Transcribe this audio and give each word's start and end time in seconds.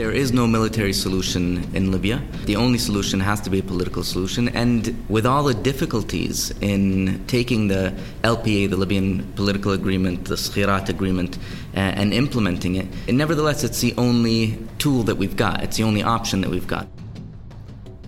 There 0.00 0.10
is 0.10 0.32
no 0.32 0.46
military 0.46 0.94
solution 0.94 1.62
in 1.74 1.92
Libya. 1.92 2.22
The 2.46 2.56
only 2.56 2.78
solution 2.78 3.20
has 3.20 3.38
to 3.42 3.50
be 3.50 3.58
a 3.58 3.62
political 3.62 4.02
solution. 4.02 4.48
And 4.48 4.96
with 5.10 5.26
all 5.26 5.42
the 5.42 5.52
difficulties 5.52 6.54
in 6.62 7.22
taking 7.26 7.68
the 7.68 7.92
LPA, 8.22 8.70
the 8.70 8.78
Libyan 8.78 9.30
political 9.34 9.72
agreement, 9.72 10.24
the 10.24 10.36
Skhirat 10.36 10.88
agreement, 10.88 11.36
uh, 11.76 11.80
and 11.80 12.14
implementing 12.14 12.76
it, 12.76 12.86
and 13.08 13.18
nevertheless, 13.18 13.62
it's 13.62 13.82
the 13.82 13.92
only 13.98 14.56
tool 14.78 15.02
that 15.02 15.16
we've 15.16 15.36
got. 15.36 15.62
It's 15.62 15.76
the 15.76 15.82
only 15.82 16.02
option 16.02 16.40
that 16.40 16.48
we've 16.48 16.66
got. 16.66 16.88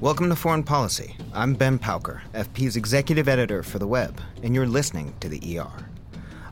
Welcome 0.00 0.30
to 0.30 0.34
Foreign 0.34 0.62
Policy. 0.62 1.14
I'm 1.34 1.52
Ben 1.52 1.78
Pauker, 1.78 2.22
FP's 2.32 2.74
executive 2.74 3.28
editor 3.28 3.62
for 3.62 3.78
the 3.78 3.86
web, 3.86 4.18
and 4.42 4.54
you're 4.54 4.66
listening 4.66 5.12
to 5.20 5.28
the 5.28 5.58
ER. 5.58 5.90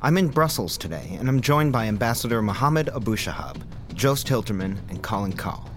I'm 0.02 0.18
in 0.18 0.28
Brussels 0.28 0.76
today, 0.76 1.16
and 1.18 1.30
I'm 1.30 1.40
joined 1.40 1.72
by 1.72 1.86
Ambassador 1.86 2.42
Mohammed 2.42 2.88
Abushahab, 2.88 3.56
Joost 4.00 4.28
Hiltermann, 4.28 4.78
and 4.88 5.02
Colin 5.02 5.34
Kahl. 5.34 5.68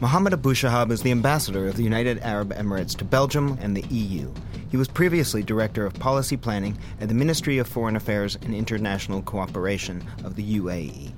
Mohammed 0.00 0.32
Abu 0.32 0.54
Shahab 0.54 0.92
is 0.92 1.02
the 1.02 1.10
ambassador 1.10 1.66
of 1.66 1.74
the 1.74 1.82
United 1.82 2.20
Arab 2.20 2.54
Emirates 2.54 2.96
to 2.98 3.04
Belgium 3.04 3.58
and 3.60 3.76
the 3.76 3.84
EU. 3.92 4.32
He 4.70 4.76
was 4.76 4.86
previously 4.86 5.42
director 5.42 5.84
of 5.84 5.92
policy 5.94 6.36
planning 6.36 6.78
at 7.00 7.08
the 7.08 7.16
Ministry 7.16 7.58
of 7.58 7.66
Foreign 7.66 7.96
Affairs 7.96 8.38
and 8.42 8.54
International 8.54 9.22
Cooperation 9.22 10.06
of 10.22 10.36
the 10.36 10.60
UAE. 10.60 11.12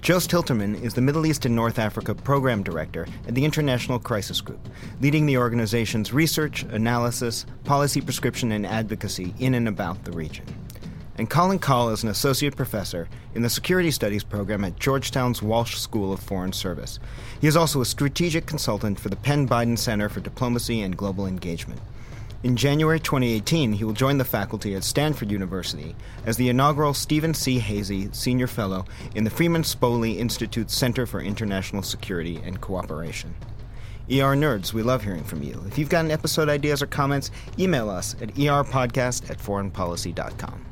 Joost 0.00 0.30
Hiltermann 0.30 0.82
is 0.82 0.94
the 0.94 1.02
Middle 1.02 1.26
East 1.26 1.44
and 1.44 1.54
North 1.54 1.78
Africa 1.78 2.14
Program 2.14 2.62
Director 2.62 3.06
at 3.28 3.34
the 3.34 3.44
International 3.44 3.98
Crisis 3.98 4.40
Group, 4.40 4.70
leading 5.02 5.26
the 5.26 5.36
organization's 5.36 6.14
research, 6.14 6.62
analysis, 6.62 7.44
policy 7.64 8.00
prescription, 8.00 8.52
and 8.52 8.64
advocacy 8.64 9.34
in 9.38 9.52
and 9.52 9.68
about 9.68 10.02
the 10.04 10.12
region 10.12 10.46
and 11.16 11.28
Colin 11.28 11.58
Kahl 11.58 11.90
is 11.90 12.02
an 12.02 12.08
associate 12.08 12.56
professor 12.56 13.08
in 13.34 13.42
the 13.42 13.50
Security 13.50 13.90
Studies 13.90 14.24
program 14.24 14.64
at 14.64 14.78
Georgetown's 14.78 15.42
Walsh 15.42 15.76
School 15.76 16.12
of 16.12 16.20
Foreign 16.20 16.52
Service. 16.52 16.98
He 17.40 17.46
is 17.46 17.56
also 17.56 17.80
a 17.80 17.86
strategic 17.86 18.46
consultant 18.46 18.98
for 18.98 19.08
the 19.08 19.16
Penn 19.16 19.48
Biden 19.48 19.78
Center 19.78 20.08
for 20.08 20.20
Diplomacy 20.20 20.80
and 20.80 20.96
Global 20.96 21.26
Engagement. 21.26 21.80
In 22.42 22.56
January 22.56 22.98
2018, 22.98 23.72
he 23.72 23.84
will 23.84 23.92
join 23.92 24.18
the 24.18 24.24
faculty 24.24 24.74
at 24.74 24.82
Stanford 24.82 25.30
University 25.30 25.94
as 26.26 26.36
the 26.36 26.48
inaugural 26.48 26.92
Steven 26.92 27.34
C. 27.34 27.60
Hazy 27.60 28.08
Senior 28.12 28.48
Fellow 28.48 28.84
in 29.14 29.22
the 29.22 29.30
Freeman 29.30 29.62
Spogli 29.62 30.16
Institute 30.16 30.68
Center 30.68 31.06
for 31.06 31.20
International 31.20 31.82
Security 31.82 32.40
and 32.44 32.60
Cooperation. 32.60 33.32
ER 34.10 34.34
Nerds, 34.34 34.72
we 34.72 34.82
love 34.82 35.04
hearing 35.04 35.22
from 35.22 35.44
you. 35.44 35.62
If 35.68 35.78
you've 35.78 35.88
got 35.88 36.04
an 36.04 36.10
episode 36.10 36.48
ideas 36.48 36.82
or 36.82 36.86
comments, 36.86 37.30
email 37.60 37.88
us 37.88 38.14
at 38.20 38.34
erpodcast 38.34 39.30
at 39.30 39.38
foreignpolicy.com. 39.38 40.71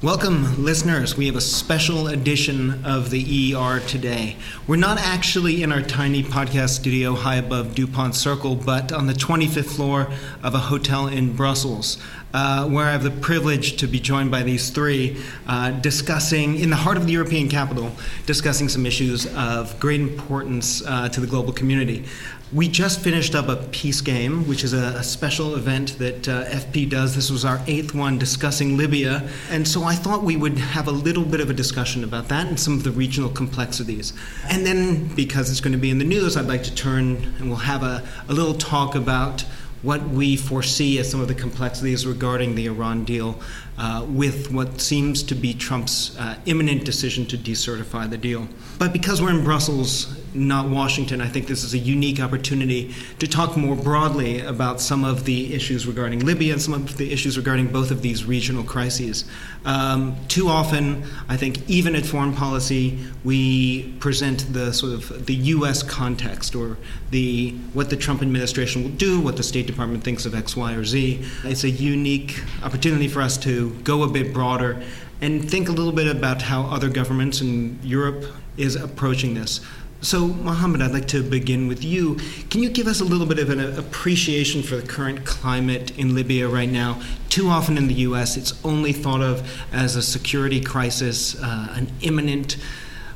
Welcome, 0.00 0.64
listeners. 0.64 1.16
We 1.16 1.26
have 1.26 1.34
a 1.34 1.40
special 1.40 2.06
edition 2.06 2.84
of 2.84 3.10
the 3.10 3.56
ER 3.56 3.80
today. 3.80 4.36
We're 4.68 4.76
not 4.76 4.96
actually 5.00 5.64
in 5.64 5.72
our 5.72 5.82
tiny 5.82 6.22
podcast 6.22 6.68
studio 6.68 7.16
high 7.16 7.34
above 7.34 7.74
DuPont 7.74 8.14
Circle, 8.14 8.54
but 8.54 8.92
on 8.92 9.08
the 9.08 9.12
25th 9.12 9.74
floor 9.74 10.08
of 10.40 10.54
a 10.54 10.58
hotel 10.58 11.08
in 11.08 11.34
Brussels, 11.34 11.98
uh, 12.34 12.68
where 12.68 12.84
I 12.84 12.92
have 12.92 13.02
the 13.02 13.10
privilege 13.10 13.76
to 13.76 13.86
be 13.86 14.00
joined 14.00 14.30
by 14.30 14.42
these 14.42 14.70
three, 14.70 15.16
uh, 15.46 15.70
discussing, 15.70 16.58
in 16.58 16.70
the 16.70 16.76
heart 16.76 16.96
of 16.96 17.06
the 17.06 17.12
European 17.12 17.48
capital, 17.48 17.90
discussing 18.26 18.68
some 18.68 18.84
issues 18.84 19.26
of 19.34 19.78
great 19.80 20.00
importance 20.00 20.82
uh, 20.86 21.08
to 21.08 21.20
the 21.20 21.26
global 21.26 21.52
community. 21.52 22.04
We 22.50 22.68
just 22.68 23.00
finished 23.00 23.34
up 23.34 23.48
a 23.48 23.56
peace 23.56 24.00
game, 24.00 24.48
which 24.48 24.64
is 24.64 24.72
a, 24.72 24.98
a 24.98 25.02
special 25.02 25.54
event 25.54 25.98
that 25.98 26.26
uh, 26.26 26.44
FP 26.46 26.88
does. 26.88 27.14
This 27.14 27.30
was 27.30 27.44
our 27.44 27.60
eighth 27.66 27.94
one 27.94 28.18
discussing 28.18 28.78
Libya. 28.78 29.28
And 29.50 29.68
so 29.68 29.84
I 29.84 29.94
thought 29.94 30.22
we 30.22 30.36
would 30.36 30.56
have 30.56 30.88
a 30.88 30.92
little 30.92 31.24
bit 31.24 31.40
of 31.40 31.50
a 31.50 31.52
discussion 31.52 32.04
about 32.04 32.28
that 32.28 32.46
and 32.46 32.58
some 32.58 32.72
of 32.72 32.84
the 32.84 32.90
regional 32.90 33.28
complexities. 33.28 34.14
And 34.48 34.64
then, 34.64 35.14
because 35.14 35.50
it's 35.50 35.60
going 35.60 35.72
to 35.72 35.78
be 35.78 35.90
in 35.90 35.98
the 35.98 36.06
news, 36.06 36.38
I'd 36.38 36.46
like 36.46 36.62
to 36.62 36.74
turn 36.74 37.16
and 37.38 37.48
we'll 37.48 37.58
have 37.58 37.82
a, 37.82 38.02
a 38.30 38.32
little 38.32 38.54
talk 38.54 38.94
about 38.94 39.44
what 39.82 40.02
we 40.08 40.36
foresee 40.36 40.98
as 40.98 41.10
some 41.10 41.20
of 41.20 41.28
the 41.28 41.34
complexities 41.34 42.06
regarding 42.06 42.54
the 42.54 42.66
Iran 42.66 43.04
deal 43.04 43.40
uh, 43.78 44.04
with 44.08 44.50
what 44.50 44.80
seems 44.80 45.22
to 45.22 45.34
be 45.34 45.54
Trump's 45.54 46.18
uh, 46.18 46.36
imminent 46.46 46.84
decision 46.84 47.26
to 47.26 47.38
decertify 47.38 48.10
the 48.10 48.18
deal. 48.18 48.48
But 48.78 48.92
because 48.92 49.22
we're 49.22 49.30
in 49.30 49.44
Brussels, 49.44 50.20
not 50.34 50.68
Washington, 50.68 51.20
I 51.20 51.28
think 51.28 51.46
this 51.46 51.64
is 51.64 51.74
a 51.74 51.78
unique 51.78 52.20
opportunity 52.20 52.94
to 53.18 53.26
talk 53.26 53.56
more 53.56 53.76
broadly 53.76 54.40
about 54.40 54.80
some 54.80 55.04
of 55.04 55.24
the 55.24 55.54
issues 55.54 55.86
regarding 55.86 56.20
Libya 56.20 56.52
and 56.52 56.62
some 56.62 56.74
of 56.74 56.96
the 56.96 57.12
issues 57.12 57.36
regarding 57.36 57.68
both 57.68 57.90
of 57.90 58.02
these 58.02 58.24
regional 58.24 58.62
crises. 58.62 59.24
Um, 59.64 60.16
too 60.28 60.48
often, 60.48 61.04
I 61.28 61.36
think, 61.36 61.68
even 61.68 61.94
at 61.94 62.06
foreign 62.06 62.32
policy, 62.32 62.98
we 63.24 63.92
present 64.00 64.52
the 64.52 64.72
sort 64.72 64.92
of 64.92 65.26
the 65.26 65.34
U.S. 65.34 65.82
context 65.82 66.54
or 66.54 66.76
the 67.10 67.50
what 67.72 67.90
the 67.90 67.96
Trump 67.96 68.22
administration 68.22 68.82
will 68.82 68.90
do, 68.90 69.20
what 69.20 69.36
the 69.36 69.42
State 69.42 69.66
Department 69.66 70.04
thinks 70.04 70.26
of 70.26 70.34
X, 70.34 70.56
Y, 70.56 70.72
or 70.74 70.84
Z. 70.84 71.24
It's 71.44 71.64
a 71.64 71.70
unique 71.70 72.42
opportunity 72.62 73.08
for 73.08 73.22
us 73.22 73.36
to 73.38 73.70
go 73.82 74.02
a 74.02 74.08
bit 74.08 74.32
broader 74.32 74.82
and 75.20 75.48
think 75.48 75.68
a 75.68 75.72
little 75.72 75.92
bit 75.92 76.06
about 76.06 76.42
how 76.42 76.62
other 76.62 76.88
governments 76.88 77.40
in 77.40 77.78
Europe 77.82 78.24
is 78.56 78.76
approaching 78.76 79.34
this. 79.34 79.60
So, 80.00 80.28
Mohammed, 80.28 80.80
I'd 80.80 80.92
like 80.92 81.08
to 81.08 81.24
begin 81.24 81.66
with 81.66 81.82
you. 81.82 82.14
Can 82.50 82.62
you 82.62 82.70
give 82.70 82.86
us 82.86 83.00
a 83.00 83.04
little 83.04 83.26
bit 83.26 83.40
of 83.40 83.50
an 83.50 83.60
appreciation 83.76 84.62
for 84.62 84.76
the 84.76 84.86
current 84.86 85.24
climate 85.24 85.96
in 85.98 86.14
Libya 86.14 86.48
right 86.48 86.70
now? 86.70 87.02
Too 87.30 87.48
often 87.48 87.76
in 87.76 87.88
the 87.88 87.94
U.S., 87.94 88.36
it's 88.36 88.64
only 88.64 88.92
thought 88.92 89.22
of 89.22 89.60
as 89.72 89.96
a 89.96 90.02
security 90.02 90.60
crisis, 90.60 91.34
uh, 91.42 91.68
an 91.72 91.90
imminent 92.00 92.58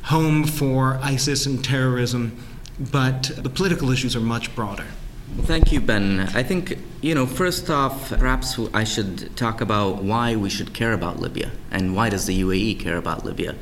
home 0.02 0.42
for 0.44 0.98
ISIS 1.00 1.46
and 1.46 1.64
terrorism, 1.64 2.36
but 2.90 3.30
the 3.36 3.48
political 3.48 3.90
issues 3.90 4.16
are 4.16 4.20
much 4.20 4.52
broader. 4.56 4.86
Thank 5.42 5.70
you, 5.70 5.80
Ben. 5.80 6.20
I 6.34 6.42
think, 6.42 6.78
you 7.00 7.14
know, 7.14 7.26
first 7.26 7.70
off, 7.70 8.10
perhaps 8.10 8.58
I 8.74 8.82
should 8.82 9.36
talk 9.36 9.60
about 9.60 10.02
why 10.02 10.34
we 10.34 10.50
should 10.50 10.74
care 10.74 10.92
about 10.92 11.20
Libya 11.20 11.52
and 11.70 11.94
why 11.94 12.10
does 12.10 12.26
the 12.26 12.42
UAE 12.42 12.80
care 12.80 12.96
about 12.96 13.24
Libya. 13.24 13.54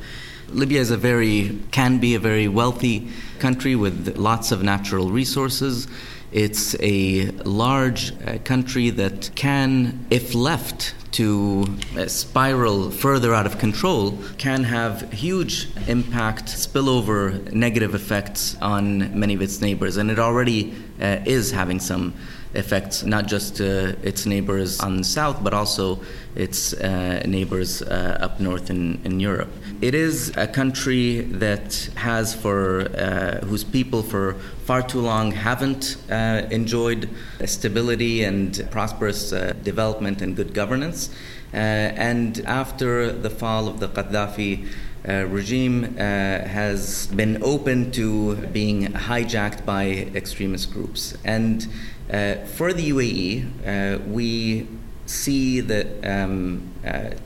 Libya 0.53 0.81
is 0.81 0.91
a 0.91 0.97
very, 0.97 1.57
can 1.71 1.99
be 1.99 2.15
a 2.15 2.19
very 2.19 2.47
wealthy 2.47 3.07
country 3.39 3.75
with 3.75 4.17
lots 4.17 4.51
of 4.51 4.63
natural 4.63 5.09
resources. 5.09 5.87
It's 6.33 6.75
a 6.81 7.31
large 7.45 8.11
uh, 8.11 8.37
country 8.39 8.89
that 8.91 9.31
can, 9.35 10.05
if 10.09 10.35
left 10.35 10.93
to 11.13 11.65
uh, 11.97 12.07
spiral 12.07 12.89
further 12.89 13.33
out 13.33 13.45
of 13.45 13.59
control 13.59 14.17
can 14.37 14.63
have 14.63 15.11
huge 15.11 15.67
impact, 15.87 16.45
spillover 16.45 17.51
negative 17.51 17.95
effects 17.95 18.57
on 18.61 19.17
many 19.17 19.33
of 19.33 19.41
its 19.41 19.61
neighbors. 19.61 19.97
And 19.97 20.11
it 20.11 20.19
already 20.19 20.73
uh, 21.01 21.19
is 21.25 21.51
having 21.51 21.79
some 21.79 22.13
effects, 22.53 23.03
not 23.03 23.27
just 23.27 23.61
uh, 23.61 23.93
its 24.03 24.25
neighbors 24.25 24.79
on 24.79 24.97
the 24.97 25.03
south, 25.03 25.43
but 25.43 25.53
also 25.53 25.99
its 26.35 26.73
uh, 26.73 27.23
neighbors 27.25 27.81
uh, 27.81 28.17
up 28.21 28.39
north 28.39 28.69
in, 28.69 28.99
in 29.05 29.19
Europe. 29.19 29.51
It 29.81 29.95
is 29.95 30.31
a 30.37 30.45
country 30.45 31.21
that 31.21 31.89
has 31.95 32.35
for 32.35 32.81
uh, 32.81 33.43
whose 33.47 33.63
people 33.63 34.03
for 34.03 34.35
far 34.65 34.83
too 34.83 35.01
long 35.01 35.31
haven't 35.31 35.97
uh, 36.07 36.43
enjoyed 36.51 37.09
stability 37.45 38.23
and 38.23 38.67
prosperous 38.69 39.33
uh, 39.33 39.53
development 39.63 40.21
and 40.21 40.35
good 40.35 40.53
governance. 40.53 41.09
Uh, 41.51 41.57
and 41.57 42.41
after 42.45 43.11
the 43.11 43.31
fall 43.31 43.67
of 43.67 43.79
the 43.79 43.87
Gaddafi 43.87 44.67
uh, 45.09 45.25
regime 45.25 45.83
uh, 45.83 45.99
has 45.99 47.07
been 47.07 47.41
open 47.41 47.89
to 47.93 48.35
being 48.53 48.85
hijacked 48.93 49.65
by 49.65 50.11
extremist 50.13 50.71
groups. 50.71 51.17
And 51.25 51.67
uh, 52.13 52.35
for 52.55 52.71
the 52.71 52.91
UAE, 52.91 54.05
we 54.05 54.67
see 55.07 55.59
that 55.59 55.87
um, 56.05 56.69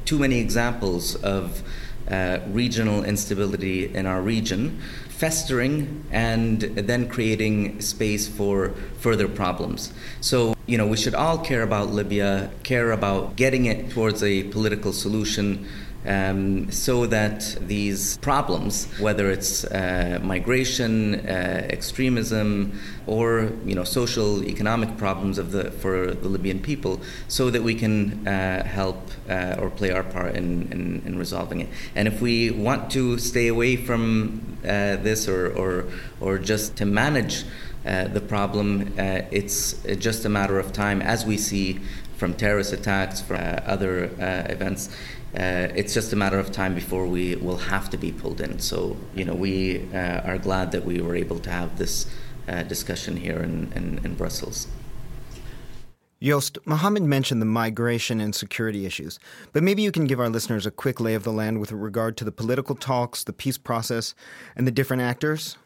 too 0.06 0.18
many 0.18 0.40
examples 0.40 1.16
of 1.16 1.62
uh, 2.10 2.40
regional 2.48 3.04
instability 3.04 3.94
in 3.94 4.06
our 4.06 4.22
region, 4.22 4.80
festering 5.10 6.06
and 6.12 6.62
then 6.62 7.08
creating 7.08 7.82
space 7.82 8.28
for 8.28 8.74
further 9.00 9.28
problems. 9.28 9.94
So, 10.22 10.56
you 10.66 10.78
know, 10.78 10.88
we 10.88 10.98
should 10.98 11.16
all 11.16 11.38
care 11.38 11.64
about 11.64 11.92
Libya, 11.92 12.52
care 12.64 12.92
about 12.92 13.36
getting 13.36 13.66
it 13.66 13.92
towards 13.92 14.24
a 14.24 14.44
political 14.44 14.92
solution 14.92 15.68
um, 16.06 16.72
so 16.72 17.06
that 17.08 17.58
these 17.62 18.18
problems, 18.18 18.88
whether 19.00 19.30
it's 19.32 19.66
uh, 19.66 20.20
migration, 20.22 21.16
uh, 21.16 21.68
extremism, 21.70 22.80
or 23.08 23.52
you 23.66 23.76
know 23.76 23.84
social 23.84 24.44
economic 24.44 24.98
problems 24.98 25.38
of 25.38 25.52
the 25.52 25.72
for 25.72 26.14
the 26.14 26.30
Libyan 26.30 26.60
people, 26.60 27.00
so 27.28 27.50
that 27.50 27.64
we 27.64 27.76
can 27.76 28.28
uh, 28.28 28.64
help 28.64 28.98
uh, 29.30 29.56
or 29.60 29.70
play 29.70 29.92
our 29.92 30.04
part 30.04 30.36
in, 30.36 30.72
in, 30.72 31.02
in, 31.06 31.18
resolving 31.18 31.62
it. 31.62 31.70
And 31.96 32.08
if 32.08 32.22
we 32.22 32.52
want 32.52 32.92
to 32.92 33.18
stay 33.18 33.48
away 33.48 33.76
from 33.76 34.58
uh, 34.64 34.98
this 34.98 35.28
or, 35.28 35.52
or 35.54 35.86
or 36.22 36.38
just 36.38 36.76
to 36.78 36.86
manage. 36.86 37.44
Uh, 37.86 38.08
the 38.08 38.20
problem, 38.20 38.92
it's 38.98 39.74
just 40.00 40.26
a 40.26 40.30
matter 40.30 40.58
of 40.58 40.74
time, 40.74 41.04
as 41.04 41.24
we 41.24 41.38
see 41.38 41.80
from 42.18 42.34
terrorist 42.34 42.74
attacks, 42.74 43.22
from 43.22 43.38
other 43.68 44.06
events, 44.50 44.90
uh, 45.38 45.68
it's 45.76 45.94
just 45.94 46.14
a 46.14 46.16
matter 46.16 46.40
of 46.40 46.52
time 46.52 46.74
before 46.74 47.08
we 47.08 47.36
will 47.36 47.58
have 47.58 47.90
to 47.90 47.98
be 47.98 48.12
pulled 48.12 48.40
in. 48.40 48.60
So, 48.60 48.96
you 49.14 49.26
know, 49.26 49.36
we 49.36 49.86
uh, 49.94 50.22
are 50.22 50.38
glad 50.38 50.72
that 50.72 50.86
we 50.86 51.02
were 51.02 51.16
able 51.16 51.40
to 51.40 51.50
have 51.50 51.78
this 51.78 52.08
uh, 52.48 52.64
discussion 52.64 53.18
here 53.18 53.40
in, 53.40 53.72
in, 53.74 54.00
in 54.06 54.16
Brussels. 54.16 54.68
Joost, 56.22 56.58
Mohammed 56.66 57.04
mentioned 57.04 57.42
the 57.42 57.46
migration 57.46 58.22
and 58.22 58.34
security 58.34 58.86
issues, 58.86 59.20
but 59.52 59.62
maybe 59.62 59.82
you 59.82 59.92
can 59.92 60.06
give 60.06 60.20
our 60.20 60.30
listeners 60.30 60.66
a 60.66 60.72
quick 60.72 61.00
lay 61.00 61.14
of 61.14 61.24
the 61.24 61.34
land 61.34 61.60
with 61.60 61.72
regard 61.72 62.18
to 62.18 62.24
the 62.24 62.32
political 62.32 62.74
talks, 62.74 63.24
the 63.24 63.34
peace 63.34 63.58
process, 63.58 64.16
and 64.56 64.66
the 64.66 64.72
different 64.72 65.04
actors. 65.04 65.58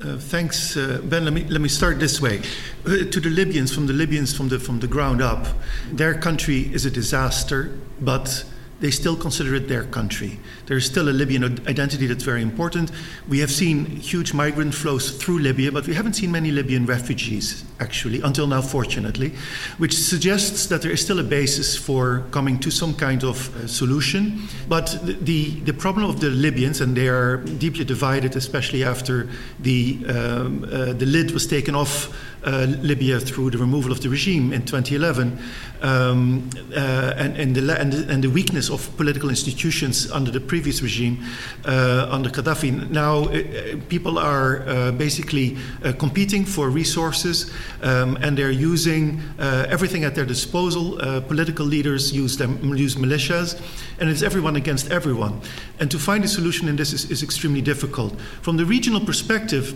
Uh, 0.00 0.16
thanks, 0.18 0.76
uh, 0.76 1.00
Ben. 1.04 1.24
Let 1.24 1.32
me 1.32 1.44
let 1.44 1.60
me 1.60 1.68
start 1.68 2.00
this 2.00 2.20
way. 2.20 2.42
Uh, 2.84 3.04
to 3.10 3.20
the 3.20 3.30
Libyans, 3.30 3.72
from 3.72 3.86
the 3.86 3.94
Libyans 3.94 4.36
from 4.36 4.48
the 4.48 4.58
from 4.58 4.80
the 4.80 4.86
ground 4.86 5.22
up, 5.22 5.46
their 5.90 6.14
country 6.14 6.70
is 6.74 6.84
a 6.84 6.90
disaster, 6.90 7.78
but 8.00 8.44
they 8.80 8.90
still 8.90 9.16
consider 9.16 9.54
it 9.54 9.68
their 9.68 9.84
country. 9.84 10.38
There 10.66 10.76
is 10.76 10.84
still 10.84 11.08
a 11.08 11.10
Libyan 11.10 11.44
identity 11.66 12.06
that's 12.06 12.24
very 12.24 12.42
important. 12.42 12.90
We 13.28 13.38
have 13.40 13.50
seen 13.50 13.86
huge 13.86 14.34
migrant 14.34 14.74
flows 14.74 15.10
through 15.10 15.38
Libya, 15.38 15.72
but 15.72 15.86
we 15.86 15.94
haven't 15.94 16.14
seen 16.14 16.30
many 16.30 16.50
Libyan 16.50 16.86
refugees, 16.86 17.64
actually, 17.80 18.20
until 18.20 18.46
now, 18.46 18.60
fortunately, 18.60 19.32
which 19.78 19.96
suggests 19.96 20.66
that 20.66 20.82
there 20.82 20.90
is 20.90 21.00
still 21.00 21.20
a 21.20 21.24
basis 21.24 21.76
for 21.76 22.24
coming 22.30 22.58
to 22.60 22.70
some 22.70 22.94
kind 22.94 23.24
of 23.24 23.54
uh, 23.56 23.66
solution. 23.66 24.42
But 24.68 24.98
the, 25.04 25.60
the 25.60 25.72
problem 25.72 26.10
of 26.10 26.20
the 26.20 26.30
Libyans, 26.30 26.80
and 26.80 26.96
they 26.96 27.08
are 27.08 27.38
deeply 27.38 27.84
divided, 27.84 28.36
especially 28.36 28.84
after 28.84 29.28
the, 29.60 30.04
um, 30.08 30.64
uh, 30.64 30.92
the 30.92 31.06
lid 31.06 31.30
was 31.30 31.46
taken 31.46 31.74
off 31.74 32.14
Libya 32.46 33.18
through 33.18 33.50
the 33.50 33.58
removal 33.58 33.90
of 33.90 34.00
the 34.00 34.08
regime 34.08 34.52
in 34.52 34.64
2011 34.64 35.38
um, 35.82 36.48
uh, 36.74 37.14
and, 37.16 37.36
and, 37.36 37.54
the, 37.54 37.80
and, 37.80 37.92
the, 37.92 38.12
and, 38.12 38.24
the, 38.24 38.30
weakness 38.30 38.70
of 38.70 38.94
political 38.96 39.28
institutions 39.28 40.10
under 40.10 40.30
the 40.30 40.40
previous 40.40 40.82
regime, 40.82 41.22
uh, 41.64 42.08
under 42.10 42.30
Gaddafi. 42.30 42.90
Now, 42.90 43.24
uh, 43.24 43.76
people 43.88 44.18
are 44.18 44.66
uh, 44.68 44.92
basically 44.92 45.56
uh, 45.84 45.92
competing 45.92 46.44
for 46.44 46.70
resources 46.70 47.52
um, 47.82 48.16
and 48.20 48.36
they're 48.36 48.50
using 48.50 49.20
everything 49.38 50.04
at 50.04 50.14
their 50.14 50.26
disposal. 50.26 50.96
political 51.28 51.66
leaders 51.66 52.12
use, 52.12 52.36
them, 52.36 52.74
use 52.74 52.96
militias, 52.96 53.60
and 54.00 54.08
it's 54.08 54.22
everyone 54.22 54.56
against 54.56 54.90
everyone. 54.90 55.40
And 55.80 55.90
to 55.90 55.98
find 55.98 56.24
a 56.24 56.28
solution 56.28 56.68
in 56.68 56.76
this 56.76 56.92
is, 56.92 57.10
is 57.10 57.22
extremely 57.22 57.62
difficult. 57.62 58.18
From 58.42 58.56
the 58.56 58.64
regional 58.64 59.00
perspective, 59.00 59.74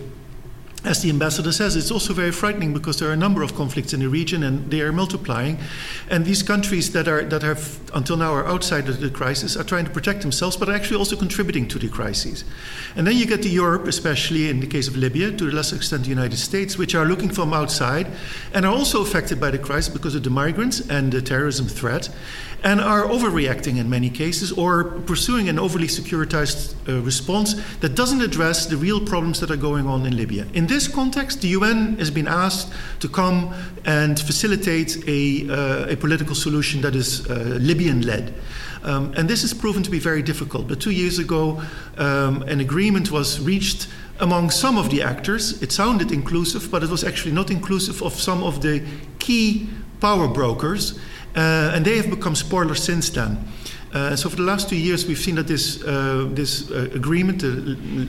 as 0.83 1.03
the 1.03 1.11
ambassador 1.11 1.53
says, 1.53 1.77
it's 1.77 1.91
also 1.91 2.15
very 2.15 2.31
frightening 2.31 2.73
because 2.73 2.99
there 2.99 3.11
are 3.11 3.13
a 3.13 3.17
number 3.17 3.43
of 3.43 3.55
conflicts 3.55 3.93
in 3.93 4.01
the 4.01 4.09
region 4.09 4.43
and 4.43 4.71
they 4.71 4.81
are 4.81 4.93
multiplying. 4.93 5.59
And 6.09 6.25
these 6.25 6.43
countries 6.43 6.93
that 6.93 7.07
are 7.07 7.23
that 7.25 7.43
have 7.43 7.79
until 7.93 8.17
now 8.17 8.33
are 8.33 8.47
outside 8.47 8.89
of 8.89 9.01
the 9.01 9.11
crisis 9.11 9.57
are 9.57 9.65
trying 9.65 9.85
to 9.85 9.91
protect 9.91 10.23
themselves, 10.23 10.57
but 10.57 10.71
are 10.71 10.75
actually 10.75 10.97
also 10.97 11.17
contributing 11.17 11.69
to 11.69 11.79
the 11.79 11.89
crises. 11.89 12.45
And 12.97 13.07
then 13.07 13.17
you 13.17 13.27
get 13.27 13.43
to 13.43 13.49
Europe, 13.49 13.87
especially 13.89 14.49
in 14.49 14.61
the 14.61 14.67
case 14.67 14.89
of 14.89 14.97
Libya, 14.97 15.33
to 15.33 15.49
a 15.49 15.53
lesser 15.53 15.77
extent 15.77 16.05
the 16.05 16.09
United 16.09 16.39
States, 16.39 16.79
which 16.79 16.95
are 16.95 17.05
looking 17.05 17.29
from 17.29 17.53
outside 17.53 18.07
and 18.55 18.65
are 18.65 18.73
also 18.73 19.03
affected 19.03 19.39
by 19.39 19.51
the 19.51 19.59
crisis 19.59 19.93
because 19.93 20.15
of 20.15 20.23
the 20.23 20.31
migrants 20.31 20.81
and 20.89 21.13
the 21.13 21.21
terrorism 21.21 21.67
threat 21.67 22.09
and 22.63 22.81
are 22.81 23.05
overreacting 23.05 23.79
in 23.79 23.89
many 23.89 24.11
cases 24.11 24.53
or 24.53 24.85
pursuing 25.07 25.49
an 25.49 25.59
overly 25.59 25.87
securitized 25.87 26.75
uh, 26.89 27.01
response 27.03 27.55
that 27.81 27.95
doesn't 27.95 28.21
address 28.21 28.67
the 28.67 28.77
real 28.77 29.01
problems 29.01 29.41
that 29.41 29.51
are 29.51 29.57
going 29.57 29.87
on 29.87 30.05
in 30.07 30.17
Libya. 30.17 30.47
In 30.53 30.67
this 30.67 30.87
context, 30.87 31.41
the 31.41 31.49
UN 31.49 31.97
has 31.99 32.11
been 32.11 32.29
asked 32.29 32.73
to 33.01 33.09
come 33.09 33.55
and 33.85 34.21
facilitate 34.21 35.03
a, 35.09 35.51
uh, 35.51 35.93
a 35.93 35.97
political 35.97 36.35
solution 36.35 36.81
that 36.83 36.95
is 36.95 37.29
uh, 37.31 37.57
Libyan 37.61 38.03
led. 38.03 38.35
Um, 38.83 39.13
and 39.17 39.29
this 39.29 39.43
has 39.43 39.53
proven 39.53 39.83
to 39.83 39.91
be 39.91 39.99
very 39.99 40.23
difficult. 40.23 40.69
But 40.69 40.81
two 40.81 40.91
years 40.91 41.19
ago, 41.19 41.63
um, 41.99 42.43
an 42.43 42.61
agreement 42.61 43.11
was 43.11 43.41
reached 43.41 43.89
among 44.21 44.51
some 44.51 44.79
of 44.79 44.91
the 44.91 45.03
actors. 45.03 45.63
It 45.63 45.73
sounded 45.73 46.13
inclusive, 46.13 46.71
but 46.71 46.83
it 46.83 46.91
was 46.91 47.05
actually 47.05 47.33
not 47.33 47.51
inclusive 47.51 48.03
of 48.03 48.15
some 48.15 48.43
of 48.43 48.63
the 48.63 48.83
key 49.19 49.69
power 50.01 50.29
brokers 50.29 50.99
uh, 51.37 51.73
and 51.75 51.85
they 51.85 51.97
have 51.97 52.11
become 52.11 52.35
spoilers 52.35 52.83
since 52.83 53.11
then. 53.11 53.47
Uh, 53.93 54.15
so 54.15 54.29
for 54.31 54.37
the 54.37 54.43
last 54.43 54.69
two 54.69 54.77
years, 54.77 55.07
we've 55.07 55.19
seen 55.19 55.35
that 55.35 55.49
this 55.49 55.83
uh, 55.83 56.29
this 56.31 56.71
uh, 56.71 56.89
agreement, 56.95 57.41
the 57.41 57.49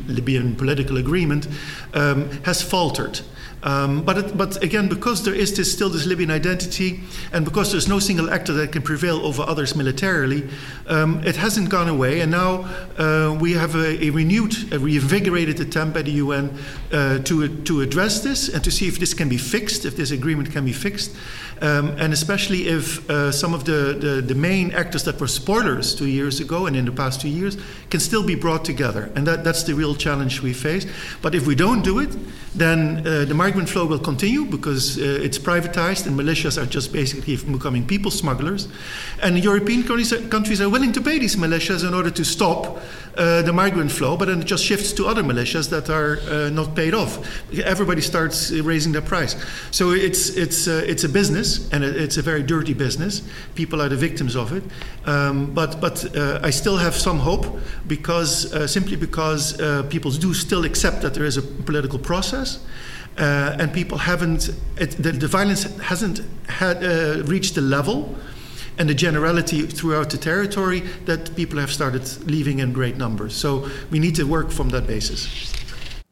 Libyan 0.08 0.56
political 0.56 0.98
agreement, 0.98 1.48
um, 1.94 2.30
has 2.44 2.62
faltered. 2.62 3.22
Um, 3.64 4.02
but, 4.04 4.18
it, 4.18 4.38
but 4.38 4.64
again, 4.64 4.90
because 4.90 5.24
there 5.24 5.36
is 5.36 5.56
this, 5.56 5.72
still 5.72 5.90
this 5.90 6.06
Libyan 6.06 6.32
identity, 6.32 7.02
and 7.32 7.46
because 7.46 7.72
there's 7.72 7.88
no 7.88 8.00
single 8.00 8.32
actor 8.32 8.54
that 8.54 8.72
can 8.72 8.82
prevail 8.82 9.24
over 9.26 9.44
others 9.44 9.76
militarily, 9.76 10.50
um, 10.88 11.24
it 11.24 11.36
hasn't 11.36 11.70
gone 11.70 11.88
away. 11.88 12.22
And 12.22 12.32
now 12.32 12.66
uh, 12.98 13.38
we 13.40 13.54
have 13.54 13.76
a, 13.76 14.04
a, 14.06 14.10
renewed, 14.10 14.74
a 14.74 14.80
reinvigorated 14.80 15.60
attempt 15.60 15.94
by 15.94 16.02
the 16.02 16.12
UN 16.12 16.58
uh, 16.92 17.20
to, 17.20 17.62
to 17.64 17.82
address 17.82 18.22
this 18.22 18.50
and 18.50 18.64
to 18.64 18.72
see 18.72 18.88
if 18.88 18.98
this 18.98 19.14
can 19.14 19.30
be 19.30 19.38
fixed, 19.38 19.86
if 19.86 19.96
this 19.96 20.12
agreement 20.12 20.52
can 20.52 20.66
be 20.66 20.74
fixed. 20.74 21.16
Um, 21.62 21.90
and 22.00 22.12
especially 22.12 22.68
if 22.68 23.08
uh, 23.08 23.32
some 23.32 23.54
of 23.54 23.66
the, 23.66 23.96
the, 24.00 24.22
the, 24.22 24.34
main 24.34 24.72
actors 24.72 25.04
that 25.04 25.22
were 25.22 25.28
spoilers 25.28 25.94
two 25.94 26.08
years 26.08 26.40
ago 26.40 26.66
and 26.66 26.76
in 26.76 26.86
the 26.86 26.92
past 26.92 27.22
two 27.22 27.30
years 27.30 27.56
can 27.92 28.00
still 28.00 28.24
be 28.24 28.34
brought 28.34 28.66
together. 28.66 29.12
And 29.16 29.28
that, 29.28 29.44
that's 29.44 29.62
the 29.62 29.76
real 29.76 29.94
challenge 29.94 30.42
we 30.42 30.54
face. 30.54 30.88
But 31.22 31.36
if 31.36 31.46
we 31.46 31.54
don't 31.54 31.84
do 31.84 32.00
it, 32.00 32.18
then 32.56 33.06
uh, 33.06 33.26
the 33.26 33.34
migrant 33.34 33.70
flow 33.70 33.86
will 33.86 34.00
continue 34.00 34.44
because 34.44 34.98
uh, 34.98 35.02
it's 35.02 35.38
privatized 35.38 36.06
and 36.08 36.20
militias 36.20 36.62
are 36.62 36.66
just 36.66 36.92
basically 36.92 37.38
becoming 37.38 37.86
people 37.86 38.12
smugglers. 38.12 38.68
And 39.22 39.42
European 39.42 39.84
countries 39.84 40.62
are, 40.62 40.70
willing 40.70 40.92
to 40.94 41.02
pay 41.02 41.20
these 41.20 41.36
militias 41.36 41.88
in 41.88 41.94
order 41.94 42.10
to 42.10 42.26
stop 42.26 42.82
uh, 43.18 43.42
the 43.42 43.54
migrant 43.54 43.92
flow, 43.92 44.18
but 44.18 44.26
then 44.26 44.42
it 44.42 44.46
just 44.46 44.64
shifts 44.64 44.94
to 44.94 45.06
other 45.06 45.24
militias 45.24 45.70
that 45.70 45.90
are 45.90 46.20
uh, 46.30 46.50
not 46.50 46.76
paid 46.76 46.94
off. 46.94 47.20
Everybody 47.54 48.02
starts 48.02 48.52
raising 48.52 48.92
their 48.92 49.02
price. 49.02 49.36
So 49.72 49.92
it's, 49.92 50.30
it's, 50.30 50.68
uh, 50.68 50.84
it's 50.86 51.04
a 51.04 51.10
business, 51.10 51.51
and 51.72 51.84
it's 51.84 52.18
a 52.18 52.22
very 52.22 52.44
dirty 52.44 52.74
business. 52.74 53.22
People 53.56 53.82
are 53.82 53.90
the 53.90 53.96
victims 53.96 54.36
of 54.36 54.52
it. 54.54 54.64
Um, 55.06 55.54
but 55.54 55.80
but 55.82 56.16
uh, 56.16 56.48
I 56.48 56.52
still 56.52 56.78
have 56.78 56.96
some 56.96 57.20
hope 57.20 57.46
because 57.88 58.54
uh, 58.54 58.68
simply 58.68 58.98
because 58.98 59.54
people 59.90 60.12
do 60.12 60.34
still 60.34 60.66
accept 60.66 61.02
that 61.02 61.14
there 61.14 61.26
is 61.26 61.38
a 61.38 61.42
political 61.42 62.00
process. 62.00 62.60
and 63.18 63.72
people 63.74 63.98
haven't, 63.98 64.50
it, 64.78 64.92
the, 65.04 65.12
the, 65.12 65.28
violence 65.28 65.64
hasn't 65.80 66.22
had, 66.48 66.82
reached 67.28 67.56
the 67.56 67.62
level 67.62 68.16
and 68.78 68.90
the 68.90 68.96
generality 68.96 69.68
throughout 69.68 70.10
the 70.10 70.18
territory 70.18 70.82
that 71.06 71.36
people 71.36 71.60
have 71.60 71.72
started 71.72 72.04
leaving 72.26 72.60
in 72.60 72.74
great 72.74 72.98
numbers. 72.98 73.36
So 73.36 73.70
we 73.92 74.00
need 74.00 74.16
to 74.16 74.24
work 74.24 74.50
from 74.50 74.70
that 74.70 74.88
basis. 74.88 75.54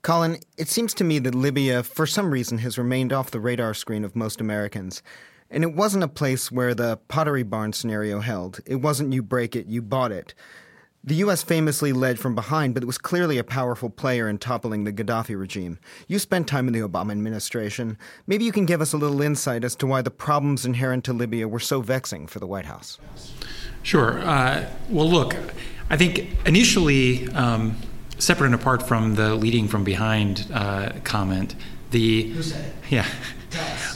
Colin, 0.02 0.38
it 0.58 0.70
seems 0.70 0.94
to 0.96 1.04
me 1.04 1.20
that 1.20 1.36
Libya, 1.36 1.84
for 1.84 2.08
some 2.08 2.32
reason, 2.32 2.60
has 2.60 2.78
remained 2.78 3.12
off 3.12 3.32
the 3.32 3.40
radar 3.40 3.74
screen 3.74 4.06
of 4.06 4.16
most 4.16 4.40
Americans. 4.40 5.04
And 5.52 5.64
it 5.64 5.74
wasn't 5.74 6.04
a 6.04 6.08
place 6.08 6.52
where 6.52 6.76
the 6.76 6.98
pottery 7.08 7.44
barn 7.44 7.74
scenario 7.74 8.20
held. 8.20 8.60
It 8.66 8.76
wasn't 8.76 9.14
you 9.14 9.24
break 9.24 9.56
it, 9.56 9.68
you 9.68 9.82
bought 9.82 10.12
it. 10.12 10.34
The 11.02 11.16
U.S. 11.16 11.44
famously 11.44 11.94
led 11.94 12.20
from 12.20 12.36
behind, 12.36 12.74
but 12.74 12.84
it 12.84 12.86
was 12.86 12.98
clearly 12.98 13.38
a 13.38 13.44
powerful 13.44 13.90
player 13.90 14.28
in 14.28 14.38
toppling 14.38 14.84
the 14.84 14.92
Gaddafi 14.92 15.40
regime. 15.40 15.80
You 16.08 16.20
spent 16.20 16.46
time 16.46 16.68
in 16.68 16.74
the 16.74 16.82
Obama 16.82 17.12
administration. 17.12 17.98
Maybe 18.28 18.44
you 18.44 18.52
can 18.52 18.66
give 18.66 18.82
us 18.82 18.92
a 18.92 18.98
little 18.98 19.22
insight 19.22 19.64
as 19.64 19.78
to 19.78 19.88
why 19.88 20.02
the 20.02 20.12
problems 20.12 20.66
inherent 20.66 21.06
to 21.06 21.14
Libya 21.14 21.48
were 21.48 21.62
so 21.62 21.82
vexing 21.82 22.28
for 22.28 22.40
the 22.40 22.48
White 22.48 22.66
House. 22.66 23.00
Sure. 23.82 24.20
Uh, 24.20 24.70
well, 24.90 25.10
look, 25.10 25.38
I 25.90 25.96
think 25.96 26.36
initially, 26.46 27.30
um, 27.30 27.78
separate 28.18 28.48
and 28.48 28.56
apart 28.56 28.86
from 28.86 29.16
the 29.16 29.36
leading 29.36 29.70
from 29.70 29.86
behind 29.86 30.48
uh, 30.54 30.92
comment, 31.06 31.56
the. 31.92 32.36
Yeah. 32.90 33.08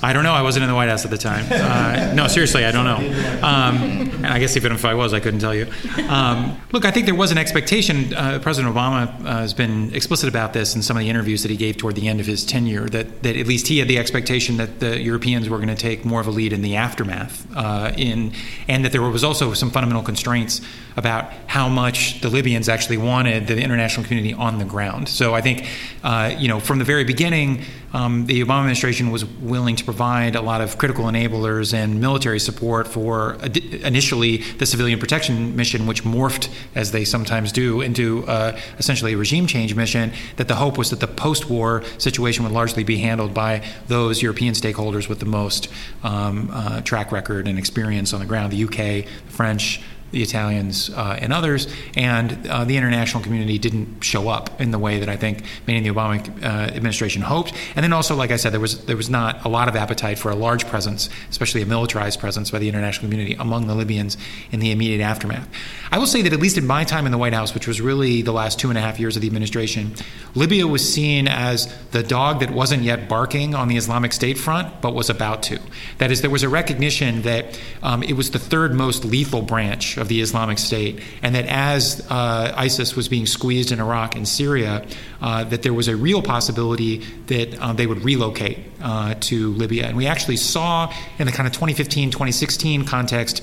I 0.01 0.11
don't 0.13 0.23
know. 0.23 0.33
I 0.33 0.41
wasn't 0.41 0.63
in 0.63 0.69
the 0.69 0.75
White 0.75 0.89
House 0.89 1.05
at 1.05 1.11
the 1.11 1.17
time. 1.17 1.45
Uh, 1.49 2.13
no, 2.13 2.27
seriously, 2.27 2.65
I 2.65 2.71
don't 2.71 2.85
know. 2.85 2.97
Um, 3.41 3.75
and 4.23 4.27
I 4.27 4.39
guess 4.39 4.57
even 4.57 4.71
if 4.71 4.83
I 4.85 4.93
was, 4.93 5.13
I 5.13 5.19
couldn't 5.19 5.39
tell 5.39 5.55
you. 5.55 5.67
Um, 6.09 6.59
look, 6.71 6.85
I 6.85 6.91
think 6.91 7.05
there 7.05 7.15
was 7.15 7.31
an 7.31 7.37
expectation. 7.37 8.13
Uh, 8.13 8.39
President 8.41 8.73
Obama 8.73 9.07
uh, 9.25 9.39
has 9.39 9.53
been 9.53 9.93
explicit 9.93 10.27
about 10.27 10.53
this 10.53 10.75
in 10.75 10.81
some 10.81 10.97
of 10.97 11.01
the 11.01 11.09
interviews 11.09 11.43
that 11.43 11.51
he 11.51 11.57
gave 11.57 11.77
toward 11.77 11.95
the 11.95 12.07
end 12.07 12.19
of 12.19 12.25
his 12.25 12.45
tenure. 12.45 12.89
That 12.89 13.23
that 13.23 13.37
at 13.37 13.47
least 13.47 13.67
he 13.67 13.79
had 13.79 13.87
the 13.87 13.97
expectation 13.97 14.57
that 14.57 14.79
the 14.79 14.99
Europeans 14.99 15.49
were 15.49 15.57
going 15.57 15.69
to 15.69 15.75
take 15.75 16.03
more 16.03 16.19
of 16.19 16.27
a 16.27 16.31
lead 16.31 16.53
in 16.53 16.61
the 16.61 16.75
aftermath, 16.75 17.47
uh, 17.55 17.93
in 17.95 18.33
and 18.67 18.83
that 18.83 18.91
there 18.91 19.01
was 19.01 19.23
also 19.23 19.53
some 19.53 19.71
fundamental 19.71 20.03
constraints 20.03 20.61
about 20.95 21.31
how 21.47 21.67
much 21.67 22.21
the 22.21 22.29
Libyans 22.29 22.69
actually 22.69 22.97
wanted 22.97 23.47
the 23.47 23.59
international 23.59 24.05
community 24.05 24.33
on 24.33 24.59
the 24.59 24.65
ground. 24.65 25.09
So 25.09 25.33
I 25.33 25.41
think, 25.41 25.67
uh, 26.03 26.35
you 26.37 26.47
know, 26.47 26.59
from 26.59 26.79
the 26.79 26.85
very 26.85 27.03
beginning, 27.03 27.63
um, 27.93 28.25
the 28.25 28.41
Obama 28.41 28.61
administration 28.61 29.11
was 29.11 29.23
willing 29.23 29.75
to 29.75 29.83
provide 29.83 30.35
a 30.35 30.41
lot 30.41 30.61
of 30.61 30.77
critical 30.77 31.05
enablers 31.05 31.73
and 31.73 32.01
military 32.01 32.39
support 32.39 32.87
for 32.87 33.35
initially 33.83 34.37
the 34.37 34.65
civilian 34.65 34.99
protection 34.99 35.55
mission, 35.55 35.85
which 35.85 36.03
morphed, 36.03 36.49
as 36.73 36.91
they 36.91 37.05
sometimes 37.05 37.51
do, 37.51 37.81
into 37.81 38.25
uh, 38.27 38.57
essentially 38.79 39.13
a 39.13 39.17
regime 39.17 39.45
change 39.45 39.75
mission. 39.75 40.11
That 40.37 40.47
the 40.47 40.55
hope 40.55 40.77
was 40.77 40.89
that 40.89 40.99
the 40.99 41.07
post 41.07 41.49
war 41.49 41.83
situation 41.99 42.43
would 42.43 42.53
largely 42.53 42.83
be 42.83 42.97
handled 42.97 43.33
by 43.33 43.63
those 43.87 44.21
European 44.21 44.55
stakeholders 44.55 45.07
with 45.07 45.19
the 45.19 45.25
most 45.25 45.71
um, 46.03 46.49
uh, 46.51 46.81
track 46.81 47.11
record 47.11 47.47
and 47.47 47.59
experience 47.59 48.11
on 48.11 48.19
the 48.19 48.25
ground 48.25 48.51
the 48.51 48.63
UK, 48.63 49.05
the 49.05 49.31
French, 49.31 49.81
the 50.13 50.21
Italians 50.21 50.89
uh, 50.91 51.17
and 51.19 51.33
others, 51.33 51.67
and 51.97 52.47
uh, 52.47 52.63
the 52.63 52.77
international 52.77 53.21
community 53.21 53.57
didn't 53.57 54.01
show 54.01 54.29
up 54.29 54.61
in 54.61 54.71
the 54.71 54.79
way 54.79 54.99
that 54.99 55.09
I 55.09 55.17
think 55.17 55.43
many 55.67 55.79
in 55.79 55.83
the 55.83 55.89
Obama 55.89 56.13
uh, 56.43 56.47
administration 56.73 57.21
hoped. 57.23 57.53
And 57.75 57.83
then 57.83 57.91
also, 57.91 58.15
like 58.15 58.31
I 58.31 58.37
said, 58.37 58.53
there 58.53 58.59
was 58.59 58.85
there 58.85 58.95
was 58.95 59.09
not 59.09 59.43
a 59.43 59.49
lot 59.49 59.67
of 59.67 59.75
appetite 59.75 60.19
for 60.19 60.31
a 60.31 60.35
large 60.35 60.67
presence, 60.67 61.09
especially 61.29 61.61
a 61.63 61.65
militarized 61.65 62.19
presence 62.19 62.51
by 62.51 62.59
the 62.59 62.69
international 62.69 63.09
community 63.09 63.35
among 63.39 63.67
the 63.67 63.75
Libyans 63.75 64.17
in 64.51 64.59
the 64.59 64.71
immediate 64.71 65.03
aftermath. 65.03 65.49
I 65.91 65.97
will 65.97 66.07
say 66.07 66.21
that 66.21 66.31
at 66.31 66.39
least 66.39 66.57
in 66.57 66.67
my 66.67 66.83
time 66.83 67.05
in 67.05 67.11
the 67.11 67.17
White 67.17 67.33
House, 67.33 67.53
which 67.53 67.67
was 67.67 67.81
really 67.81 68.21
the 68.21 68.31
last 68.31 68.59
two 68.59 68.69
and 68.69 68.77
a 68.77 68.81
half 68.81 68.99
years 68.99 69.15
of 69.15 69.21
the 69.21 69.27
administration, 69.27 69.93
Libya 70.35 70.67
was 70.67 70.87
seen 70.87 71.27
as 71.27 71.73
the 71.89 72.03
dog 72.03 72.39
that 72.39 72.51
wasn't 72.51 72.83
yet 72.83 73.09
barking 73.09 73.55
on 73.55 73.67
the 73.67 73.77
Islamic 73.77 74.13
State 74.13 74.37
front, 74.37 74.81
but 74.81 74.93
was 74.93 75.09
about 75.09 75.41
to. 75.43 75.59
That 75.97 76.11
is, 76.11 76.21
there 76.21 76.29
was 76.29 76.43
a 76.43 76.49
recognition 76.49 77.23
that 77.23 77.59
um, 77.81 78.03
it 78.03 78.13
was 78.13 78.31
the 78.31 78.39
third 78.39 78.73
most 78.73 79.03
lethal 79.05 79.41
branch 79.41 79.97
of 80.03 80.09
the 80.09 80.21
Islamic 80.21 80.59
State, 80.59 81.01
and 81.23 81.33
that 81.33 81.47
as 81.47 82.05
uh, 82.11 82.53
ISIS 82.55 82.95
was 82.95 83.07
being 83.07 83.25
squeezed 83.25 83.71
in 83.71 83.79
Iraq 83.79 84.15
and 84.15 84.27
Syria, 84.27 84.85
uh, 85.21 85.45
that 85.45 85.63
there 85.63 85.73
was 85.73 85.87
a 85.87 85.95
real 85.95 86.21
possibility 86.21 86.97
that 87.27 87.59
uh, 87.59 87.73
they 87.73 87.87
would 87.87 88.03
relocate 88.03 88.59
uh, 88.81 89.15
to 89.21 89.53
Libya. 89.53 89.87
And 89.87 89.97
we 89.97 90.05
actually 90.05 90.37
saw 90.37 90.93
in 91.17 91.25
the 91.25 91.31
kind 91.31 91.47
of 91.47 91.53
2015 91.53 92.11
2016 92.11 92.85
context 92.85 93.41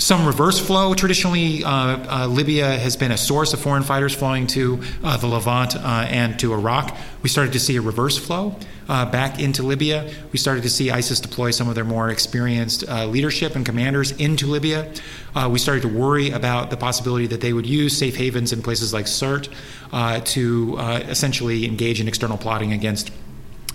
some 0.00 0.26
reverse 0.26 0.58
flow. 0.58 0.94
Traditionally, 0.94 1.62
uh, 1.62 1.70
uh, 1.70 2.26
Libya 2.26 2.78
has 2.78 2.96
been 2.96 3.12
a 3.12 3.18
source 3.18 3.52
of 3.52 3.60
foreign 3.60 3.82
fighters 3.82 4.14
flowing 4.14 4.46
to 4.48 4.82
uh, 5.04 5.18
the 5.18 5.26
Levant 5.26 5.76
uh, 5.76 6.06
and 6.08 6.38
to 6.40 6.54
Iraq. 6.54 6.96
We 7.22 7.28
started 7.28 7.52
to 7.52 7.60
see 7.60 7.76
a 7.76 7.82
reverse 7.82 8.16
flow 8.16 8.56
uh, 8.88 9.04
back 9.10 9.38
into 9.38 9.62
Libya. 9.62 10.10
We 10.32 10.38
started 10.38 10.62
to 10.62 10.70
see 10.70 10.90
ISIS 10.90 11.20
deploy 11.20 11.50
some 11.50 11.68
of 11.68 11.74
their 11.74 11.84
more 11.84 12.08
experienced 12.08 12.88
uh, 12.88 13.06
leadership 13.06 13.54
and 13.56 13.64
commanders 13.64 14.12
into 14.12 14.46
Libya. 14.46 14.90
we 15.50 15.58
started 15.58 15.82
to 15.82 15.88
worry 15.88 16.30
about 16.30 16.70
the 16.70 16.78
possibility 16.78 17.26
that 17.26 17.42
they 17.42 17.52
would 17.52 17.66
use 17.66 17.96
safe 17.96 18.16
havens 18.16 18.54
in 18.54 18.62
places 18.62 18.94
like 18.94 19.04
Sirte 19.04 19.50
to 20.24 20.78
essentially 21.08 21.66
engage 21.66 22.00
in 22.00 22.08
external 22.08 22.38
plotting 22.38 22.72
against 22.72 23.10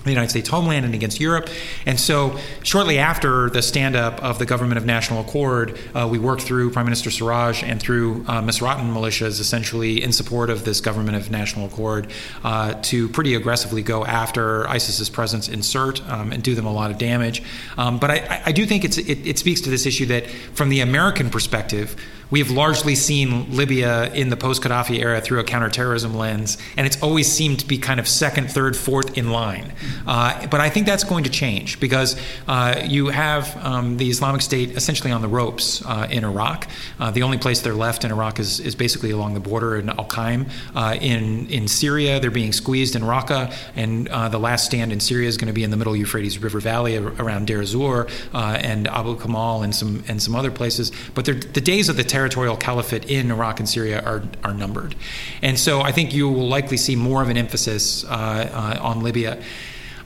the 0.06 0.12
United 0.12 0.30
States 0.30 0.50
homeland 0.50 0.86
and 0.86 0.94
against 0.94 1.20
Europe. 1.20 1.50
And 1.86 2.00
so, 2.00 2.38
shortly 2.64 3.00
after 3.00 3.50
the 3.50 3.62
stand 3.62 3.96
up 3.96 4.24
of 4.24 4.40
the 4.40 4.46
Government 4.46 4.78
of 4.78 4.86
National 4.86 5.22
Accord, 5.22 5.80
uh, 5.94 6.08
we 6.10 6.20
worked 6.20 6.44
through 6.44 6.72
Prime 6.72 6.86
Minister 6.86 7.10
Sarraj 7.10 7.64
and 7.64 7.80
through 7.80 8.26
uh, 8.28 8.42
Misratan 8.42 8.94
militias, 8.94 9.40
essentially 9.40 10.04
in 10.04 10.12
support 10.12 10.50
of 10.50 10.66
this 10.66 10.82
Government 10.82 11.18
of 11.18 11.32
National 11.32 11.66
Accord, 11.66 12.08
uh, 12.44 12.74
to 12.84 13.10
pretty 13.10 13.36
aggressively 13.36 13.82
go 13.82 14.06
after 14.06 14.68
ISIS's 14.68 15.10
presence 15.10 15.50
in 15.50 15.60
Sirte 15.60 16.08
um, 16.10 16.32
and 16.32 16.44
do 16.44 16.56
them 16.56 16.66
a 16.66 16.74
lot 16.74 16.92
of 16.92 16.98
damage. 16.98 17.42
Um, 17.78 18.00
but 18.00 18.12
I, 18.12 18.42
I, 18.46 18.52
do 18.52 18.66
think 18.66 18.86
it, 18.86 18.98
it 18.98 19.38
speaks 19.38 19.62
to 19.62 19.70
this 19.70 19.86
issue 19.86 20.06
that, 20.08 20.30
from 20.30 20.70
the 20.70 20.82
American 20.82 21.30
perspective, 21.30 21.96
we 22.32 22.40
have 22.40 22.50
largely 22.50 22.96
seen 22.96 23.56
Libya 23.56 24.12
in 24.14 24.30
the 24.30 24.38
post 24.38 24.64
Gaddafi 24.64 25.00
era 25.00 25.22
through 25.22 25.40
a 25.40 25.44
counterterrorism 25.44 26.16
lens, 26.16 26.58
and 26.78 26.88
it's 26.88 27.02
always 27.02 27.32
seemed 27.32 27.60
to 27.60 27.68
be 27.68 27.78
kind 27.78 28.00
of 28.00 28.08
second, 28.08 28.50
third, 28.52 28.76
fourth 28.76 29.18
in 29.18 29.30
line. 29.30 29.74
Uh, 30.08 30.48
but 30.48 30.60
I 30.60 30.70
think 30.70 30.86
that's 30.86 31.04
going 31.04 31.24
to 31.26 31.30
change 31.30 31.80
because 31.80 32.20
uh, 32.48 32.82
you 32.86 33.08
have 33.08 33.56
um, 33.64 33.98
the 33.98 34.10
Islamic 34.10 34.42
State 34.42 34.72
essentially 34.72 35.12
on 35.12 35.22
the 35.22 35.28
ropes 35.28 35.86
uh, 35.86 36.08
in 36.10 36.24
Iraq. 36.24 36.68
Uh, 37.00 37.12
the 37.12 37.24
only 37.24 37.38
place 37.38 37.62
they're 37.62 37.74
left 37.74 38.04
in 38.04 38.12
Iraq 38.12 38.40
is, 38.40 38.60
is 38.60 38.76
basically 38.76 39.12
along 39.12 39.34
the 39.34 39.40
border 39.40 39.78
in 39.78 39.90
Al 39.90 40.06
Qaim. 40.06 40.50
Uh, 40.76 40.96
in, 41.00 41.48
in 41.48 41.68
Syria, 41.68 42.20
they're 42.20 42.32
being 42.32 42.54
squeezed 42.54 42.96
in 42.96 43.04
Raqqa, 43.04 43.54
and 43.76 44.08
uh, 44.10 44.30
the 44.30 44.40
last 44.40 44.66
stand 44.66 44.92
in 44.92 45.00
Syria 45.00 45.28
is 45.28 45.38
going 45.38 45.48
to 45.48 45.54
be 45.54 45.64
in 45.64 45.70
the 45.70 45.78
middle 45.78 45.96
Euphrates 45.96 46.40
River 46.40 46.60
Valley 46.60 46.98
around 46.98 47.48
Deir 47.48 47.62
ez-Zor 47.62 48.08
and 48.34 48.88
Abu 48.88 49.18
Kamal 49.18 49.64
and 49.64 49.76
some, 49.76 50.04
and 50.08 50.22
some 50.22 50.36
other 50.36 50.52
places. 50.52 50.92
But 51.14 51.26
the 51.26 51.34
days 51.34 51.90
of 51.90 51.98
the 51.98 52.04
territorial 52.16 52.56
caliphate 52.56 53.12
in 53.12 53.30
Iraq 53.30 53.60
and 53.60 53.68
Syria 53.68 54.02
are, 54.02 54.24
are 54.42 54.54
numbered. 54.54 54.96
And 55.42 55.60
so 55.60 55.82
I 55.82 55.92
think 55.92 56.14
you 56.14 56.30
will 56.30 56.48
likely 56.48 56.78
see 56.78 56.96
more 56.96 57.22
of 57.22 57.28
an 57.28 57.36
emphasis 57.36 58.06
uh, 58.06 58.08
uh, 58.08 58.80
on 58.82 59.04
Libya. 59.04 59.44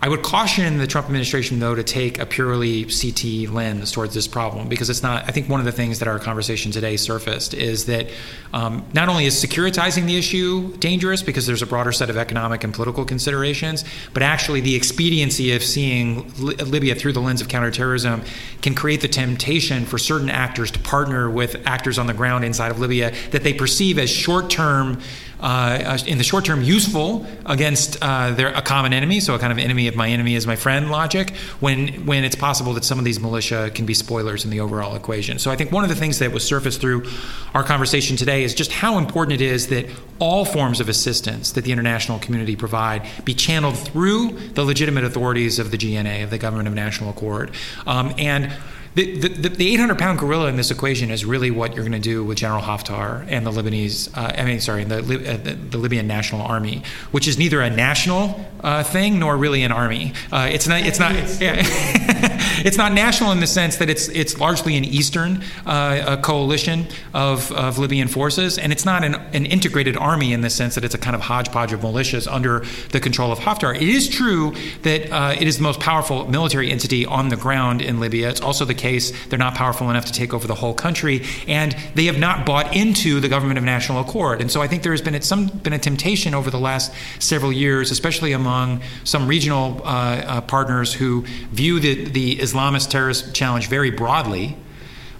I 0.02 0.08
would 0.08 0.22
caution 0.24 0.78
the 0.78 0.88
Trump 0.88 1.08
administration, 1.08 1.60
though, 1.60 1.76
to 1.76 1.84
take 1.84 2.20
a 2.20 2.26
purely 2.26 2.86
CT 2.86 3.54
lens 3.54 3.92
towards 3.92 4.14
this 4.14 4.30
problem 4.30 4.70
because 4.70 4.90
it's 4.90 5.04
not. 5.04 5.26
I 5.28 5.32
think 5.32 5.50
one 5.50 5.60
of 5.60 5.66
the 5.66 5.74
things 5.74 6.00
that 6.00 6.08
our 6.08 6.20
conversation 6.20 6.72
today 6.72 6.96
surfaced 6.96 7.54
is 7.54 7.86
that 7.88 8.08
um, 8.54 8.86
not 8.94 9.10
only 9.10 9.26
is 9.26 9.36
securitizing 9.36 10.06
the 10.06 10.18
issue 10.18 10.74
dangerous 10.78 11.22
because 11.22 11.46
there's 11.46 11.62
a 11.62 11.68
broader 11.68 11.92
set 11.92 12.10
of 12.10 12.16
economic 12.16 12.64
and 12.64 12.74
political 12.74 13.04
considerations, 13.04 13.84
but 14.14 14.24
actually 14.24 14.62
the 14.62 14.76
expediency 14.76 15.52
of 15.52 15.62
seeing 15.62 16.32
Libya 16.38 16.96
through 16.96 17.12
the 17.12 17.22
lens 17.22 17.42
of 17.42 17.50
counterterrorism 17.50 18.22
can 18.62 18.76
create 18.76 19.02
the 19.02 19.10
temptation 19.10 19.86
for 19.86 19.98
certain 19.98 20.30
actors 20.30 20.72
to 20.72 20.80
partner 20.80 21.30
with 21.30 21.62
actors 21.68 22.00
on 22.00 22.08
the 22.08 22.14
ground 22.14 22.46
inside 22.46 22.72
of 22.72 22.80
Libya 22.80 23.14
that 23.32 23.44
they 23.44 23.54
perceive 23.54 24.00
as 24.00 24.10
short 24.10 24.50
term 24.50 25.02
uh, 25.40 25.98
in 26.06 26.18
the 26.18 26.24
short 26.24 26.46
term 26.46 26.62
useful 26.62 27.26
against 27.46 27.98
uh, 28.02 28.32
their, 28.32 28.50
a 28.50 28.62
common 28.62 28.94
enemy, 28.94 29.20
so 29.20 29.36
a 29.36 29.40
kind 29.40 29.52
of 29.52 29.58
enemy 29.58 29.88
of 29.88 29.96
my 29.96 30.10
enemy 30.10 30.36
is 30.36 30.46
my 30.46 30.56
friend 30.56 30.92
logic, 30.92 31.36
when, 31.60 32.06
when 32.06 32.24
it's 32.24 32.36
possible 32.36 32.74
that 32.74 32.84
some 32.84 33.00
of 33.00 33.06
these 33.06 33.20
militia 33.20 33.72
can 33.74 33.86
be 33.86 33.94
spoilers 33.94 34.44
in 34.44 34.52
the 34.52 34.60
overall 34.60 34.96
equation. 34.96 35.40
So 35.40 35.52
I 35.52 35.56
think 35.56 35.72
one 35.72 35.84
of 35.84 35.90
the 35.90 35.96
things 35.96 36.20
that 36.20 36.32
was 36.32 36.44
surfaced 36.44 36.82
through 36.82 37.06
our 37.54 37.64
conversation 37.64 38.18
today 38.18 38.44
is 38.44 38.54
just 38.54 38.72
how 38.72 38.98
important 38.98 39.42
it 39.42 39.46
is 39.46 39.68
that 39.68 39.86
all 40.20 40.46
forms 40.46 40.80
of 40.80 40.90
assistance 40.90 41.54
that 41.54 41.64
the 41.64 41.72
international 41.72 42.20
community 42.20 42.56
provide 42.56 43.08
be 43.24 43.34
channeled 43.34 43.78
through 43.78 44.32
the 44.32 44.64
legitimate 44.64 45.04
authorities 45.04 45.60
of 45.60 45.72
the 45.72 45.78
GNA, 45.78 46.24
of 46.24 46.30
the 46.30 46.38
Government 46.38 46.68
of 46.68 46.74
National 46.74 47.12
Accord. 47.12 47.52
Um, 47.88 48.14
and 48.18 48.52
the, 48.96 49.18
the, 49.18 49.50
the 49.50 49.74
800 49.74 49.98
pound 49.98 50.20
gorilla 50.20 50.48
in 50.48 50.56
this 50.56 50.72
equation 50.72 51.12
is 51.12 51.24
really 51.24 51.52
what 51.52 51.76
you're 51.76 51.84
going 51.84 51.92
to 51.92 52.00
do 52.00 52.24
with 52.24 52.38
General 52.38 52.62
Haftar 52.62 53.26
and 53.30 53.46
the 53.46 53.52
Lebanese, 53.52 54.16
uh, 54.18 54.34
I 54.36 54.44
mean, 54.44 54.60
sorry, 54.60 54.84
the, 54.84 54.98
uh, 54.98 55.38
the, 55.38 55.54
the, 55.54 55.78
Libyan 55.78 56.08
National 56.08 56.42
Army, 56.42 56.84
which 57.12 57.28
is 57.28 57.38
neither 57.38 57.62
a 57.62 57.70
national 57.70 58.50
uh, 58.62 58.84
thing 58.84 59.20
nor 59.20 59.38
really 59.38 59.64
an 59.64 59.72
army. 59.72 60.14
Uh, 60.32 60.50
it's 60.52 60.68
not, 60.68 60.82
it's 60.82 61.00
not, 61.00 61.14
yeah. 61.40 61.62
it's 62.66 62.78
not 62.78 62.94
national 62.94 63.32
in 63.32 63.40
the 63.40 63.48
sense 63.48 63.78
that 63.78 63.90
it's, 63.90 64.08
it's 64.10 64.40
largely 64.40 64.76
an 64.78 64.86
Eastern 64.86 65.44
uh, 65.66 66.18
coalition 66.22 66.88
of, 67.14 67.52
of 67.52 67.78
Libyan 67.78 68.08
forces, 68.08 68.58
and 68.58 68.72
it's 68.72 68.86
not 68.86 69.04
an, 69.04 69.16
an 69.16 69.46
integrated 69.46 69.98
army 69.98 70.34
in 70.34 70.42
the 70.42 70.50
sense 70.50 70.76
that 70.76 70.84
it's 70.84 70.96
a 70.96 70.98
kind 70.98 71.16
of 71.16 71.22
hodgepodge 71.22 71.74
of 71.74 71.82
militias 71.82 72.32
under 72.32 72.64
the 72.92 73.00
control 73.00 73.32
of 73.32 73.40
Haftar. 73.40 73.76
It 73.76 73.90
is 73.90 74.08
true 74.10 74.54
that 74.84 75.12
uh, 75.12 75.36
it 75.40 75.48
is 75.48 75.58
the 75.58 75.64
most 75.64 75.80
powerful 75.80 76.28
military 76.30 76.72
entity 76.72 77.06
on 77.06 77.30
the 77.30 77.38
ground 77.38 77.82
in 77.82 78.00
Libya. 78.00 78.30
It's 78.30 78.42
also 78.42 78.66
the 78.66 78.74
case 78.74 79.12
they're 79.28 79.40
not 79.40 79.56
powerful 79.56 79.90
enough 79.90 80.06
to 80.06 80.14
take 80.14 80.34
over 80.34 80.48
the 80.48 80.56
whole 80.56 80.74
country, 80.74 81.24
and 81.48 81.76
they 81.96 82.06
have 82.06 82.20
not 82.20 82.46
bought 82.46 82.76
into 82.76 83.20
the 83.20 83.30
government 83.30 83.58
of 83.58 83.64
national 83.64 84.00
accord. 84.00 84.42
And 84.42 84.52
so 84.52 84.62
I 84.62 84.68
think 84.68 84.84
there 84.84 84.92
has 84.94 85.02
been 85.02 85.20
some 85.22 85.48
been 85.48 85.74
a 85.74 85.80
temptation 85.80 86.34
over 86.34 86.50
the 86.50 86.60
last 86.60 86.94
several 87.20 87.52
years, 87.52 87.92
especially 87.92 88.34
among 88.34 88.82
some 89.04 89.28
regional 89.28 89.82
uh, 89.84 89.88
uh, 89.88 90.42
partners 90.42 90.94
who 90.94 91.24
view 91.52 91.80
the, 91.80 92.06
the 92.06 92.40
Islamist 92.50 92.90
terrorist 92.90 93.34
challenge 93.34 93.68
very 93.70 93.92
broadly. 93.92 94.58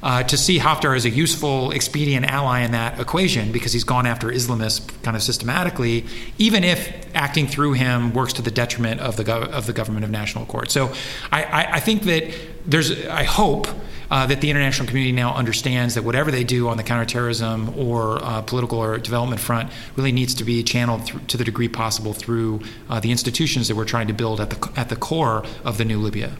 Uh, 0.02 0.24
to 0.24 0.38
see 0.38 0.60
Haftar 0.60 0.96
as 0.96 1.04
a 1.04 1.10
useful, 1.10 1.72
expedient 1.72 2.26
ally 2.26 2.62
in 2.62 2.72
that 2.72 3.02
equation 3.02 3.52
because 3.52 3.74
he's 3.74 3.84
gone 3.84 4.06
after 4.06 4.30
Islamists 4.30 4.88
kind 5.04 5.18
of 5.18 5.22
systematically, 5.22 6.06
even 6.38 6.64
if 6.64 7.14
acting 7.14 7.48
through 7.48 7.74
him 7.74 8.14
works 8.14 8.32
to 8.34 8.42
the 8.42 8.52
detriment 8.52 9.02
of 9.02 9.18
the 9.18 9.26
gov- 9.26 9.50
of 9.50 9.66
the 9.66 9.74
government 9.74 10.06
of 10.06 10.10
national 10.10 10.46
accord. 10.46 10.72
So 10.72 10.94
I, 11.34 11.44
I, 11.44 11.74
I 11.74 11.80
think 11.82 12.04
that 12.04 12.34
there's, 12.66 13.06
I 13.08 13.24
hope. 13.24 13.68
Uh, 14.12 14.26
that 14.26 14.42
the 14.42 14.50
international 14.50 14.88
community 14.88 15.12
now 15.12 15.36
understands 15.36 15.94
that 15.94 16.04
whatever 16.04 16.32
they 16.32 16.44
do 16.44 16.68
on 16.68 16.78
the 16.78 16.84
counterterrorism 16.84 17.78
or 17.78 18.18
uh, 18.24 18.42
political 18.42 18.80
or 18.80 18.98
development 18.98 19.40
front 19.40 19.72
really 19.96 20.12
needs 20.12 20.34
to 20.34 20.44
be 20.44 20.64
channeled 20.64 21.06
th- 21.06 21.28
to 21.28 21.38
the 21.38 21.44
degree 21.44 21.68
possible 21.68 22.12
through 22.12 22.60
uh, 22.90 23.00
the 23.00 23.12
institutions 23.12 23.68
that 23.68 23.76
we're 23.76 23.86
trying 23.86 24.08
to 24.08 24.14
build 24.14 24.42
at 24.42 24.50
the 24.50 24.72
at 24.76 24.90
the 24.90 24.96
core 24.96 25.44
of 25.64 25.78
the 25.78 25.86
new 25.86 26.00
Libya. 26.00 26.32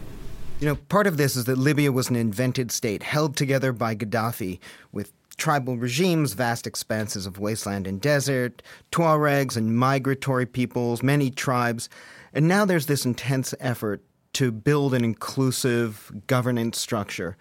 You 0.60 0.66
know, 0.66 0.76
part 0.76 1.06
of 1.06 1.16
this 1.16 1.36
is 1.36 1.46
that 1.46 1.56
Libya 1.56 1.90
was 1.90 2.10
an 2.10 2.16
invented 2.16 2.70
state 2.70 3.02
held 3.02 3.34
together 3.34 3.72
by 3.72 3.94
Gaddafi 3.94 4.58
with 4.92 5.10
tribal 5.38 5.78
regimes, 5.78 6.34
vast 6.34 6.66
expanses 6.66 7.24
of 7.24 7.38
wasteland 7.38 7.86
and 7.86 7.98
desert, 7.98 8.60
Tuaregs 8.92 9.56
and 9.56 9.74
migratory 9.74 10.44
peoples, 10.44 11.02
many 11.02 11.30
tribes. 11.30 11.88
And 12.34 12.46
now 12.46 12.66
there's 12.66 12.84
this 12.84 13.06
intense 13.06 13.54
effort 13.58 14.04
to 14.34 14.52
build 14.52 14.92
an 14.92 15.02
inclusive 15.02 16.12
governance 16.26 16.78
structure. 16.78 17.38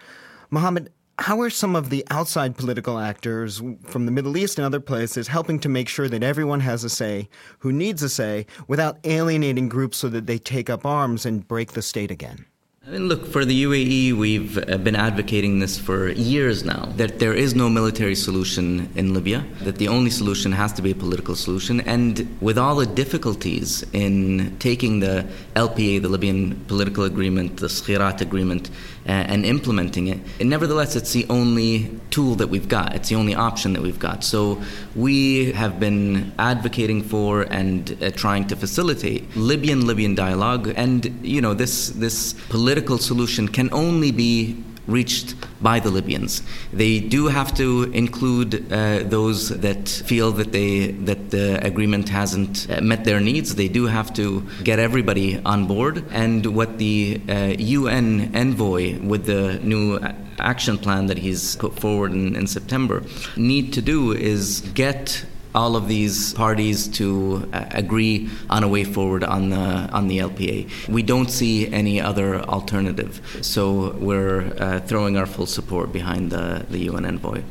Mohammed, 0.49 0.89
how 1.19 1.41
are 1.41 1.49
some 1.49 1.75
of 1.75 1.89
the 1.89 2.05
outside 2.09 2.55
political 2.55 2.97
actors 2.97 3.61
from 3.83 4.05
the 4.05 4.13
Middle 4.13 4.37
East 4.37 4.57
and 4.57 4.65
other 4.65 4.79
places 4.79 5.27
helping 5.27 5.59
to 5.59 5.67
make 5.67 5.89
sure 5.89 6.07
that 6.07 6.23
everyone 6.23 6.61
has 6.61 6.85
a 6.85 6.89
say 6.89 7.27
who 7.59 7.73
needs 7.73 8.01
a 8.01 8.07
say 8.07 8.45
without 8.69 8.97
alienating 9.03 9.67
groups 9.67 9.97
so 9.97 10.07
that 10.07 10.25
they 10.25 10.37
take 10.37 10.69
up 10.69 10.85
arms 10.85 11.25
and 11.25 11.45
break 11.45 11.73
the 11.73 11.81
state 11.81 12.11
again? 12.11 12.45
Look, 12.91 13.27
for 13.27 13.45
the 13.45 13.65
UAE, 13.65 14.13
we've 14.13 14.57
uh, 14.57 14.77
been 14.77 14.95
advocating 14.95 15.59
this 15.59 15.77
for 15.77 16.09
years 16.09 16.63
now 16.63 16.91
that 16.97 17.19
there 17.19 17.35
is 17.35 17.53
no 17.53 17.69
military 17.69 18.15
solution 18.15 18.89
in 18.95 19.13
Libya, 19.13 19.45
that 19.61 19.75
the 19.75 19.87
only 19.87 20.09
solution 20.09 20.51
has 20.53 20.73
to 20.73 20.81
be 20.81 20.89
a 20.89 20.95
political 20.95 21.35
solution. 21.35 21.81
And 21.81 22.35
with 22.41 22.57
all 22.57 22.75
the 22.77 22.87
difficulties 22.87 23.85
in 23.93 24.57
taking 24.57 25.01
the 25.01 25.27
LPA, 25.55 26.01
the 26.01 26.09
Libyan 26.09 26.55
political 26.67 27.03
agreement, 27.03 27.57
the 27.57 27.67
Skhirat 27.67 28.21
agreement, 28.21 28.71
uh, 29.05 29.11
and 29.11 29.45
implementing 29.45 30.07
it, 30.07 30.19
and 30.39 30.49
nevertheless, 30.49 30.95
it's 30.95 31.13
the 31.13 31.27
only 31.29 31.91
tool 32.09 32.33
that 32.35 32.47
we've 32.47 32.67
got. 32.67 32.95
It's 32.95 33.09
the 33.09 33.15
only 33.15 33.35
option 33.35 33.73
that 33.73 33.83
we've 33.83 33.99
got. 33.99 34.23
So 34.23 34.59
we 34.95 35.51
have 35.51 35.79
been 35.79 36.33
advocating 36.39 37.03
for 37.03 37.43
and 37.43 37.95
uh, 38.01 38.09
trying 38.11 38.47
to 38.47 38.55
facilitate 38.55 39.35
Libyan 39.35 39.85
Libyan 39.85 40.15
dialogue. 40.15 40.73
And, 40.75 41.05
you 41.21 41.39
know, 41.39 41.53
this, 41.53 41.89
this 41.89 42.33
political 42.49 42.78
political 42.79 42.97
solution 42.97 43.47
can 43.49 43.69
only 43.73 44.11
be 44.11 44.55
reached 44.87 45.35
by 45.61 45.79
the 45.79 45.89
Libyans. 45.89 46.41
They 46.73 46.99
do 46.99 47.27
have 47.27 47.53
to 47.55 47.83
include 47.93 48.51
uh, 48.71 49.03
those 49.03 49.49
that 49.49 49.87
feel 49.87 50.31
that 50.39 50.51
they 50.51 50.91
that 51.09 51.29
the 51.29 51.47
agreement 51.71 52.09
hasn't 52.09 52.55
uh, 52.69 52.81
met 52.81 53.03
their 53.03 53.19
needs. 53.19 53.55
They 53.55 53.67
do 53.67 53.87
have 53.87 54.13
to 54.13 54.25
get 54.63 54.79
everybody 54.79 55.29
on 55.45 55.67
board. 55.67 56.05
And 56.11 56.45
what 56.57 56.77
the 56.77 57.21
uh, 57.27 57.55
UN 57.77 58.31
envoy 58.33 58.97
with 59.11 59.25
the 59.25 59.59
new 59.61 59.99
action 60.39 60.77
plan 60.77 61.07
that 61.07 61.17
he's 61.17 61.57
put 61.57 61.73
forward 61.79 62.11
in, 62.13 62.35
in 62.35 62.47
September 62.47 63.03
need 63.35 63.73
to 63.73 63.81
do 63.81 64.13
is 64.13 64.61
get 64.73 65.25
all 65.55 65.75
of 65.75 65.87
these 65.87 66.33
parties 66.33 66.87
to 66.87 67.49
uh, 67.53 67.65
agree 67.71 68.29
on 68.49 68.63
a 68.63 68.67
way 68.67 68.83
forward 68.83 69.23
on 69.23 69.49
the 69.49 69.57
on 69.57 70.07
the 70.07 70.19
LPA. 70.19 70.87
We 70.87 71.03
don't 71.03 71.29
see 71.29 71.67
any 71.71 71.99
other 71.99 72.41
alternative, 72.41 73.21
so 73.41 73.93
we're 73.93 74.53
uh, 74.59 74.79
throwing 74.81 75.17
our 75.17 75.25
full 75.25 75.47
support 75.47 75.91
behind 75.91 76.31
the 76.31 76.65
the 76.69 76.79
UN 76.89 77.05
envoy. 77.05 77.43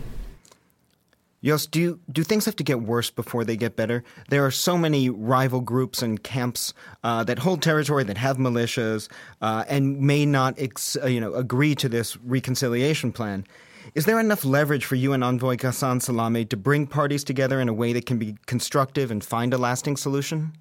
Joost, 1.43 1.71
do 1.71 2.01
do 2.11 2.25
things 2.25 2.45
have 2.47 2.57
to 2.57 2.65
get 2.65 2.83
worse 2.83 3.11
before 3.11 3.45
they 3.45 3.57
get 3.57 3.77
better? 3.77 4.03
There 4.29 4.45
are 4.45 4.51
so 4.51 4.77
many 4.77 5.09
rival 5.09 5.61
groups 5.61 6.03
and 6.03 6.21
camps 6.21 6.75
uh, 7.05 7.23
that 7.25 7.39
hold 7.39 7.63
territory, 7.63 8.03
that 8.05 8.19
have 8.19 8.39
militias, 8.39 9.09
uh, 9.41 9.65
and 9.69 10.01
may 10.01 10.27
not, 10.27 10.55
ex, 10.59 10.97
uh, 11.01 11.07
you 11.07 11.21
know, 11.21 11.35
agree 11.35 11.77
to 11.77 11.89
this 11.89 12.17
reconciliation 12.19 13.13
plan. 13.13 13.47
Is 13.95 14.05
there 14.05 14.21
enough 14.21 14.45
leverage 14.45 14.85
for 14.85 14.97
UN 14.97 15.23
envoy 15.23 15.57
Ghassan 15.57 16.01
Salameh 16.01 16.49
to 16.51 16.57
bring 16.57 16.87
parties 16.87 17.25
together 17.25 17.61
in 17.61 17.69
a 17.69 17.73
way 17.73 17.93
that 17.95 18.07
can 18.07 18.19
be 18.19 18.37
constructive 18.47 19.11
and 19.11 19.25
find 19.25 19.55
a 19.55 19.59
lasting 19.59 19.97
solution? 19.97 20.53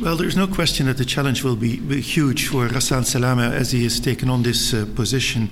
Well, 0.00 0.16
there's 0.16 0.34
no 0.34 0.46
question 0.46 0.86
that 0.86 0.96
the 0.96 1.04
challenge 1.04 1.44
will 1.44 1.56
be, 1.56 1.76
huge 2.00 2.48
for 2.48 2.66
Ghassan 2.68 3.02
Salameh 3.02 3.52
as 3.52 3.72
he 3.72 3.82
has 3.82 4.00
taken 4.00 4.30
on 4.30 4.42
this 4.42 4.72
uh, 4.72 4.86
position 4.94 5.50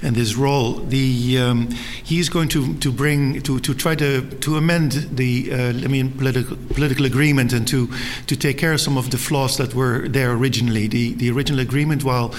and 0.00 0.16
this 0.16 0.34
role. 0.34 0.76
The, 0.76 1.38
um, 1.38 1.68
he 2.02 2.18
is 2.18 2.30
going 2.30 2.48
to, 2.50 2.72
to 2.78 2.90
bring 2.90 3.42
to, 3.42 3.60
to 3.60 3.74
try 3.74 3.94
to, 3.96 4.22
to 4.22 4.56
amend 4.56 4.92
the 4.92 5.52
uh, 5.52 5.56
I 5.84 5.88
mean 5.88 6.10
political, 6.12 6.56
political 6.70 7.04
agreement 7.04 7.52
and 7.52 7.68
to, 7.68 7.90
to 8.28 8.34
take 8.34 8.56
care 8.56 8.72
of 8.72 8.80
some 8.80 8.96
of 8.96 9.10
the 9.10 9.18
flaws 9.18 9.58
that 9.58 9.74
were 9.74 10.08
there 10.08 10.32
originally. 10.32 10.86
The, 10.86 11.12
the 11.12 11.30
original 11.30 11.60
agreement, 11.60 12.02
while 12.02 12.34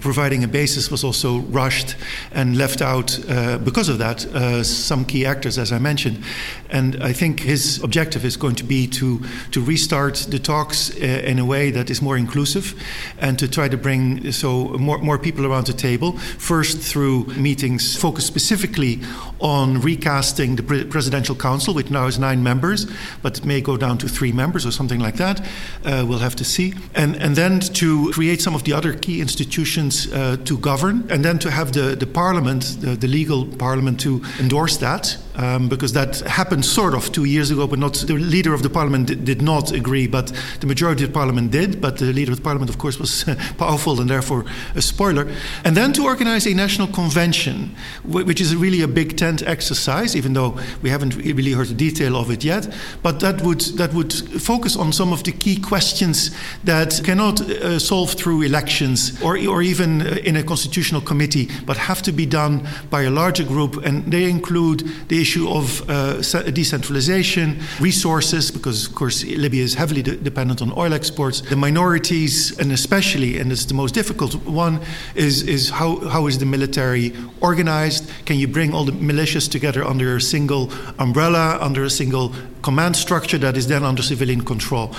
providing 0.00 0.42
a 0.42 0.48
basis, 0.48 0.90
was 0.90 1.04
also 1.04 1.38
rushed 1.38 1.94
and 2.32 2.58
left 2.58 2.82
out 2.82 3.16
uh, 3.30 3.58
because 3.58 3.88
of 3.88 3.98
that 3.98 4.26
uh, 4.34 4.64
some 4.64 5.04
key 5.04 5.24
actors, 5.24 5.56
as 5.56 5.70
I 5.70 5.78
mentioned. 5.78 6.24
And 6.68 7.00
I 7.00 7.12
think 7.12 7.38
his 7.38 7.80
objective 7.84 8.24
is 8.24 8.36
going 8.36 8.56
to 8.56 8.64
be 8.64 8.88
to 8.88 9.20
to 9.52 9.62
restart 9.62 10.26
the 10.30 10.40
talks 10.40 10.95
in 10.96 11.38
a 11.38 11.44
way 11.44 11.70
that 11.70 11.90
is 11.90 12.00
more 12.02 12.16
inclusive 12.16 12.74
and 13.18 13.38
to 13.38 13.48
try 13.48 13.68
to 13.68 13.76
bring 13.76 14.32
so 14.32 14.68
more, 14.78 14.98
more 14.98 15.18
people 15.18 15.46
around 15.46 15.66
the 15.66 15.72
table. 15.72 16.12
First, 16.38 16.78
through 16.78 17.26
meetings 17.36 17.96
focused 17.96 18.26
specifically 18.26 19.00
on 19.40 19.80
recasting 19.80 20.56
the 20.56 20.62
Presidential 20.62 21.34
Council, 21.34 21.74
which 21.74 21.90
now 21.90 22.04
has 22.04 22.18
nine 22.18 22.42
members, 22.42 22.86
but 23.22 23.44
may 23.44 23.60
go 23.60 23.76
down 23.76 23.98
to 23.98 24.08
three 24.08 24.32
members 24.32 24.66
or 24.66 24.70
something 24.70 25.00
like 25.00 25.16
that. 25.16 25.40
Uh, 25.84 26.04
we'll 26.08 26.18
have 26.18 26.36
to 26.36 26.44
see. 26.44 26.74
And, 26.94 27.16
and 27.16 27.36
then 27.36 27.60
to 27.60 28.10
create 28.12 28.40
some 28.40 28.54
of 28.54 28.64
the 28.64 28.72
other 28.72 28.94
key 28.94 29.20
institutions 29.20 30.12
uh, 30.12 30.36
to 30.44 30.58
govern, 30.58 31.06
and 31.10 31.24
then 31.24 31.38
to 31.38 31.50
have 31.50 31.72
the, 31.72 31.96
the 31.96 32.06
parliament, 32.06 32.76
the, 32.80 32.96
the 32.96 33.08
legal 33.08 33.46
parliament, 33.46 34.00
to 34.00 34.22
endorse 34.40 34.76
that, 34.78 35.16
um, 35.36 35.68
because 35.68 35.92
that 35.92 36.20
happened 36.20 36.64
sort 36.64 36.94
of 36.94 37.12
two 37.12 37.24
years 37.24 37.50
ago, 37.50 37.66
but 37.66 37.78
not 37.78 37.94
the 37.94 38.14
leader 38.14 38.54
of 38.54 38.62
the 38.62 38.70
parliament 38.70 39.06
did, 39.06 39.24
did 39.24 39.42
not 39.42 39.72
agree, 39.72 40.06
but 40.06 40.32
the 40.60 40.66
majority 40.66 41.04
of 41.04 41.12
parliament 41.12 41.50
did, 41.50 41.80
but 41.80 41.98
the 41.98 42.12
leader 42.12 42.32
of 42.32 42.38
the 42.38 42.42
parliament, 42.42 42.70
of 42.70 42.78
course, 42.78 42.98
was 42.98 43.24
powerful 43.58 44.00
and 44.00 44.10
therefore 44.10 44.44
a 44.74 44.82
spoiler. 44.82 45.28
And 45.64 45.76
then 45.76 45.92
to 45.94 46.04
organize 46.04 46.46
a 46.46 46.54
national 46.54 46.88
convention, 46.88 47.74
which 48.04 48.40
is 48.40 48.56
really 48.56 48.82
a 48.82 48.88
big 48.88 49.16
tent 49.16 49.42
exercise, 49.42 50.16
even 50.16 50.32
though 50.32 50.58
we 50.82 50.90
haven't 50.90 51.16
really 51.16 51.52
heard 51.52 51.68
the 51.68 51.74
detail 51.74 52.16
of 52.16 52.30
it 52.30 52.42
yet. 52.44 52.72
But 53.02 53.20
that 53.20 53.42
would 53.42 53.60
that 53.76 53.92
would 53.92 54.12
focus 54.40 54.76
on 54.76 54.92
some 54.92 55.12
of 55.12 55.22
the 55.22 55.32
key 55.32 55.60
questions 55.60 56.30
that 56.64 57.00
cannot 57.04 57.40
uh, 57.40 57.78
solve 57.78 58.12
through 58.12 58.42
elections 58.42 59.20
or 59.22 59.36
or 59.46 59.62
even 59.62 60.00
in 60.00 60.36
a 60.36 60.42
constitutional 60.42 61.00
committee, 61.00 61.48
but 61.66 61.76
have 61.76 62.02
to 62.02 62.12
be 62.12 62.26
done 62.26 62.66
by 62.90 63.02
a 63.02 63.10
larger 63.10 63.44
group, 63.44 63.84
and 63.84 64.10
they 64.10 64.30
include 64.30 64.80
the 65.08 65.25
issue 65.26 65.48
of 65.48 65.66
uh, 65.90 66.22
decentralization, 66.52 67.58
resources, 67.80 68.50
because 68.50 68.86
of 68.86 68.94
course 68.94 69.24
Libya 69.24 69.62
is 69.64 69.74
heavily 69.74 70.02
de- 70.02 70.16
dependent 70.16 70.62
on 70.62 70.70
oil 70.76 70.92
exports. 70.94 71.40
The 71.40 71.56
minorities, 71.56 72.56
and 72.60 72.70
especially, 72.70 73.40
and 73.40 73.50
it's 73.50 73.66
the 73.66 73.74
most 73.74 73.92
difficult 73.92 74.34
one, 74.46 74.78
is, 75.16 75.42
is 75.42 75.70
how, 75.70 75.96
how 76.14 76.28
is 76.28 76.38
the 76.38 76.46
military 76.46 77.12
organized? 77.40 78.08
Can 78.24 78.36
you 78.38 78.46
bring 78.46 78.72
all 78.72 78.84
the 78.84 78.92
militias 78.92 79.50
together 79.50 79.82
under 79.84 80.16
a 80.16 80.20
single 80.20 80.70
umbrella, 80.98 81.58
under 81.60 81.82
a 81.82 81.90
single 81.90 82.32
command 82.62 82.94
structure 82.94 83.38
that 83.38 83.56
is 83.56 83.66
then 83.66 83.82
under 83.82 84.02
civilian 84.02 84.42
control? 84.42 84.94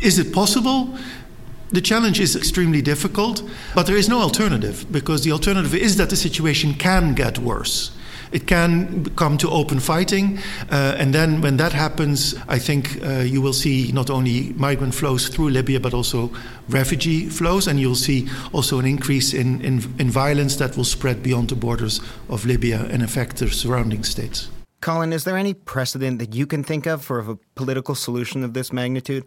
Is 0.00 0.18
it 0.18 0.32
possible? 0.32 0.96
The 1.72 1.82
challenge 1.82 2.18
is 2.20 2.34
extremely 2.34 2.80
difficult, 2.80 3.42
but 3.74 3.86
there 3.86 3.98
is 3.98 4.08
no 4.08 4.20
alternative 4.20 4.86
because 4.90 5.24
the 5.24 5.32
alternative 5.32 5.74
is 5.74 5.96
that 5.96 6.08
the 6.08 6.16
situation 6.16 6.72
can 6.72 7.14
get 7.14 7.38
worse. 7.38 7.90
It 8.32 8.46
can 8.46 9.04
come 9.16 9.38
to 9.38 9.50
open 9.50 9.80
fighting, 9.80 10.38
uh, 10.70 10.96
and 10.98 11.14
then 11.14 11.40
when 11.40 11.56
that 11.56 11.72
happens, 11.72 12.34
I 12.48 12.58
think 12.58 13.02
uh, 13.02 13.20
you 13.20 13.40
will 13.40 13.52
see 13.52 13.92
not 13.92 14.10
only 14.10 14.52
migrant 14.54 14.94
flows 14.94 15.28
through 15.28 15.50
Libya, 15.50 15.80
but 15.80 15.94
also 15.94 16.30
refugee 16.68 17.28
flows, 17.28 17.66
and 17.66 17.80
you'll 17.80 17.94
see 17.94 18.28
also 18.52 18.78
an 18.78 18.86
increase 18.86 19.32
in, 19.32 19.60
in, 19.62 19.82
in 19.98 20.10
violence 20.10 20.56
that 20.56 20.76
will 20.76 20.84
spread 20.84 21.22
beyond 21.22 21.48
the 21.48 21.56
borders 21.56 22.00
of 22.28 22.44
Libya 22.44 22.86
and 22.90 23.02
affect 23.02 23.36
the 23.36 23.48
surrounding 23.50 24.04
states. 24.04 24.48
Colin, 24.80 25.12
is 25.12 25.24
there 25.24 25.36
any 25.36 25.54
precedent 25.54 26.20
that 26.20 26.34
you 26.34 26.46
can 26.46 26.62
think 26.62 26.86
of 26.86 27.04
for 27.04 27.18
a 27.18 27.36
political 27.56 27.94
solution 27.94 28.44
of 28.44 28.54
this 28.54 28.72
magnitude? 28.72 29.24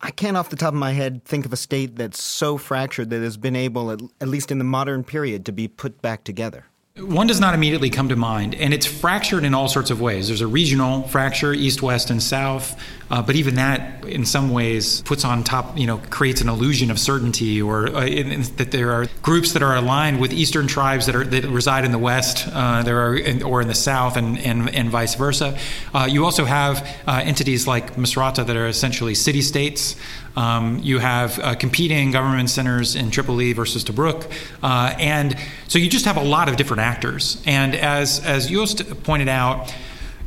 I 0.00 0.10
can't, 0.10 0.36
off 0.36 0.50
the 0.50 0.56
top 0.56 0.74
of 0.74 0.78
my 0.78 0.92
head, 0.92 1.24
think 1.24 1.46
of 1.46 1.52
a 1.52 1.56
state 1.56 1.96
that's 1.96 2.22
so 2.22 2.58
fractured 2.58 3.10
that 3.10 3.22
has 3.22 3.36
been 3.36 3.56
able, 3.56 3.90
at, 3.90 4.00
at 4.20 4.28
least 4.28 4.52
in 4.52 4.58
the 4.58 4.64
modern 4.64 5.02
period, 5.02 5.46
to 5.46 5.52
be 5.52 5.66
put 5.66 6.00
back 6.02 6.24
together. 6.24 6.66
One 7.00 7.26
does 7.26 7.40
not 7.40 7.54
immediately 7.54 7.90
come 7.90 8.10
to 8.10 8.14
mind, 8.14 8.54
and 8.54 8.72
it's 8.72 8.86
fractured 8.86 9.42
in 9.42 9.52
all 9.52 9.66
sorts 9.66 9.90
of 9.90 10.00
ways. 10.00 10.28
There's 10.28 10.42
a 10.42 10.46
regional 10.46 11.02
fracture, 11.08 11.52
east, 11.52 11.82
west, 11.82 12.08
and 12.08 12.22
south, 12.22 12.80
uh, 13.10 13.20
but 13.20 13.34
even 13.34 13.56
that, 13.56 14.04
in 14.04 14.24
some 14.24 14.50
ways, 14.50 15.02
puts 15.02 15.24
on 15.24 15.42
top, 15.42 15.76
you 15.76 15.88
know, 15.88 15.98
creates 16.10 16.40
an 16.40 16.48
illusion 16.48 16.92
of 16.92 17.00
certainty, 17.00 17.60
or 17.60 17.88
uh, 17.88 18.06
in, 18.06 18.30
in, 18.30 18.42
that 18.58 18.70
there 18.70 18.92
are 18.92 19.08
groups 19.22 19.54
that 19.54 19.62
are 19.64 19.74
aligned 19.74 20.20
with 20.20 20.32
eastern 20.32 20.68
tribes 20.68 21.06
that 21.06 21.16
are 21.16 21.24
that 21.24 21.42
reside 21.46 21.84
in 21.84 21.90
the 21.90 21.98
west, 21.98 22.46
uh, 22.52 22.84
there 22.84 23.08
are, 23.08 23.16
in, 23.16 23.42
or 23.42 23.60
in 23.60 23.66
the 23.66 23.74
south, 23.74 24.16
and 24.16 24.38
and, 24.38 24.72
and 24.72 24.88
vice 24.88 25.16
versa. 25.16 25.58
Uh, 25.92 26.06
you 26.08 26.24
also 26.24 26.44
have 26.44 26.88
uh, 27.08 27.20
entities 27.24 27.66
like 27.66 27.96
Misrata 27.96 28.46
that 28.46 28.56
are 28.56 28.68
essentially 28.68 29.16
city 29.16 29.42
states. 29.42 29.96
Um, 30.36 30.80
you 30.82 30.98
have 30.98 31.38
uh, 31.38 31.54
competing 31.54 32.10
government 32.10 32.50
centers 32.50 32.96
in 32.96 33.10
Tripoli 33.10 33.52
versus 33.52 33.84
Tobruk, 33.84 34.30
uh, 34.62 34.94
and 34.98 35.36
so 35.68 35.78
you 35.78 35.88
just 35.88 36.04
have 36.06 36.16
a 36.16 36.22
lot 36.22 36.48
of 36.48 36.56
different 36.56 36.80
actors. 36.80 37.40
And 37.46 37.74
as 37.74 38.18
as 38.24 38.48
Joost 38.48 39.04
pointed 39.04 39.28
out, 39.28 39.72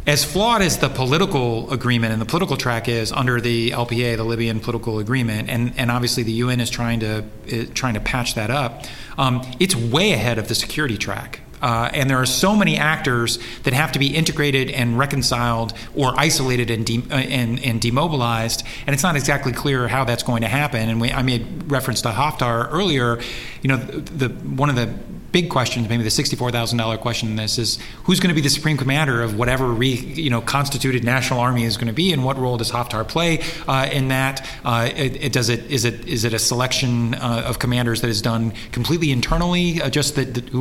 as 0.08 0.24
flawed 0.24 0.62
as 0.62 0.78
the 0.78 0.88
political 0.88 1.70
agreement 1.70 2.14
and 2.14 2.22
the 2.22 2.26
political 2.26 2.56
track 2.56 2.88
is 2.88 3.12
under 3.12 3.42
the 3.42 3.72
LPA, 3.72 4.16
the 4.16 4.24
Libyan 4.24 4.62
political 4.62 5.00
agreement, 5.00 5.50
and, 5.50 5.74
and 5.76 5.92
obviously 5.92 6.24
the 6.24 6.32
UN 6.32 6.62
is 6.62 6.70
trying 6.70 7.02
to 7.02 7.26
is 7.46 7.70
trying 7.72 7.94
to 7.96 8.00
patch 8.00 8.36
that 8.36 8.50
up, 8.50 8.86
um, 9.18 9.46
it's 9.60 9.76
way 9.76 10.14
ahead 10.14 10.38
of 10.38 10.48
the 10.48 10.56
security 10.56 10.98
track. 10.98 11.42
Uh, 11.62 11.90
and 11.94 12.10
there 12.10 12.18
are 12.18 12.26
so 12.26 12.56
many 12.56 12.78
actors 12.78 13.40
that 13.64 13.74
have 13.74 13.92
to 13.92 14.00
be 14.00 14.16
integrated 14.16 14.70
and 14.70 14.98
reconciled 14.98 15.74
or 15.96 16.14
isolated 16.18 16.70
and, 16.70 16.86
de- 16.86 17.04
uh, 17.10 17.16
and, 17.16 17.64
and, 17.64 17.82
demobilized. 17.82 18.64
And 18.86 18.94
it's 18.94 19.04
not 19.04 19.16
exactly 19.16 19.52
clear 19.52 19.88
how 19.88 20.04
that's 20.04 20.24
going 20.24 20.42
to 20.42 20.48
happen. 20.48 20.90
And 20.90 21.02
we, 21.02 21.12
I 21.12 21.24
made 21.24 21.72
reference 21.72 22.02
to 22.04 22.10
Haftar 22.10 22.70
earlier. 22.72 23.20
You 23.62 23.70
know, 23.70 23.78
the, 23.78 24.28
the, 24.28 24.30
one 24.30 24.70
of 24.70 24.76
the 24.76 24.94
big 25.32 25.50
questions, 25.50 25.90
maybe 25.90 26.04
the 26.04 26.10
$64,000 26.10 27.00
question 27.00 27.30
in 27.30 27.36
this 27.36 27.58
is 27.58 27.80
who's 28.04 28.20
going 28.20 28.30
to 28.30 28.36
be 28.36 28.42
the 28.42 28.50
supreme 28.50 28.78
commander 28.78 29.22
of 29.22 29.38
whatever 29.38 29.68
re, 29.68 29.90
you 29.90 30.30
know 30.30 30.42
constituted 30.42 31.04
national 31.04 31.40
army 31.40 31.64
is 31.64 31.78
going 31.78 31.88
to 31.88 31.94
be, 31.94 32.14
and 32.14 32.24
what 32.24 32.38
role 32.38 32.58
does 32.58 32.72
Haftar 32.72 33.08
play 33.08 33.44
uh, 33.68 33.90
in 33.92 34.08
that? 34.10 34.48
Uh, 34.64 34.90
it, 34.96 35.24
it, 35.24 35.34
does 35.34 35.50
it 35.50 35.70
is 35.72 35.86
it 35.86 36.08
is 36.08 36.24
it 36.24 36.34
a 36.34 36.40
selection 36.40 37.16
uh, 37.16 37.44
of 37.46 37.60
commanders 37.60 38.02
that 38.02 38.10
is 38.10 38.22
done 38.22 38.52
completely 38.72 39.12
internally, 39.12 39.82
uh, 39.82 39.90
just 39.90 40.16
that, 40.16 40.34
that, 40.34 40.54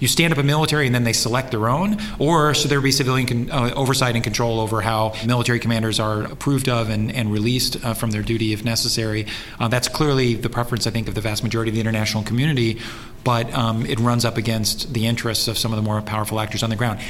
you 0.00 0.08
stand 0.08 0.32
up 0.32 0.38
a 0.38 0.42
military 0.42 0.86
and 0.86 0.94
then 0.94 1.04
they 1.04 1.12
select 1.12 1.50
their 1.50 1.68
own, 1.68 1.98
or 2.18 2.54
should 2.54 2.70
there 2.70 2.80
be 2.80 2.92
civilian 2.92 3.26
con- 3.26 3.50
uh, 3.50 3.72
oversight 3.74 4.14
and 4.14 4.24
control 4.24 4.60
over 4.60 4.80
how 4.80 5.14
military 5.26 5.58
commanders 5.58 5.98
are 5.98 6.22
approved 6.22 6.68
of 6.68 6.88
and, 6.88 7.12
and 7.12 7.32
released 7.32 7.84
uh, 7.84 7.94
from 7.94 8.10
their 8.10 8.22
duty 8.22 8.52
if 8.52 8.64
necessary? 8.64 9.26
that's 9.68 9.88
clearly 9.88 10.34
the 10.34 10.50
preference, 10.50 10.86
I 10.86 10.90
think, 10.90 11.08
of 11.08 11.14
the 11.14 11.20
vast 11.20 11.42
majority 11.42 11.70
of 11.70 11.74
the 11.74 11.80
international 11.80 12.24
community 12.24 12.80
but 13.24 13.52
um, 13.54 13.86
it 13.86 13.98
runs 14.00 14.24
up 14.24 14.36
against 14.36 14.92
the 14.92 15.06
interests 15.06 15.48
of 15.48 15.58
some 15.58 15.72
of 15.72 15.76
the 15.76 15.82
more 15.82 16.00
powerful 16.02 16.40
actors 16.40 16.62
on 16.62 16.70
the 16.70 16.76
ground. 16.76 17.00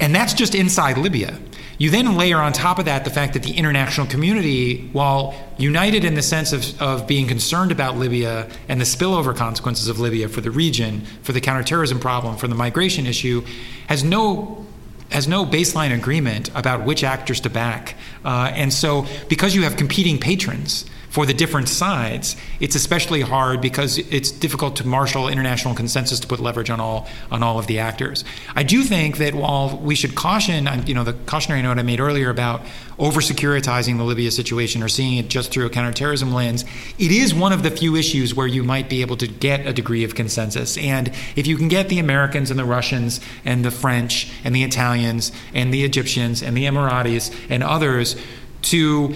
And 0.00 0.14
that's 0.14 0.32
just 0.32 0.54
inside 0.54 0.96
Libya. 0.96 1.38
You 1.76 1.90
then 1.90 2.16
layer 2.16 2.38
on 2.38 2.52
top 2.52 2.78
of 2.78 2.86
that 2.86 3.04
the 3.04 3.10
fact 3.10 3.34
that 3.34 3.42
the 3.42 3.52
international 3.52 4.06
community, 4.06 4.88
while 4.92 5.34
united 5.58 6.04
in 6.04 6.14
the 6.14 6.22
sense 6.22 6.52
of, 6.52 6.80
of 6.80 7.06
being 7.06 7.26
concerned 7.26 7.70
about 7.70 7.96
Libya 7.96 8.50
and 8.68 8.80
the 8.80 8.84
spillover 8.84 9.36
consequences 9.36 9.88
of 9.88 9.98
Libya 9.98 10.28
for 10.28 10.40
the 10.40 10.50
region, 10.50 11.02
for 11.22 11.32
the 11.32 11.40
counterterrorism 11.40 12.00
problem, 12.00 12.36
for 12.36 12.48
the 12.48 12.54
migration 12.54 13.06
issue, 13.06 13.44
has 13.88 14.02
no 14.02 14.66
has 15.10 15.26
no 15.26 15.44
baseline 15.44 15.92
agreement 15.92 16.50
about 16.54 16.84
which 16.84 17.02
actors 17.02 17.40
to 17.40 17.50
back. 17.50 17.96
Uh, 18.24 18.52
and 18.54 18.72
so, 18.72 19.04
because 19.28 19.56
you 19.56 19.64
have 19.64 19.76
competing 19.76 20.18
patrons, 20.18 20.84
for 21.10 21.26
the 21.26 21.34
different 21.34 21.68
sides, 21.68 22.36
it's 22.60 22.76
especially 22.76 23.20
hard 23.20 23.60
because 23.60 23.98
it's 23.98 24.30
difficult 24.30 24.76
to 24.76 24.86
marshal 24.86 25.28
international 25.28 25.74
consensus 25.74 26.20
to 26.20 26.26
put 26.26 26.38
leverage 26.38 26.70
on 26.70 26.80
all 26.80 27.08
on 27.30 27.42
all 27.42 27.58
of 27.58 27.66
the 27.66 27.80
actors. 27.80 28.24
I 28.54 28.62
do 28.62 28.82
think 28.84 29.18
that 29.18 29.34
while 29.34 29.76
we 29.76 29.96
should 29.96 30.14
caution, 30.14 30.68
you 30.86 30.94
know, 30.94 31.04
the 31.04 31.12
cautionary 31.12 31.62
note 31.62 31.78
I 31.78 31.82
made 31.82 32.00
earlier 32.00 32.30
about 32.30 32.62
over 32.96 33.20
securitizing 33.20 33.96
the 33.96 34.04
Libya 34.04 34.30
situation 34.30 34.82
or 34.82 34.88
seeing 34.88 35.18
it 35.18 35.28
just 35.28 35.50
through 35.50 35.66
a 35.66 35.70
counterterrorism 35.70 36.32
lens, 36.32 36.64
it 36.98 37.10
is 37.10 37.34
one 37.34 37.52
of 37.52 37.64
the 37.64 37.70
few 37.70 37.96
issues 37.96 38.34
where 38.34 38.46
you 38.46 38.62
might 38.62 38.88
be 38.88 39.00
able 39.00 39.16
to 39.16 39.26
get 39.26 39.66
a 39.66 39.72
degree 39.72 40.04
of 40.04 40.14
consensus. 40.14 40.78
And 40.78 41.08
if 41.34 41.46
you 41.46 41.56
can 41.56 41.68
get 41.68 41.88
the 41.88 41.98
Americans 41.98 42.50
and 42.50 42.60
the 42.60 42.64
Russians 42.64 43.20
and 43.44 43.64
the 43.64 43.70
French 43.72 44.30
and 44.44 44.54
the 44.54 44.62
Italians 44.62 45.32
and 45.54 45.74
the 45.74 45.82
Egyptians 45.82 46.40
and 46.40 46.56
the 46.56 46.66
Emiratis 46.66 47.34
and 47.48 47.64
others 47.64 48.16
to 48.62 49.14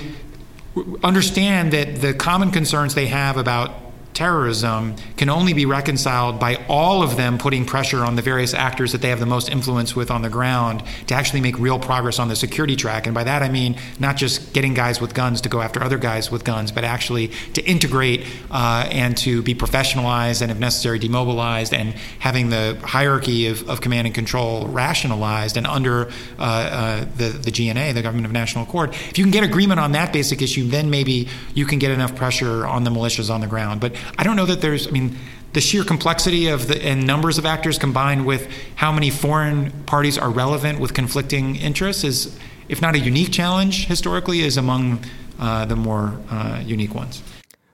understand 1.02 1.72
that 1.72 2.00
the 2.00 2.14
common 2.14 2.50
concerns 2.50 2.94
they 2.94 3.06
have 3.06 3.36
about 3.36 3.83
terrorism 4.14 4.94
can 5.16 5.28
only 5.28 5.52
be 5.52 5.66
reconciled 5.66 6.38
by 6.38 6.64
all 6.68 7.02
of 7.02 7.16
them 7.16 7.36
putting 7.36 7.66
pressure 7.66 8.04
on 8.04 8.16
the 8.16 8.22
various 8.22 8.54
actors 8.54 8.92
that 8.92 9.02
they 9.02 9.08
have 9.08 9.20
the 9.20 9.26
most 9.26 9.50
influence 9.50 9.94
with 9.94 10.10
on 10.10 10.22
the 10.22 10.30
ground 10.30 10.82
to 11.08 11.14
actually 11.14 11.40
make 11.40 11.58
real 11.58 11.78
progress 11.78 12.18
on 12.18 12.28
the 12.28 12.36
security 12.36 12.76
track. 12.76 13.06
And 13.06 13.14
by 13.14 13.24
that 13.24 13.42
I 13.42 13.48
mean 13.48 13.76
not 13.98 14.16
just 14.16 14.52
getting 14.52 14.72
guys 14.72 15.00
with 15.00 15.14
guns 15.14 15.40
to 15.42 15.48
go 15.48 15.60
after 15.60 15.82
other 15.82 15.98
guys 15.98 16.30
with 16.30 16.44
guns, 16.44 16.72
but 16.72 16.84
actually 16.84 17.28
to 17.54 17.64
integrate 17.64 18.24
uh, 18.50 18.88
and 18.90 19.16
to 19.18 19.42
be 19.42 19.54
professionalized 19.54 20.42
and, 20.42 20.50
if 20.50 20.58
necessary, 20.58 20.98
demobilized 20.98 21.74
and 21.74 21.94
having 22.20 22.50
the 22.50 22.78
hierarchy 22.82 23.48
of, 23.48 23.68
of 23.68 23.80
command 23.80 24.06
and 24.06 24.14
control 24.14 24.66
rationalized 24.68 25.56
and 25.56 25.66
under 25.66 26.06
uh, 26.38 26.42
uh, 26.42 27.04
the, 27.16 27.28
the 27.30 27.50
GNA, 27.50 27.92
the 27.92 28.02
Government 28.02 28.26
of 28.26 28.32
National 28.32 28.64
Accord. 28.64 28.90
If 28.90 29.18
you 29.18 29.24
can 29.24 29.32
get 29.32 29.44
agreement 29.44 29.80
on 29.80 29.92
that 29.92 30.12
basic 30.12 30.40
issue, 30.40 30.68
then 30.68 30.90
maybe 30.90 31.28
you 31.54 31.66
can 31.66 31.78
get 31.78 31.90
enough 31.90 32.14
pressure 32.14 32.66
on 32.66 32.84
the 32.84 32.90
militias 32.90 33.32
on 33.32 33.40
the 33.40 33.46
ground. 33.46 33.80
But 33.80 33.96
I 34.18 34.24
don't 34.24 34.36
know 34.36 34.46
that 34.46 34.60
there's, 34.60 34.86
I 34.86 34.90
mean, 34.90 35.16
the 35.52 35.60
sheer 35.60 35.84
complexity 35.84 36.48
of 36.48 36.66
the 36.68 36.84
and 36.84 37.06
numbers 37.06 37.38
of 37.38 37.46
actors 37.46 37.78
combined 37.78 38.26
with 38.26 38.48
how 38.74 38.92
many 38.92 39.10
foreign 39.10 39.70
parties 39.84 40.18
are 40.18 40.30
relevant 40.30 40.80
with 40.80 40.94
conflicting 40.94 41.56
interests 41.56 42.04
is, 42.04 42.38
if 42.68 42.82
not 42.82 42.94
a 42.94 42.98
unique 42.98 43.32
challenge 43.32 43.86
historically, 43.86 44.40
is 44.40 44.56
among 44.56 45.04
uh, 45.38 45.64
the 45.64 45.76
more 45.76 46.18
uh, 46.30 46.60
unique 46.64 46.94
ones. 46.94 47.22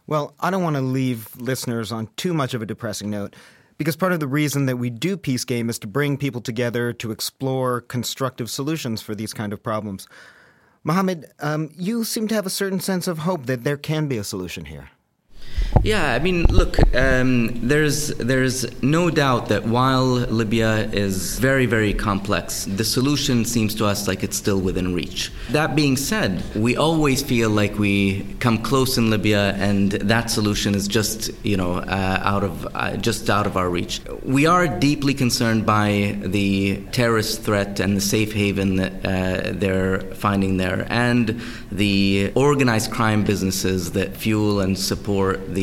Well, 0.06 0.34
I 0.40 0.50
don't 0.50 0.62
want 0.62 0.76
to 0.76 0.82
leave 0.82 1.28
listeners 1.36 1.92
on 1.92 2.08
too 2.16 2.34
much 2.34 2.52
of 2.52 2.62
a 2.62 2.66
depressing 2.66 3.10
note 3.10 3.36
because 3.78 3.96
part 3.96 4.12
of 4.12 4.20
the 4.20 4.26
reason 4.26 4.66
that 4.66 4.76
we 4.76 4.90
do 4.90 5.16
Peace 5.16 5.44
Game 5.44 5.70
is 5.70 5.78
to 5.78 5.86
bring 5.86 6.18
people 6.18 6.42
together 6.42 6.92
to 6.92 7.10
explore 7.10 7.80
constructive 7.80 8.50
solutions 8.50 9.00
for 9.00 9.14
these 9.14 9.32
kind 9.32 9.54
of 9.54 9.62
problems. 9.62 10.06
Mohammed, 10.84 11.30
um, 11.40 11.70
you 11.76 12.04
seem 12.04 12.28
to 12.28 12.34
have 12.34 12.44
a 12.44 12.50
certain 12.50 12.80
sense 12.80 13.06
of 13.06 13.18
hope 13.18 13.46
that 13.46 13.64
there 13.64 13.76
can 13.76 14.06
be 14.06 14.18
a 14.18 14.24
solution 14.24 14.66
here. 14.66 14.90
Yeah, 15.82 16.12
I 16.12 16.18
mean, 16.18 16.44
look, 16.44 16.76
um, 16.94 17.58
there's 17.66 18.08
there's 18.08 18.82
no 18.82 19.08
doubt 19.10 19.48
that 19.48 19.64
while 19.64 20.04
Libya 20.04 20.90
is 20.92 21.38
very 21.38 21.66
very 21.66 21.94
complex, 21.94 22.64
the 22.66 22.84
solution 22.84 23.44
seems 23.44 23.74
to 23.76 23.86
us 23.86 24.06
like 24.06 24.22
it's 24.22 24.36
still 24.36 24.60
within 24.60 24.94
reach. 24.94 25.32
That 25.50 25.74
being 25.74 25.96
said, 25.96 26.42
we 26.54 26.76
always 26.76 27.22
feel 27.22 27.50
like 27.50 27.78
we 27.78 28.26
come 28.40 28.58
close 28.58 28.98
in 28.98 29.10
Libya, 29.10 29.54
and 29.54 29.92
that 29.92 30.30
solution 30.30 30.74
is 30.74 30.86
just 30.86 31.30
you 31.44 31.56
know 31.56 31.76
uh, 31.76 32.20
out 32.22 32.44
of 32.44 32.66
uh, 32.74 32.96
just 32.98 33.30
out 33.30 33.46
of 33.46 33.56
our 33.56 33.70
reach. 33.70 34.00
We 34.22 34.46
are 34.46 34.68
deeply 34.68 35.14
concerned 35.14 35.64
by 35.64 36.18
the 36.20 36.82
terrorist 36.92 37.42
threat 37.42 37.80
and 37.80 37.96
the 37.96 38.02
safe 38.02 38.32
haven 38.32 38.76
that 38.76 38.92
uh, 39.04 39.52
they're 39.54 40.00
finding 40.14 40.58
there, 40.58 40.86
and 40.90 41.40
the 41.72 42.32
organized 42.34 42.90
crime 42.90 43.24
businesses 43.24 43.92
that 43.92 44.16
fuel 44.16 44.60
and 44.60 44.78
support 44.78 45.54
the 45.54 45.59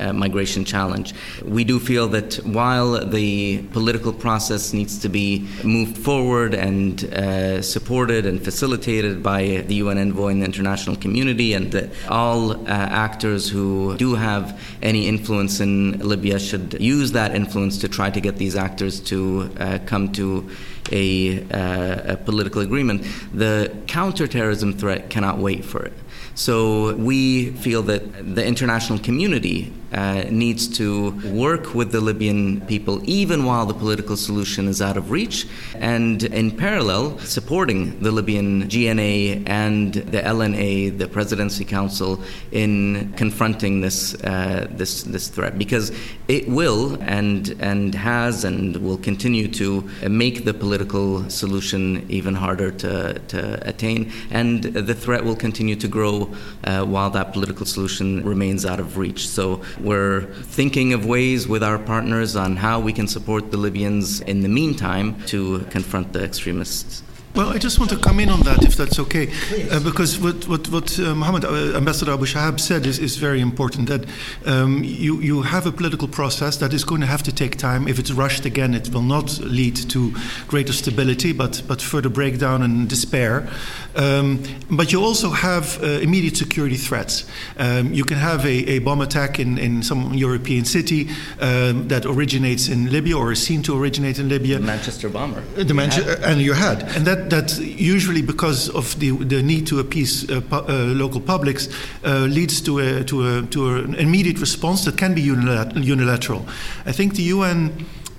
uh, 0.00 0.12
migration 0.12 0.64
challenge. 0.64 1.14
We 1.44 1.62
do 1.64 1.78
feel 1.78 2.06
that 2.08 2.34
while 2.44 2.90
the 3.18 3.62
political 3.76 4.12
process 4.12 4.72
needs 4.72 4.98
to 5.04 5.08
be 5.08 5.48
moved 5.64 5.96
forward 5.98 6.54
and 6.54 7.04
uh, 7.04 7.62
supported 7.62 8.26
and 8.26 8.42
facilitated 8.42 9.22
by 9.22 9.64
the 9.68 9.76
UN 9.84 9.98
envoy 9.98 10.30
and 10.32 10.42
the 10.42 10.46
international 10.46 10.96
community, 10.96 11.54
and 11.54 11.72
that 11.72 11.90
all 12.08 12.52
uh, 12.52 12.66
actors 13.06 13.48
who 13.48 13.96
do 13.96 14.14
have 14.14 14.44
any 14.82 15.06
influence 15.06 15.60
in 15.60 15.98
Libya 15.98 16.38
should 16.38 16.80
use 16.80 17.12
that 17.12 17.34
influence 17.34 17.78
to 17.78 17.88
try 17.88 18.10
to 18.10 18.20
get 18.20 18.36
these 18.36 18.56
actors 18.56 19.00
to 19.00 19.50
uh, 19.58 19.78
come 19.86 20.12
to 20.12 20.48
a, 20.90 21.42
uh, 21.50 22.14
a 22.14 22.16
political 22.16 22.62
agreement. 22.62 23.04
The 23.32 23.72
counterterrorism 23.86 24.74
threat 24.74 25.10
cannot 25.10 25.38
wait 25.38 25.64
for 25.64 25.82
it. 25.82 25.92
So 26.34 26.94
we 26.94 27.50
feel 27.52 27.82
that 27.82 28.34
the 28.34 28.44
international 28.44 28.98
community 28.98 29.72
uh, 29.92 30.24
needs 30.30 30.66
to 30.78 31.10
work 31.30 31.74
with 31.74 31.92
the 31.92 32.00
Libyan 32.00 32.60
people 32.62 33.00
even 33.04 33.44
while 33.44 33.66
the 33.66 33.74
political 33.74 34.16
solution 34.16 34.68
is 34.68 34.80
out 34.80 34.96
of 34.96 35.10
reach, 35.10 35.46
and 35.76 36.22
in 36.24 36.50
parallel, 36.50 37.18
supporting 37.18 37.98
the 38.00 38.10
Libyan 38.10 38.68
GNA 38.68 39.42
and 39.46 39.94
the 39.94 40.20
LNA, 40.20 40.98
the 40.98 41.08
Presidency 41.08 41.64
Council, 41.64 42.22
in 42.52 43.12
confronting 43.16 43.80
this 43.80 44.14
uh, 44.24 44.66
this 44.70 45.02
this 45.02 45.28
threat 45.28 45.58
because 45.58 45.92
it 46.28 46.48
will 46.48 46.96
and 47.02 47.54
and 47.60 47.94
has 47.94 48.44
and 48.44 48.76
will 48.76 48.98
continue 48.98 49.48
to 49.48 49.88
make 50.08 50.44
the 50.44 50.54
political 50.54 51.28
solution 51.28 52.06
even 52.08 52.34
harder 52.34 52.70
to, 52.70 53.18
to 53.28 53.68
attain, 53.68 54.12
and 54.30 54.62
the 54.62 54.94
threat 54.94 55.24
will 55.24 55.36
continue 55.36 55.76
to 55.76 55.88
grow 55.88 56.34
uh, 56.64 56.84
while 56.84 57.10
that 57.10 57.32
political 57.32 57.66
solution 57.66 58.22
remains 58.24 58.64
out 58.64 58.80
of 58.80 58.98
reach. 58.98 59.28
So 59.28 59.62
we're 59.82 60.22
thinking 60.22 60.92
of 60.92 61.04
ways 61.04 61.48
with 61.48 61.62
our 61.62 61.78
partners 61.78 62.36
on 62.36 62.56
how 62.56 62.80
we 62.80 62.92
can 62.92 63.08
support 63.08 63.50
the 63.50 63.56
Libyans 63.56 64.20
in 64.20 64.40
the 64.40 64.48
meantime 64.48 65.20
to 65.26 65.60
confront 65.70 66.12
the 66.12 66.22
extremists. 66.24 67.02
Well, 67.34 67.48
I 67.48 67.56
just 67.56 67.78
want 67.78 67.90
to 67.92 67.96
come 67.96 68.20
in 68.20 68.28
on 68.28 68.40
that, 68.40 68.62
if 68.62 68.76
that's 68.76 68.98
okay, 68.98 69.32
uh, 69.70 69.80
because 69.80 70.18
what 70.18 70.46
what 70.46 70.68
what 70.68 70.98
uh, 70.98 71.14
Mohammed 71.14 71.46
uh, 71.46 71.76
Ambassador 71.78 72.12
Abu 72.12 72.26
Shahab 72.26 72.60
said 72.60 72.84
is, 72.84 72.98
is 72.98 73.16
very 73.16 73.40
important. 73.40 73.88
That 73.88 74.04
um, 74.44 74.84
you 74.84 75.18
you 75.20 75.40
have 75.40 75.66
a 75.66 75.72
political 75.72 76.08
process 76.08 76.58
that 76.58 76.74
is 76.74 76.84
going 76.84 77.00
to 77.00 77.06
have 77.06 77.22
to 77.22 77.32
take 77.32 77.56
time. 77.56 77.88
If 77.88 77.98
it's 77.98 78.10
rushed 78.10 78.44
again, 78.44 78.74
it 78.74 78.90
will 78.92 79.02
not 79.02 79.38
lead 79.38 79.76
to 79.88 80.12
greater 80.46 80.74
stability, 80.74 81.32
but 81.32 81.62
but 81.66 81.80
further 81.80 82.10
breakdown 82.10 82.62
and 82.62 82.86
despair. 82.86 83.48
Um, 83.96 84.42
but 84.70 84.92
you 84.92 85.02
also 85.02 85.30
have 85.30 85.82
uh, 85.82 85.86
immediate 86.02 86.36
security 86.36 86.76
threats. 86.76 87.24
Um, 87.58 87.92
you 87.92 88.04
can 88.04 88.18
have 88.18 88.44
a, 88.46 88.76
a, 88.76 88.78
bomb 88.78 89.02
attack 89.02 89.38
in, 89.38 89.58
in 89.58 89.82
some 89.82 90.14
European 90.14 90.64
city 90.64 91.10
um, 91.40 91.88
that 91.88 92.06
originates 92.06 92.68
in 92.68 92.90
Libya 92.90 93.18
or 93.18 93.32
is 93.32 93.42
seen 93.42 93.62
to 93.64 93.78
originate 93.78 94.18
in 94.18 94.28
Libya. 94.28 94.58
The 94.58 94.64
Manchester 94.64 95.08
bomber. 95.10 95.42
The 95.62 95.74
Manchester, 95.74 96.18
and 96.24 96.40
you 96.40 96.54
had, 96.54 96.82
and 96.96 97.06
that 97.06 97.21
that 97.30 97.58
usually 97.58 98.22
because 98.22 98.68
of 98.70 98.98
the 98.98 99.10
the 99.10 99.42
need 99.42 99.66
to 99.66 99.80
appease 99.80 100.30
uh, 100.30 100.40
pu- 100.40 100.64
uh, 100.68 100.94
local 100.94 101.20
publics 101.20 101.68
uh, 102.04 102.26
leads 102.30 102.60
to 102.62 102.78
a 102.78 103.04
to 103.04 103.26
a 103.26 103.42
to 103.50 103.68
an 103.76 103.94
immediate 103.94 104.40
response 104.40 104.84
that 104.84 104.96
can 104.96 105.14
be 105.14 105.20
unilateral. 105.22 106.46
I 106.86 106.92
think 106.92 107.14
the 107.14 107.22
UN 107.34 107.72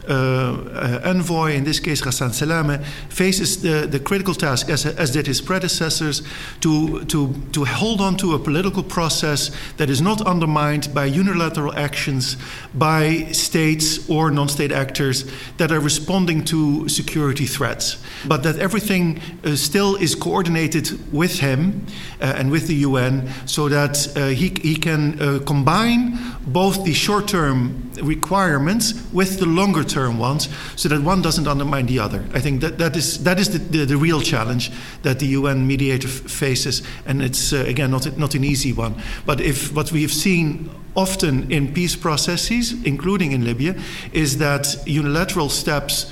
envoy, 0.09 1.53
in 1.53 1.63
this 1.63 1.79
case 1.79 2.01
Ghassan 2.01 2.29
Salameh, 2.29 2.83
faces 3.09 3.61
the, 3.61 3.87
the 3.87 3.99
critical 3.99 4.33
task, 4.33 4.69
as, 4.69 4.85
as 4.85 5.11
did 5.11 5.27
his 5.27 5.41
predecessors, 5.41 6.21
to, 6.61 7.03
to, 7.05 7.33
to 7.51 7.65
hold 7.65 8.01
on 8.01 8.17
to 8.17 8.33
a 8.33 8.39
political 8.39 8.83
process 8.83 9.51
that 9.77 9.89
is 9.89 10.01
not 10.01 10.21
undermined 10.21 10.93
by 10.93 11.05
unilateral 11.05 11.73
actions 11.75 12.37
by 12.73 13.25
states 13.31 14.09
or 14.09 14.31
non 14.31 14.49
state 14.49 14.71
actors 14.71 15.25
that 15.57 15.71
are 15.71 15.79
responding 15.79 16.43
to 16.45 16.87
security 16.89 17.45
threats. 17.45 17.97
But 18.27 18.43
that 18.43 18.57
everything 18.57 19.21
uh, 19.43 19.55
still 19.55 19.95
is 19.95 20.15
coordinated 20.15 21.13
with 21.13 21.39
him 21.39 21.85
uh, 22.21 22.33
and 22.37 22.51
with 22.51 22.67
the 22.67 22.75
UN 22.75 23.29
so 23.45 23.69
that 23.69 24.07
uh, 24.15 24.27
he, 24.27 24.49
he 24.61 24.75
can 24.75 25.19
uh, 25.21 25.39
combine 25.45 26.17
both 26.45 26.83
the 26.83 26.93
short 26.93 27.27
term 27.27 27.91
requirements 28.01 28.93
with 29.11 29.39
the 29.39 29.45
longer 29.45 29.83
term 29.83 30.17
ones 30.17 30.49
so 30.75 30.89
that 30.89 31.01
one 31.01 31.21
doesn't 31.21 31.47
undermine 31.47 31.85
the 31.85 31.99
other. 31.99 32.25
I 32.33 32.39
think 32.39 32.61
that, 32.61 32.77
that 32.77 32.95
is, 32.95 33.23
that 33.23 33.39
is 33.39 33.49
the, 33.51 33.59
the, 33.59 33.85
the 33.85 33.97
real 33.97 34.21
challenge 34.21 34.71
that 35.03 35.19
the 35.19 35.27
UN 35.27 35.67
mediator 35.67 36.07
faces, 36.07 36.81
and 37.05 37.21
it's, 37.21 37.53
uh, 37.53 37.63
again, 37.67 37.91
not, 37.91 38.17
not 38.17 38.35
an 38.35 38.43
easy 38.43 38.73
one. 38.73 38.95
But 39.25 39.41
if 39.41 39.73
what 39.73 39.91
we 39.91 40.01
have 40.01 40.13
seen 40.13 40.69
often 40.95 41.51
in 41.51 41.73
peace 41.73 41.95
processes, 41.95 42.73
including 42.83 43.31
in 43.31 43.43
Libya, 43.45 43.75
is 44.11 44.37
that 44.37 44.75
unilateral 44.85 45.49
steps 45.49 46.11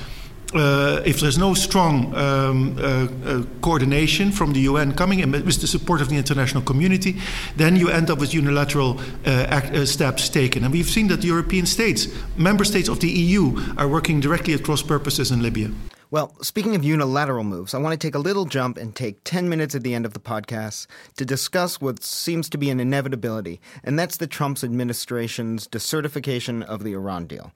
uh, 0.54 1.02
if 1.06 1.20
there's 1.20 1.38
no 1.38 1.54
strong 1.54 2.14
um, 2.16 2.78
uh, 2.78 3.08
uh, 3.26 3.44
coordination 3.62 4.32
from 4.32 4.54
the 4.54 4.62
UN 4.62 4.94
coming 4.94 5.20
in 5.20 5.32
with 5.32 5.62
the 5.62 5.68
support 5.68 6.02
of 6.02 6.10
the 6.10 6.18
international 6.18 6.64
community, 6.64 7.18
then 7.56 7.76
you 7.76 7.90
end 7.90 8.10
up 8.10 8.20
with 8.20 8.34
unilateral 8.34 9.00
uh, 9.26 9.30
act, 9.50 9.76
uh, 9.76 9.86
steps 9.86 10.30
taken. 10.30 10.64
And 10.64 10.74
we've 10.74 10.90
seen 10.90 11.08
that 11.08 11.24
European 11.24 11.66
states, 11.66 12.08
member 12.36 12.64
states 12.64 12.90
of 12.90 13.00
the 13.00 13.10
EU, 13.10 13.58
are 13.78 13.88
working 13.88 14.20
directly 14.20 14.54
at 14.54 14.64
cross 14.64 14.82
purposes 14.82 15.32
in 15.32 15.42
Libya. 15.42 15.72
Well, 16.12 16.36
speaking 16.42 16.76
of 16.76 16.84
unilateral 16.84 17.46
moves, 17.46 17.74
I 17.74 17.78
want 17.78 17.94
to 17.94 18.08
take 18.08 18.16
a 18.16 18.20
little 18.20 18.44
jump 18.44 18.78
and 18.78 18.94
take 18.94 19.24
10 19.24 19.48
minutes 19.48 19.76
at 19.76 19.84
the 19.84 19.96
end 19.96 20.06
of 20.06 20.12
the 20.12 20.20
podcast 20.20 20.88
to 21.16 21.24
discuss 21.24 21.80
what 21.80 22.04
seems 22.04 22.50
to 22.50 22.58
be 22.58 22.70
an 22.70 22.82
inevitability, 22.82 23.62
and 23.82 23.98
that's 23.98 24.18
the 24.18 24.28
Trump 24.28 24.62
administration's 24.62 25.70
decertification 25.70 26.64
of 26.64 26.84
the 26.84 26.92
Iran 26.92 27.28
deal. 27.28 27.54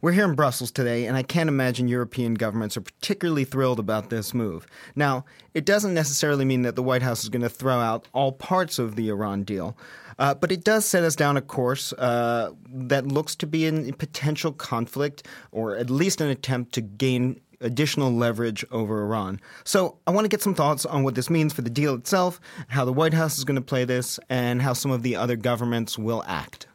We're 0.00 0.12
here 0.12 0.26
in 0.26 0.36
Brussels 0.36 0.70
today, 0.70 1.06
and 1.06 1.16
I 1.16 1.24
can't 1.24 1.48
imagine 1.48 1.88
European 1.88 2.34
governments 2.34 2.76
are 2.76 2.80
particularly 2.80 3.42
thrilled 3.42 3.80
about 3.80 4.10
this 4.10 4.32
move. 4.32 4.64
Now, 4.94 5.24
it 5.54 5.64
doesn't 5.64 5.92
necessarily 5.92 6.44
mean 6.44 6.62
that 6.62 6.76
the 6.76 6.84
White 6.84 7.02
House 7.02 7.24
is 7.24 7.28
going 7.28 7.42
to 7.42 7.48
throw 7.48 7.80
out 7.80 8.06
all 8.12 8.30
parts 8.30 8.78
of 8.78 8.94
the 8.94 9.08
Iran 9.08 9.42
deal, 9.42 9.76
uh, 10.20 10.34
but 10.34 10.52
it 10.52 10.62
does 10.62 10.84
set 10.84 11.02
us 11.02 11.16
down 11.16 11.36
a 11.36 11.40
course 11.40 11.92
uh, 11.94 12.52
that 12.72 13.08
looks 13.08 13.34
to 13.36 13.46
be 13.48 13.66
in 13.66 13.92
potential 13.94 14.52
conflict, 14.52 15.26
or 15.50 15.74
at 15.76 15.90
least 15.90 16.20
an 16.20 16.28
attempt 16.28 16.74
to 16.74 16.80
gain 16.80 17.40
additional 17.60 18.12
leverage 18.12 18.64
over 18.70 19.02
Iran. 19.02 19.40
So 19.64 19.98
I 20.06 20.12
want 20.12 20.26
to 20.26 20.28
get 20.28 20.42
some 20.42 20.54
thoughts 20.54 20.86
on 20.86 21.02
what 21.02 21.16
this 21.16 21.28
means 21.28 21.52
for 21.52 21.62
the 21.62 21.70
deal 21.70 21.96
itself, 21.96 22.40
how 22.68 22.84
the 22.84 22.92
White 22.92 23.14
House 23.14 23.36
is 23.36 23.42
going 23.42 23.56
to 23.56 23.60
play 23.60 23.84
this, 23.84 24.20
and 24.28 24.62
how 24.62 24.74
some 24.74 24.92
of 24.92 25.02
the 25.02 25.16
other 25.16 25.34
governments 25.34 25.98
will 25.98 26.22
act. 26.28 26.67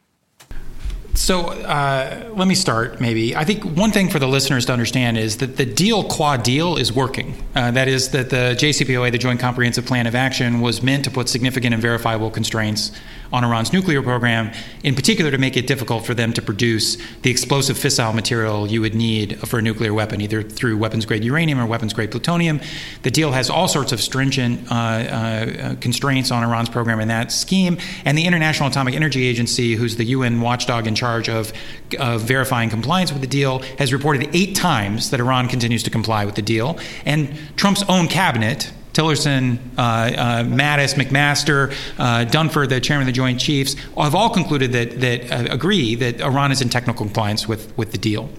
So 1.14 1.50
uh, 1.50 2.28
let 2.34 2.48
me 2.48 2.56
start. 2.56 3.00
Maybe 3.00 3.36
I 3.36 3.44
think 3.44 3.64
one 3.64 3.92
thing 3.92 4.10
for 4.10 4.18
the 4.18 4.26
listeners 4.26 4.66
to 4.66 4.72
understand 4.72 5.16
is 5.16 5.36
that 5.38 5.56
the 5.56 5.64
deal 5.64 6.02
quad 6.04 6.42
deal 6.42 6.76
is 6.76 6.92
working. 6.92 7.40
Uh, 7.54 7.70
that 7.70 7.86
is 7.86 8.10
that 8.10 8.30
the 8.30 8.56
JCPOA, 8.58 9.12
the 9.12 9.18
Joint 9.18 9.38
Comprehensive 9.38 9.86
Plan 9.86 10.08
of 10.08 10.16
Action, 10.16 10.60
was 10.60 10.82
meant 10.82 11.04
to 11.04 11.12
put 11.12 11.28
significant 11.28 11.72
and 11.72 11.80
verifiable 11.80 12.30
constraints 12.30 12.90
on 13.32 13.44
Iran's 13.44 13.72
nuclear 13.72 14.02
program, 14.02 14.52
in 14.82 14.94
particular 14.94 15.30
to 15.30 15.38
make 15.38 15.56
it 15.56 15.66
difficult 15.66 16.06
for 16.06 16.14
them 16.14 16.32
to 16.32 16.42
produce 16.42 16.96
the 17.22 17.30
explosive 17.30 17.76
fissile 17.76 18.14
material 18.14 18.66
you 18.66 18.80
would 18.80 18.94
need 18.94 19.38
for 19.48 19.58
a 19.58 19.62
nuclear 19.62 19.92
weapon, 19.92 20.20
either 20.20 20.42
through 20.42 20.76
weapons 20.76 21.06
grade 21.06 21.24
uranium 21.24 21.58
or 21.58 21.66
weapons 21.66 21.92
grade 21.92 22.10
plutonium. 22.10 22.60
The 23.02 23.10
deal 23.10 23.32
has 23.32 23.50
all 23.50 23.68
sorts 23.68 23.92
of 23.92 24.00
stringent 24.00 24.70
uh, 24.70 24.74
uh, 24.74 25.74
constraints 25.76 26.30
on 26.30 26.42
Iran's 26.42 26.68
program 26.68 27.00
in 27.00 27.08
that 27.08 27.32
scheme, 27.32 27.78
and 28.04 28.16
the 28.16 28.26
International 28.26 28.68
Atomic 28.68 28.94
Energy 28.94 29.26
Agency, 29.26 29.74
who's 29.74 29.96
the 29.96 30.04
UN 30.04 30.40
watchdog 30.40 30.86
in 30.86 30.94
charge 30.94 31.28
of, 31.28 31.52
of 31.98 32.22
verifying 32.22 32.70
compliance 32.70 33.12
with 33.12 33.20
the 33.20 33.26
deal, 33.26 33.60
has 33.78 33.92
reported 33.92 34.28
eight 34.34 34.54
times 34.54 35.10
that 35.10 35.20
Iran 35.20 35.48
continues 35.48 35.82
to 35.82 35.90
comply 35.90 36.24
with 36.24 36.34
the 36.34 36.42
deal, 36.42 36.78
and 37.04 37.36
Trump's 37.56 37.82
own 37.88 38.08
cabinet 38.08 38.72
Tillerson, 38.94 39.58
uh, 39.76 39.80
uh, 39.80 40.44
Mattis, 40.44 40.94
McMaster, 40.94 41.72
uh, 41.98 42.24
Dunford, 42.24 42.68
the 42.68 42.80
chairman 42.80 43.02
of 43.02 43.06
the 43.06 43.12
Joint 43.12 43.40
Chiefs, 43.40 43.74
have 43.96 44.14
all 44.14 44.30
concluded 44.30 44.72
that, 44.72 45.00
that 45.00 45.30
uh, 45.30 45.52
agree 45.52 45.96
that 45.96 46.20
Iran 46.20 46.52
is 46.52 46.62
in 46.62 46.68
technical 46.68 47.04
compliance 47.04 47.46
with, 47.48 47.76
with 47.76 47.92
the 47.92 47.98
deal. 47.98 48.30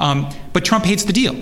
Um, 0.00 0.28
but 0.52 0.64
Trump 0.64 0.84
hates 0.84 1.04
the 1.04 1.12
deal. 1.12 1.36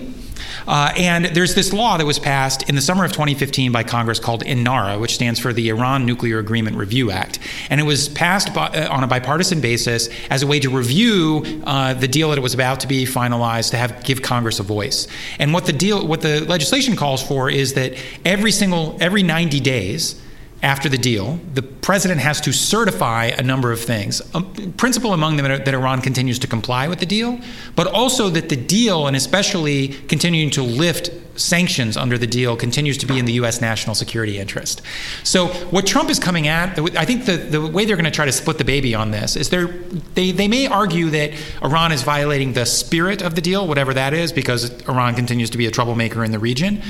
Uh, 0.67 0.93
and 0.97 1.25
there's 1.25 1.55
this 1.55 1.73
law 1.73 1.97
that 1.97 2.05
was 2.05 2.19
passed 2.19 2.67
in 2.69 2.75
the 2.75 2.81
summer 2.81 3.03
of 3.03 3.11
2015 3.11 3.71
by 3.71 3.83
Congress 3.83 4.19
called 4.19 4.43
INARA, 4.43 4.99
which 4.99 5.15
stands 5.15 5.39
for 5.39 5.53
the 5.53 5.69
Iran 5.69 6.05
Nuclear 6.05 6.39
Agreement 6.39 6.77
Review 6.77 7.11
Act. 7.11 7.39
And 7.69 7.79
it 7.79 7.83
was 7.83 8.09
passed 8.09 8.53
by, 8.53 8.67
uh, 8.67 8.93
on 8.93 9.03
a 9.03 9.07
bipartisan 9.07 9.61
basis 9.61 10.09
as 10.29 10.43
a 10.43 10.47
way 10.47 10.59
to 10.59 10.69
review 10.69 11.61
uh, 11.65 11.93
the 11.93 12.07
deal 12.07 12.29
that 12.29 12.37
it 12.37 12.41
was 12.41 12.53
about 12.53 12.79
to 12.81 12.87
be 12.87 13.05
finalized 13.05 13.71
to 13.71 13.77
have 13.77 14.03
give 14.03 14.21
Congress 14.21 14.59
a 14.59 14.63
voice. 14.63 15.07
And 15.39 15.53
what 15.53 15.65
the 15.65 15.73
deal, 15.73 16.05
what 16.05 16.21
the 16.21 16.41
legislation 16.41 16.95
calls 16.95 17.21
for 17.25 17.49
is 17.49 17.73
that 17.73 17.93
every 18.25 18.51
single, 18.51 18.97
every 18.99 19.23
90 19.23 19.59
days, 19.59 20.21
after 20.63 20.87
the 20.87 20.97
deal, 20.97 21.39
the 21.53 21.63
president 21.63 22.21
has 22.21 22.39
to 22.41 22.53
certify 22.53 23.25
a 23.25 23.41
number 23.41 23.71
of 23.71 23.79
things. 23.79 24.21
A 24.35 24.41
principle 24.41 25.13
among 25.13 25.37
them 25.37 25.45
that 25.45 25.73
Iran 25.73 26.01
continues 26.01 26.37
to 26.39 26.47
comply 26.47 26.87
with 26.87 26.99
the 26.99 27.05
deal, 27.05 27.39
but 27.75 27.87
also 27.87 28.29
that 28.29 28.49
the 28.49 28.55
deal, 28.55 29.07
and 29.07 29.15
especially 29.15 29.89
continuing 30.07 30.51
to 30.51 30.61
lift 30.61 31.09
sanctions 31.39 31.97
under 31.97 32.17
the 32.17 32.27
deal, 32.27 32.55
continues 32.55 32.97
to 32.99 33.07
be 33.07 33.17
in 33.17 33.25
the 33.25 33.33
U.S. 33.33 33.59
national 33.59 33.95
security 33.95 34.37
interest. 34.37 34.83
So, 35.23 35.47
what 35.47 35.87
Trump 35.87 36.09
is 36.11 36.19
coming 36.19 36.47
at, 36.47 36.77
I 36.95 37.05
think 37.05 37.25
the, 37.25 37.37
the 37.37 37.65
way 37.65 37.85
they're 37.85 37.95
going 37.95 38.05
to 38.05 38.11
try 38.11 38.25
to 38.25 38.31
split 38.31 38.59
the 38.59 38.65
baby 38.65 38.93
on 38.93 39.09
this 39.09 39.35
is 39.35 39.49
they, 39.49 40.31
they 40.31 40.47
may 40.47 40.67
argue 40.67 41.09
that 41.09 41.31
Iran 41.63 41.91
is 41.91 42.03
violating 42.03 42.53
the 42.53 42.65
spirit 42.65 43.23
of 43.23 43.33
the 43.33 43.41
deal, 43.41 43.67
whatever 43.67 43.93
that 43.95 44.13
is, 44.13 44.31
because 44.31 44.69
Iran 44.87 45.15
continues 45.15 45.49
to 45.51 45.57
be 45.57 45.65
a 45.65 45.71
troublemaker 45.71 46.23
in 46.23 46.31
the 46.31 46.39
region. 46.39 46.83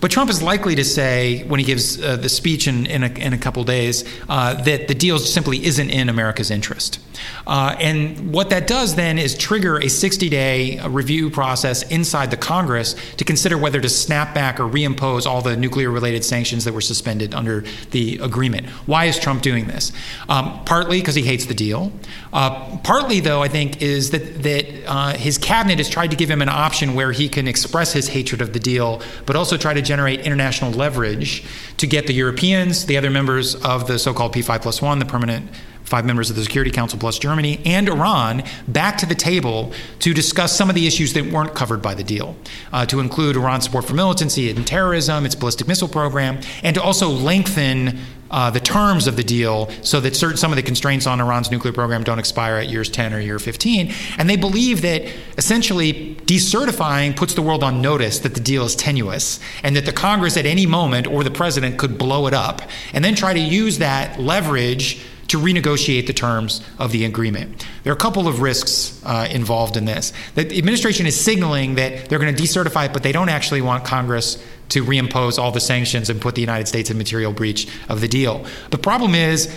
But 0.00 0.10
Trump 0.10 0.30
is 0.30 0.42
likely 0.42 0.76
to 0.76 0.84
say, 0.84 1.44
when 1.44 1.58
he 1.58 1.66
gives 1.66 2.00
uh, 2.00 2.16
the 2.16 2.28
speech 2.28 2.68
in, 2.68 2.86
in, 2.86 3.02
a, 3.02 3.08
in 3.08 3.32
a 3.32 3.38
couple 3.38 3.64
days, 3.64 4.04
uh, 4.28 4.54
that 4.62 4.86
the 4.86 4.94
deal 4.94 5.18
simply 5.18 5.64
isn't 5.64 5.90
in 5.90 6.08
America's 6.08 6.50
interest. 6.50 7.00
Uh, 7.46 7.74
and 7.80 8.32
what 8.32 8.50
that 8.50 8.66
does 8.66 8.94
then 8.94 9.18
is 9.18 9.36
trigger 9.36 9.78
a 9.78 9.88
60 9.88 10.28
day 10.28 10.80
review 10.86 11.30
process 11.30 11.82
inside 11.90 12.30
the 12.30 12.36
Congress 12.36 12.94
to 13.16 13.24
consider 13.24 13.58
whether 13.58 13.80
to 13.80 13.88
snap 13.88 14.34
back 14.34 14.60
or 14.60 14.64
reimpose 14.64 15.26
all 15.26 15.42
the 15.42 15.56
nuclear 15.56 15.90
related 15.90 16.24
sanctions 16.24 16.64
that 16.64 16.72
were 16.72 16.80
suspended 16.80 17.34
under 17.34 17.64
the 17.90 18.18
agreement. 18.18 18.66
Why 18.86 19.06
is 19.06 19.18
Trump 19.18 19.42
doing 19.42 19.66
this? 19.66 19.92
Um, 20.28 20.62
partly 20.64 21.00
because 21.00 21.14
he 21.14 21.22
hates 21.22 21.46
the 21.46 21.54
deal. 21.54 21.92
Uh, 22.32 22.76
partly, 22.78 23.20
though, 23.20 23.42
I 23.42 23.48
think, 23.48 23.82
is 23.82 24.10
that, 24.10 24.42
that 24.42 24.66
uh, 24.86 25.12
his 25.14 25.38
cabinet 25.38 25.78
has 25.78 25.88
tried 25.88 26.10
to 26.10 26.16
give 26.16 26.30
him 26.30 26.42
an 26.42 26.48
option 26.48 26.94
where 26.94 27.12
he 27.12 27.28
can 27.28 27.48
express 27.48 27.92
his 27.92 28.08
hatred 28.08 28.40
of 28.40 28.52
the 28.52 28.60
deal, 28.60 29.02
but 29.26 29.34
also 29.34 29.56
try 29.56 29.74
to 29.74 29.82
generate 29.88 30.20
international 30.20 30.70
leverage 30.70 31.42
to 31.78 31.86
get 31.86 32.06
the 32.06 32.12
Europeans, 32.12 32.84
the 32.84 32.98
other 32.98 33.10
members 33.10 33.54
of 33.54 33.86
the 33.88 33.98
so 33.98 34.12
called 34.12 34.34
P5 34.34 34.60
plus 34.60 34.82
one, 34.82 34.98
the 34.98 35.06
permanent 35.06 35.50
five 35.88 36.04
members 36.04 36.28
of 36.28 36.36
the 36.36 36.42
Security 36.42 36.70
Council 36.70 36.98
plus 36.98 37.18
Germany 37.18 37.62
and 37.64 37.88
Iran 37.88 38.44
back 38.68 38.98
to 38.98 39.06
the 39.06 39.14
table 39.14 39.72
to 40.00 40.12
discuss 40.12 40.54
some 40.54 40.68
of 40.68 40.74
the 40.74 40.86
issues 40.86 41.14
that 41.14 41.24
weren't 41.24 41.54
covered 41.54 41.80
by 41.80 41.94
the 41.94 42.04
deal, 42.04 42.36
uh, 42.72 42.84
to 42.84 43.00
include 43.00 43.36
Iran's 43.36 43.64
support 43.64 43.86
for 43.86 43.94
militancy 43.94 44.50
and 44.50 44.66
terrorism, 44.66 45.24
its 45.24 45.34
ballistic 45.34 45.66
missile 45.66 45.88
program, 45.88 46.40
and 46.62 46.74
to 46.74 46.82
also 46.82 47.08
lengthen 47.08 47.98
uh, 48.30 48.50
the 48.50 48.60
terms 48.60 49.06
of 49.06 49.16
the 49.16 49.24
deal 49.24 49.70
so 49.82 50.00
that 50.00 50.16
certain, 50.16 50.36
some 50.36 50.52
of 50.52 50.56
the 50.56 50.62
constraints 50.62 51.06
on 51.06 51.20
Iran's 51.20 51.50
nuclear 51.50 51.72
program 51.72 52.04
don't 52.04 52.18
expire 52.18 52.56
at 52.56 52.68
years 52.68 52.88
10 52.90 53.14
or 53.14 53.20
year 53.20 53.38
15. 53.38 53.92
And 54.18 54.28
they 54.28 54.36
believe 54.36 54.82
that 54.82 55.02
essentially 55.36 56.16
decertifying 56.26 57.16
puts 57.16 57.34
the 57.34 57.42
world 57.42 57.62
on 57.62 57.80
notice 57.80 58.20
that 58.20 58.34
the 58.34 58.40
deal 58.40 58.64
is 58.64 58.76
tenuous 58.76 59.40
and 59.62 59.76
that 59.76 59.86
the 59.86 59.92
Congress 59.92 60.36
at 60.36 60.46
any 60.46 60.66
moment 60.66 61.06
or 61.06 61.24
the 61.24 61.30
president 61.30 61.78
could 61.78 61.98
blow 61.98 62.26
it 62.26 62.34
up 62.34 62.62
and 62.92 63.04
then 63.04 63.14
try 63.14 63.32
to 63.32 63.40
use 63.40 63.78
that 63.78 64.20
leverage 64.20 65.04
to 65.28 65.38
renegotiate 65.38 66.06
the 66.06 66.12
terms 66.12 66.62
of 66.78 66.90
the 66.90 67.04
agreement. 67.04 67.66
There 67.84 67.92
are 67.92 67.96
a 67.96 67.98
couple 67.98 68.26
of 68.26 68.40
risks 68.40 69.00
uh, 69.04 69.28
involved 69.30 69.76
in 69.76 69.84
this. 69.84 70.12
The 70.34 70.56
administration 70.56 71.06
is 71.06 71.22
signaling 71.22 71.74
that 71.76 72.08
they're 72.08 72.18
going 72.18 72.34
to 72.34 72.42
decertify 72.42 72.86
it, 72.86 72.92
but 72.92 73.02
they 73.02 73.12
don't 73.12 73.28
actually 73.28 73.60
want 73.60 73.84
Congress 73.84 74.42
to 74.70 74.84
reimpose 74.84 75.38
all 75.38 75.50
the 75.50 75.60
sanctions 75.60 76.10
and 76.10 76.20
put 76.20 76.34
the 76.34 76.40
United 76.40 76.68
States 76.68 76.90
in 76.90 76.98
material 76.98 77.32
breach 77.32 77.68
of 77.88 78.00
the 78.00 78.08
deal. 78.08 78.44
The 78.70 78.78
problem 78.78 79.14
is, 79.14 79.54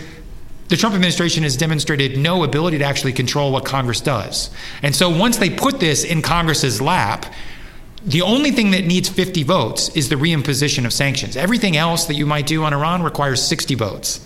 the 0.70 0.78
Trump 0.78 0.96
administration 0.96 1.44
has 1.44 1.58
demonstrated 1.58 2.18
no 2.18 2.46
ability 2.46 2.78
to 2.78 2.86
actually 2.86 3.12
control 3.12 3.52
what 3.52 3.66
Congress 3.66 4.00
does. 4.00 4.50
And 4.82 4.96
so 4.96 5.10
once 5.10 5.36
they 5.36 5.50
put 5.50 5.82
this 5.82 6.06
in 6.06 6.22
Congress's 6.22 6.82
lap, 6.82 7.26
the 8.06 8.22
only 8.22 8.52
thing 8.52 8.72
that 8.72 8.86
needs 8.86 9.10
50 9.10 9.44
votes 9.44 9.90
is 9.90 10.08
the 10.08 10.16
reimposition 10.16 10.86
of 10.86 10.94
sanctions. 10.94 11.36
Everything 11.36 11.76
else 11.76 12.06
that 12.06 12.16
you 12.16 12.26
might 12.26 12.48
do 12.48 12.64
on 12.64 12.74
Iran 12.74 13.04
requires 13.04 13.44
60 13.44 13.76
votes. 13.76 14.26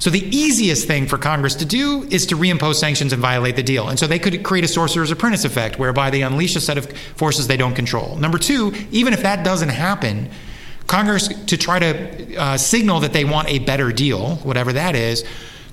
So 0.00 0.08
the 0.08 0.24
easiest 0.34 0.86
thing 0.86 1.06
for 1.06 1.18
Congress 1.18 1.54
to 1.56 1.66
do 1.66 2.04
is 2.10 2.24
to 2.26 2.34
reimpose 2.34 2.76
sanctions 2.76 3.12
and 3.12 3.20
violate 3.20 3.54
the 3.54 3.62
deal. 3.62 3.90
And 3.90 3.98
so 3.98 4.06
they 4.06 4.18
could 4.18 4.42
create 4.42 4.64
a 4.64 4.68
sorcerer's 4.68 5.10
apprentice 5.10 5.44
effect 5.44 5.78
whereby 5.78 6.08
they 6.08 6.22
unleash 6.22 6.56
a 6.56 6.60
set 6.60 6.78
of 6.78 6.90
forces 7.16 7.46
they 7.46 7.58
don't 7.58 7.74
control. 7.74 8.16
Number 8.16 8.38
two, 8.38 8.72
even 8.90 9.12
if 9.12 9.22
that 9.22 9.44
doesn't 9.44 9.68
happen, 9.68 10.30
Congress, 10.86 11.28
to 11.28 11.56
try 11.58 11.78
to 11.78 12.36
uh, 12.36 12.56
signal 12.56 13.00
that 13.00 13.12
they 13.12 13.26
want 13.26 13.48
a 13.50 13.58
better 13.60 13.92
deal, 13.92 14.36
whatever 14.36 14.72
that 14.72 14.96
is, 14.96 15.22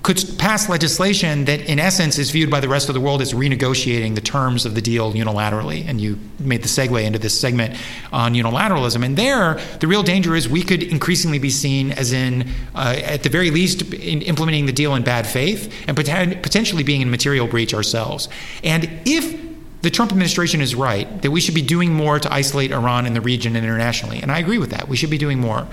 could 0.03 0.23
pass 0.37 0.69
legislation 0.69 1.45
that, 1.45 1.61
in 1.61 1.79
essence, 1.79 2.17
is 2.17 2.31
viewed 2.31 2.49
by 2.49 2.59
the 2.59 2.69
rest 2.69 2.87
of 2.89 2.95
the 2.95 3.01
world 3.01 3.21
as 3.21 3.33
renegotiating 3.33 4.15
the 4.15 4.21
terms 4.21 4.65
of 4.65 4.75
the 4.75 4.81
deal 4.81 5.11
unilaterally. 5.13 5.85
And 5.87 5.99
you 5.99 6.19
made 6.39 6.61
the 6.61 6.67
segue 6.67 7.03
into 7.03 7.19
this 7.19 7.37
segment 7.37 7.75
on 8.13 8.33
unilateralism. 8.33 9.03
And 9.03 9.17
there, 9.17 9.55
the 9.79 9.87
real 9.87 10.03
danger 10.03 10.35
is 10.35 10.47
we 10.47 10.63
could 10.63 10.83
increasingly 10.83 11.39
be 11.39 11.49
seen 11.49 11.91
as 11.91 12.13
in, 12.13 12.47
uh, 12.75 12.99
at 13.03 13.23
the 13.23 13.29
very 13.29 13.51
least, 13.51 13.93
in 13.93 14.21
implementing 14.21 14.65
the 14.65 14.71
deal 14.71 14.95
in 14.95 15.03
bad 15.03 15.27
faith 15.27 15.73
and 15.87 15.97
poten- 15.97 16.41
potentially 16.41 16.83
being 16.83 17.01
in 17.01 17.09
material 17.09 17.47
breach 17.47 17.73
ourselves. 17.73 18.29
And 18.63 18.89
if 19.05 19.47
the 19.81 19.89
Trump 19.89 20.11
administration 20.11 20.61
is 20.61 20.75
right 20.75 21.21
that 21.21 21.31
we 21.31 21.39
should 21.39 21.55
be 21.55 21.61
doing 21.61 21.93
more 21.93 22.19
to 22.19 22.33
isolate 22.33 22.71
Iran 22.71 23.05
in 23.05 23.13
the 23.13 23.21
region 23.21 23.55
and 23.55 23.65
internationally, 23.65 24.21
and 24.21 24.31
I 24.31 24.39
agree 24.39 24.57
with 24.57 24.71
that. 24.71 24.87
We 24.87 24.97
should 24.97 25.09
be 25.09 25.17
doing 25.17 25.39
more. 25.39 25.67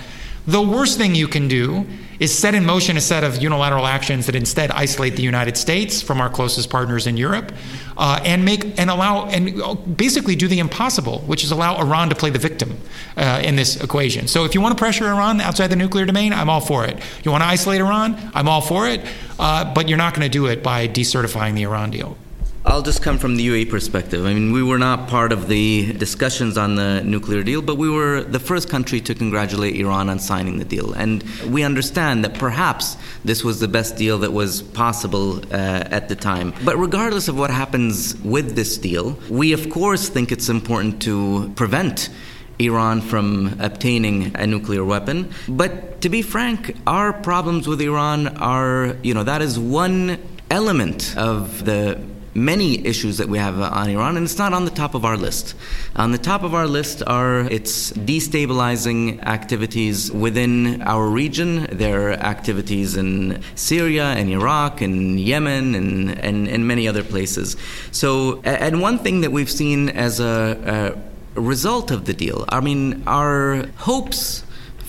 The 0.46 0.60
worst 0.60 0.98
thing 0.98 1.14
you 1.14 1.26
can 1.26 1.48
do 1.48 1.86
is 2.20 2.36
set 2.36 2.54
in 2.54 2.66
motion 2.66 2.96
a 2.96 3.00
set 3.00 3.24
of 3.24 3.42
unilateral 3.42 3.86
actions 3.86 4.26
that 4.26 4.34
instead 4.34 4.70
isolate 4.70 5.16
the 5.16 5.22
United 5.22 5.56
States 5.56 6.02
from 6.02 6.20
our 6.20 6.28
closest 6.28 6.68
partners 6.70 7.06
in 7.06 7.16
Europe, 7.16 7.52
uh, 7.96 8.20
and 8.24 8.44
make 8.44 8.78
and 8.78 8.90
allow 8.90 9.26
and 9.26 9.96
basically 9.96 10.36
do 10.36 10.46
the 10.46 10.58
impossible, 10.58 11.20
which 11.20 11.44
is 11.44 11.50
allow 11.50 11.78
Iran 11.78 12.08
to 12.10 12.14
play 12.14 12.30
the 12.30 12.38
victim 12.38 12.78
uh, 13.16 13.40
in 13.42 13.56
this 13.56 13.82
equation. 13.82 14.28
So 14.28 14.44
if 14.44 14.54
you 14.54 14.60
want 14.60 14.76
to 14.76 14.80
pressure 14.80 15.06
Iran 15.06 15.40
outside 15.40 15.68
the 15.68 15.76
nuclear 15.76 16.04
domain, 16.04 16.32
I'm 16.32 16.50
all 16.50 16.60
for 16.60 16.84
it. 16.84 16.98
You 17.24 17.30
want 17.30 17.42
to 17.42 17.48
isolate 17.48 17.80
Iran, 17.80 18.16
I'm 18.34 18.48
all 18.48 18.60
for 18.60 18.86
it, 18.86 19.00
uh, 19.38 19.72
but 19.72 19.88
you're 19.88 19.98
not 19.98 20.14
going 20.14 20.24
to 20.24 20.28
do 20.28 20.46
it 20.46 20.62
by 20.62 20.88
decertifying 20.88 21.54
the 21.54 21.62
Iran 21.62 21.90
deal. 21.90 22.16
I'll 22.66 22.80
just 22.80 23.02
come 23.02 23.18
from 23.18 23.36
the 23.36 23.46
UAE 23.46 23.68
perspective. 23.68 24.24
I 24.24 24.32
mean, 24.32 24.50
we 24.50 24.62
were 24.62 24.78
not 24.78 25.06
part 25.06 25.32
of 25.32 25.48
the 25.48 25.92
discussions 25.92 26.56
on 26.56 26.76
the 26.76 27.02
nuclear 27.04 27.42
deal, 27.42 27.60
but 27.60 27.76
we 27.76 27.90
were 27.90 28.22
the 28.22 28.40
first 28.40 28.70
country 28.70 29.02
to 29.02 29.14
congratulate 29.14 29.76
Iran 29.76 30.08
on 30.08 30.18
signing 30.18 30.58
the 30.58 30.64
deal. 30.64 30.94
And 30.94 31.22
we 31.46 31.62
understand 31.62 32.24
that 32.24 32.34
perhaps 32.34 32.96
this 33.22 33.44
was 33.44 33.60
the 33.60 33.68
best 33.68 33.96
deal 33.96 34.18
that 34.20 34.32
was 34.32 34.62
possible 34.62 35.40
uh, 35.52 35.84
at 35.90 36.08
the 36.08 36.16
time. 36.16 36.54
But 36.64 36.78
regardless 36.78 37.28
of 37.28 37.36
what 37.36 37.50
happens 37.50 38.16
with 38.22 38.56
this 38.56 38.78
deal, 38.78 39.18
we 39.28 39.52
of 39.52 39.68
course 39.68 40.08
think 40.08 40.32
it's 40.32 40.48
important 40.48 41.02
to 41.02 41.52
prevent. 41.56 42.08
Iran 42.60 43.00
from 43.00 43.56
obtaining 43.58 44.30
a 44.36 44.46
nuclear 44.46 44.84
weapon. 44.84 45.28
But 45.48 46.00
to 46.02 46.08
be 46.08 46.22
frank, 46.22 46.76
our 46.86 47.12
problems 47.12 47.66
with 47.66 47.80
Iran 47.80 48.28
are, 48.28 48.96
you 49.02 49.12
know, 49.12 49.24
that 49.24 49.42
is 49.42 49.58
one 49.58 50.18
element 50.50 51.16
of 51.16 51.64
the 51.64 52.00
many 52.34 52.84
issues 52.84 53.18
that 53.18 53.28
we 53.28 53.38
have 53.38 53.60
uh, 53.60 53.70
on 53.72 53.88
Iran, 53.88 54.16
and 54.16 54.24
it's 54.24 54.38
not 54.38 54.52
on 54.52 54.64
the 54.64 54.70
top 54.70 54.94
of 54.94 55.04
our 55.04 55.16
list. 55.16 55.54
On 55.96 56.10
the 56.12 56.18
top 56.18 56.42
of 56.42 56.54
our 56.54 56.66
list 56.66 57.02
are 57.06 57.40
its 57.40 57.92
destabilizing 57.92 59.22
activities 59.22 60.10
within 60.10 60.82
our 60.82 61.06
region, 61.06 61.66
their 61.70 62.12
activities 62.12 62.96
in 62.96 63.42
Syria 63.54 64.06
and 64.06 64.28
Iraq 64.30 64.80
and 64.80 65.20
Yemen 65.20 65.74
and, 65.74 66.10
and, 66.18 66.48
and 66.48 66.66
many 66.66 66.88
other 66.88 67.04
places. 67.04 67.56
So, 67.92 68.40
and 68.42 68.80
one 68.80 68.98
thing 68.98 69.20
that 69.20 69.30
we've 69.30 69.50
seen 69.50 69.88
as 69.90 70.20
a, 70.20 70.96
a 71.36 71.40
result 71.40 71.90
of 71.90 72.04
the 72.04 72.12
deal, 72.14 72.44
I 72.48 72.60
mean, 72.60 73.04
our 73.06 73.66
hopes 73.76 74.44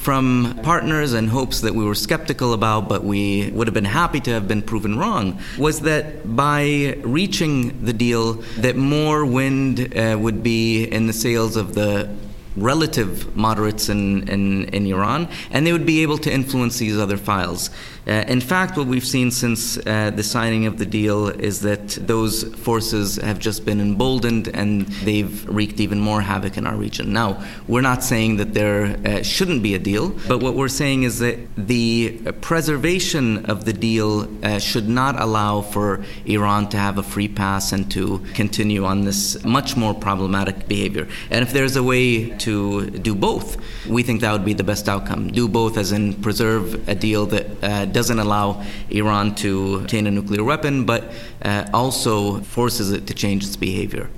from 0.06 0.60
partners 0.62 1.14
and 1.14 1.28
hopes 1.28 1.62
that 1.62 1.74
we 1.74 1.84
were 1.84 1.96
skeptical 1.96 2.54
about, 2.54 2.88
but 2.88 3.04
we 3.04 3.50
would 3.56 3.66
have 3.66 3.74
been 3.74 3.84
happy 3.84 4.20
to 4.20 4.30
have 4.30 4.48
been 4.48 4.62
proven 4.62 5.00
wrong, 5.00 5.40
was 5.58 5.80
that 5.80 6.36
by 6.36 6.96
reaching 7.02 7.84
the 7.84 7.92
deal, 7.92 8.34
that 8.58 8.76
more 8.76 9.26
wind 9.26 9.98
uh, 9.98 10.16
would 10.16 10.44
be 10.44 10.84
in 10.84 11.08
the 11.08 11.12
sails 11.14 11.56
of 11.56 11.74
the 11.74 12.08
relative 12.56 13.36
moderates 13.36 13.90
in, 13.90 14.30
in, 14.30 14.66
in, 14.66 14.86
Iran, 14.86 15.28
and 15.50 15.66
they 15.66 15.72
would 15.72 15.88
be 15.88 16.04
able 16.04 16.20
to 16.20 16.32
influence 16.32 16.78
these 16.78 17.00
other 17.00 17.18
files. 17.18 17.72
Uh, 18.08 18.24
in 18.28 18.40
fact, 18.40 18.78
what 18.78 18.88
we've 18.88 19.06
seen 19.06 19.32
since 19.32 19.78
uh, 19.78 20.12
the 20.12 20.24
signing 20.24 20.66
of 20.66 20.78
the 20.78 20.86
deal 20.86 21.28
is 21.30 21.62
that 21.62 21.90
those 22.08 22.44
forces 22.56 23.16
have 23.18 23.40
just 23.40 23.66
been 23.66 23.82
emboldened 23.82 24.48
and 24.50 24.86
they've 25.04 25.48
wreaked 25.50 25.80
even 25.80 26.00
more 26.00 26.22
havoc 26.22 26.58
in 26.58 26.68
our 26.68 26.76
region. 26.76 27.12
Now, 27.12 27.44
we're 27.68 27.82
not 27.82 28.04
saying 28.04 28.38
that 28.38 28.54
there 28.54 28.98
uh, 29.06 29.24
shouldn't 29.24 29.64
be 29.64 29.74
a 29.74 29.80
deal, 29.80 30.10
but 30.28 30.40
what 30.40 30.54
we're 30.54 30.68
saying 30.68 31.04
is 31.04 31.20
that 31.20 31.40
the 31.58 32.20
preservation 32.42 33.46
of 33.46 33.66
the 33.66 33.74
deal 33.74 34.28
should 34.60 34.88
not 34.88 35.20
allow 35.20 35.62
for 35.62 36.04
Iran 36.26 36.70
to 36.70 36.78
have 36.78 36.98
a 36.98 37.04
free 37.04 37.28
pass 37.28 37.72
and 37.72 37.90
to 37.92 38.20
continue 38.34 38.86
on 38.86 39.06
this 39.06 39.44
much 39.44 39.76
more 39.76 39.94
problematic 39.94 40.68
behavior. 40.68 41.08
And 41.32 41.42
if 41.42 41.54
there's 41.54 41.76
a 41.76 41.84
way 41.84 42.30
to 42.38 42.90
do 42.90 43.16
both, 43.16 43.58
we 43.88 44.04
think 44.04 44.22
that 44.22 44.32
would 44.32 44.46
be 44.46 44.54
the 44.54 44.64
best 44.64 44.88
outcome. 44.88 45.32
Do 45.32 45.48
both, 45.48 45.78
as 45.78 45.92
in 45.92 46.14
preserve 46.22 46.88
a 46.88 46.96
deal 46.96 47.26
that 47.28 47.64
uh, 47.64 47.86
doesn't 47.96 48.20
allow 48.20 48.62
Iran 48.90 49.34
to 49.36 49.78
obtain 49.78 50.06
a 50.06 50.12
nuclear 50.12 50.44
weapon, 50.44 50.86
but 50.86 51.12
uh, 51.42 51.66
also 51.74 52.42
forces 52.42 52.92
it 52.92 53.08
to 53.08 53.14
change 53.14 53.44
its 53.46 53.56
behavior. 53.56 54.10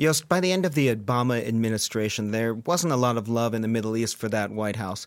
Joost, 0.00 0.28
by 0.28 0.40
the 0.40 0.52
end 0.52 0.64
of 0.64 0.74
the 0.74 0.94
Obama 0.94 1.46
administration, 1.46 2.30
there 2.30 2.54
wasn't 2.54 2.92
a 2.92 2.96
lot 2.96 3.16
of 3.16 3.28
love 3.28 3.52
in 3.52 3.62
the 3.62 3.68
Middle 3.68 3.96
East 3.96 4.16
for 4.16 4.28
that 4.28 4.50
White 4.50 4.76
House. 4.76 5.06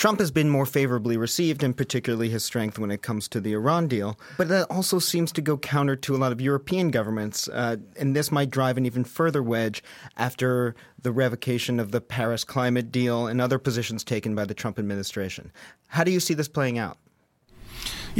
Trump 0.00 0.18
has 0.18 0.30
been 0.30 0.48
more 0.48 0.64
favorably 0.64 1.18
received, 1.18 1.62
and 1.62 1.76
particularly 1.76 2.30
his 2.30 2.42
strength 2.42 2.78
when 2.78 2.90
it 2.90 3.02
comes 3.02 3.28
to 3.28 3.38
the 3.38 3.52
Iran 3.52 3.86
deal. 3.86 4.18
But 4.38 4.48
that 4.48 4.70
also 4.70 4.98
seems 4.98 5.30
to 5.32 5.42
go 5.42 5.58
counter 5.58 5.94
to 5.94 6.16
a 6.16 6.16
lot 6.16 6.32
of 6.32 6.40
European 6.40 6.90
governments, 6.90 7.48
uh, 7.48 7.76
and 7.98 8.16
this 8.16 8.32
might 8.32 8.48
drive 8.48 8.78
an 8.78 8.86
even 8.86 9.04
further 9.04 9.42
wedge 9.42 9.82
after 10.16 10.74
the 11.02 11.12
revocation 11.12 11.78
of 11.78 11.92
the 11.92 12.00
Paris 12.00 12.44
climate 12.44 12.90
deal 12.90 13.26
and 13.26 13.42
other 13.42 13.58
positions 13.58 14.02
taken 14.02 14.34
by 14.34 14.46
the 14.46 14.54
Trump 14.54 14.78
administration. 14.78 15.52
How 15.88 16.02
do 16.02 16.10
you 16.10 16.20
see 16.20 16.32
this 16.32 16.48
playing 16.48 16.78
out? 16.78 16.96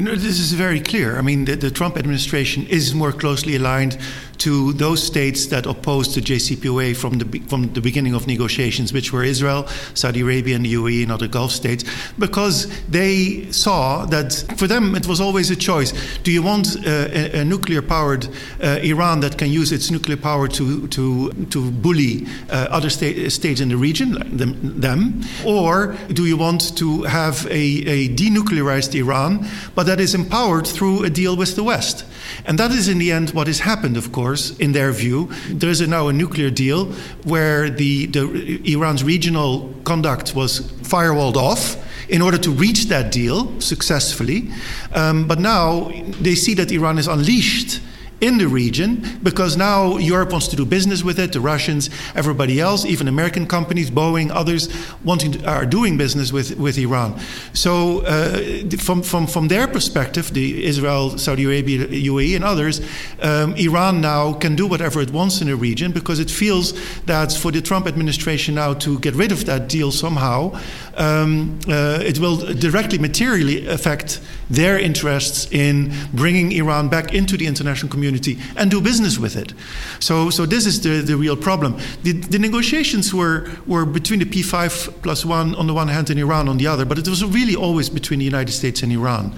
You 0.01 0.07
know, 0.07 0.15
this 0.15 0.41
is 0.41 0.55
very 0.55 0.81
clear. 0.81 1.19
I 1.19 1.21
mean, 1.21 1.45
the, 1.45 1.57
the, 1.57 1.71
Trump 1.71 1.99
administration 1.99 2.67
is 2.69 2.95
more 2.95 3.13
closely 3.13 3.57
aligned 3.57 3.99
to 4.39 4.73
those 4.73 5.03
states 5.03 5.49
that 5.49 5.67
opposed 5.67 6.15
the 6.15 6.23
JCPOA 6.23 6.97
from 6.97 7.19
the 7.19 7.41
from 7.41 7.71
the 7.75 7.83
beginning 7.83 8.15
of 8.15 8.27
negotiations, 8.27 8.91
which 8.91 9.13
were 9.13 9.23
Israel, 9.23 9.67
Saudi 9.93 10.23
Arabia, 10.23 10.57
and 10.57 10.65
the 10.65 10.73
UAE, 10.73 11.03
and 11.03 11.13
other 11.13 11.29
Gulf 11.29 11.53
states, 11.53 11.85
because 12.19 12.67
they 12.89 13.53
saw 13.53 14.07
that 14.07 14.33
for 14.57 14.67
them 14.67 14.95
it 14.95 15.07
was 15.07 15.21
always 15.21 15.51
a 15.51 15.57
choice: 15.57 15.93
do 16.23 16.33
you 16.33 16.43
want 16.43 16.77
uh, 16.79 17.09
a, 17.13 17.41
a 17.41 17.45
nuclear-powered 17.45 18.27
uh, 18.63 18.79
Iran 18.83 19.21
that 19.21 19.37
can 19.37 19.51
use 19.51 19.71
its 19.71 19.91
nuclear 19.91 20.17
power 20.17 20.49
to 20.49 20.89
to 20.89 21.31
to 21.51 21.71
bully 21.71 22.27
uh, 22.49 22.69
other 22.71 22.89
sta- 22.89 23.29
states 23.29 23.61
in 23.61 23.69
the 23.69 23.77
region, 23.77 24.13
them, 24.35 24.81
them, 24.81 25.21
or 25.45 25.95
do 26.15 26.25
you 26.25 26.39
want 26.39 26.75
to 26.79 27.03
have 27.03 27.47
a, 27.51 27.63
a 27.97 28.09
denuclearized 28.09 28.95
Iran? 28.95 29.47
but 29.75 29.87
that 29.91 29.99
is 29.99 30.15
empowered 30.15 30.69
through 30.69 31.03
a 31.03 31.11
deal 31.11 31.37
with 31.37 31.57
the 31.57 31.65
West. 31.65 32.05
And 32.47 32.57
that 32.61 32.71
is 32.71 32.87
in 32.87 32.99
the 32.99 33.11
end 33.11 33.31
what 33.31 33.49
has 33.49 33.59
happened, 33.59 33.97
of 33.97 34.13
course, 34.13 34.57
in 34.59 34.71
their 34.71 34.93
view. 34.93 35.29
There 35.49 35.69
is 35.69 35.81
now 35.81 36.07
a 36.07 36.13
nuclear 36.13 36.49
deal 36.49 36.93
where 37.25 37.69
the, 37.69 38.07
the 38.07 38.73
Iran's 38.73 39.03
regional 39.03 39.75
conduct 39.83 40.37
was 40.37 40.61
firewalled 40.83 41.35
off 41.35 41.77
in 42.09 42.23
order 42.23 42.39
to 42.39 42.53
reach 42.53 42.85
that 42.85 43.11
deal 43.11 43.61
successfully. 43.61 44.51
Um, 44.95 45.27
but 45.27 45.41
now 45.41 45.91
they 46.21 46.37
see 46.37 46.55
that 46.55 46.71
Iran 46.71 46.97
is 46.97 47.09
unleashed 47.09 47.81
in 48.21 48.39
the 48.39 48.47
region 48.47 49.19
because 49.23 49.57
now 49.57 49.97
Europe 49.97 50.33
wants 50.33 50.49
to 50.49 50.57
do 50.57 50.65
business 50.65 51.03
with 51.03 51.19
it, 51.19 51.33
the 51.33 51.41
Russians, 51.41 51.91
everybody 52.15 52.61
else, 52.61 52.85
even 52.85 53.09
American 53.09 53.47
companies, 53.47 53.91
Boeing, 53.91 54.31
others 54.31 54.69
wanting 55.05 55.33
to, 55.33 55.51
are 55.51 55.67
doing 55.67 55.97
business 55.97 56.33
with, 56.33 56.57
with 56.59 56.79
Iran. 56.79 57.19
So 57.53 58.01
uh, 58.01 58.69
from, 58.79 59.03
from, 59.03 59.27
from 59.27 59.49
their 59.49 59.67
perspective, 59.67 60.33
the 60.33 60.65
Israel, 60.65 61.19
Saudi 61.19 61.45
Arabia, 61.45 61.87
UAE 61.87 62.37
and 62.37 62.45
others, 62.45 62.81
um, 63.21 63.55
Iran 63.55 64.01
now 64.01 64.33
can 64.35 64.55
do 64.55 64.67
whatever 64.67 65.01
it 65.01 65.11
wants 65.11 65.41
in 65.41 65.49
the 65.49 65.57
region 65.57 65.93
because 65.93 66.21
it 66.21 66.31
feels 66.31 66.75
that 67.05 67.33
for 67.33 67.51
the 67.51 67.61
Trump 67.61 67.87
administration 67.87 68.55
now 68.55 68.75
to 68.75 68.99
get 69.01 69.15
rid 69.15 69.33
of 69.33 69.47
that 69.47 69.69
deal 69.69 69.91
somehow, 69.91 70.59
um, 71.01 71.59
uh, 71.67 72.01
it 72.05 72.19
will 72.19 72.37
directly 72.55 72.99
materially 72.99 73.67
affect 73.67 74.21
their 74.51 74.79
interests 74.79 75.51
in 75.53 75.93
bringing 76.13 76.53
Iran 76.53 76.89
back 76.89 77.15
into 77.15 77.37
the 77.37 77.47
international 77.47 77.91
community 77.91 78.39
and 78.57 78.71
do 78.71 78.81
business 78.81 79.19
with 79.19 79.37
it. 79.37 79.55
So, 80.01 80.29
so 80.29 80.45
this 80.45 80.67
is 80.67 80.81
the, 80.83 81.03
the 81.03 81.17
real 81.17 81.37
problem. 81.37 81.79
The, 82.03 82.13
the 82.13 82.39
negotiations 82.39 83.15
were, 83.15 83.49
were 83.67 83.87
between 83.87 84.19
the 84.19 84.27
P5 84.27 85.03
plus 85.03 85.25
one 85.25 85.55
on 85.55 85.67
the 85.67 85.75
one 85.75 85.89
hand 85.89 86.11
and 86.11 86.19
Iran 86.19 86.49
on 86.49 86.59
the 86.59 86.67
other, 86.67 86.85
but 86.85 86.99
it 86.99 87.09
was 87.09 87.25
really 87.25 87.57
always 87.57 87.89
between 87.89 88.19
the 88.19 88.25
United 88.25 88.53
States 88.53 88.83
and 88.83 88.93
Iran. 88.93 89.33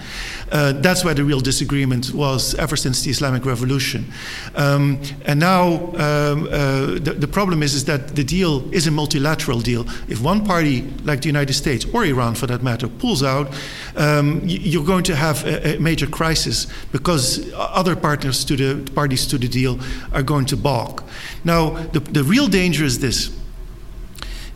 Uh, 0.51 0.72
that's 0.72 1.05
where 1.05 1.14
the 1.14 1.25
real 1.25 1.40
disagreement 1.40 2.12
was 2.14 2.55
ever 2.55 2.77
since 2.77 3.03
the 3.03 3.11
Islamic 3.11 3.44
Revolution. 3.44 4.11
Um, 4.55 5.01
and 5.27 5.38
now 5.38 5.75
um, 5.75 6.48
uh, 6.51 6.98
the, 6.98 7.16
the 7.18 7.29
problem 7.29 7.62
is, 7.62 7.75
is 7.75 7.85
that 7.85 8.16
the 8.16 8.25
deal 8.25 8.72
is 8.72 8.87
a 8.87 8.90
multilateral 8.90 9.61
deal. 9.61 9.87
If 10.09 10.22
one 10.22 10.44
party, 10.44 10.83
like 11.05 11.20
the 11.20 11.29
United 11.29 11.52
United 11.53 11.81
States 11.83 11.95
or 11.95 12.05
Iran, 12.05 12.35
for 12.35 12.47
that 12.47 12.62
matter, 12.62 12.88
pulls 12.88 13.23
out, 13.23 13.53
um, 13.97 14.41
you're 14.45 14.85
going 14.85 15.05
to 15.05 15.15
have 15.15 15.45
a, 15.45 15.77
a, 15.77 15.81
major 15.81 16.07
crisis 16.07 16.67
because 16.93 17.53
other 17.55 17.97
partners 17.97 18.45
to 18.45 18.57
the 18.57 18.91
parties 18.93 19.27
to 19.27 19.38
the 19.38 19.49
deal 19.49 19.79
are 20.12 20.23
going 20.23 20.47
to 20.47 20.57
balk. 20.57 21.05
Now, 21.45 21.71
the, 21.93 22.01
the 22.01 22.25
real 22.25 22.48
danger 22.48 22.85
is 22.85 22.98
this 22.98 23.31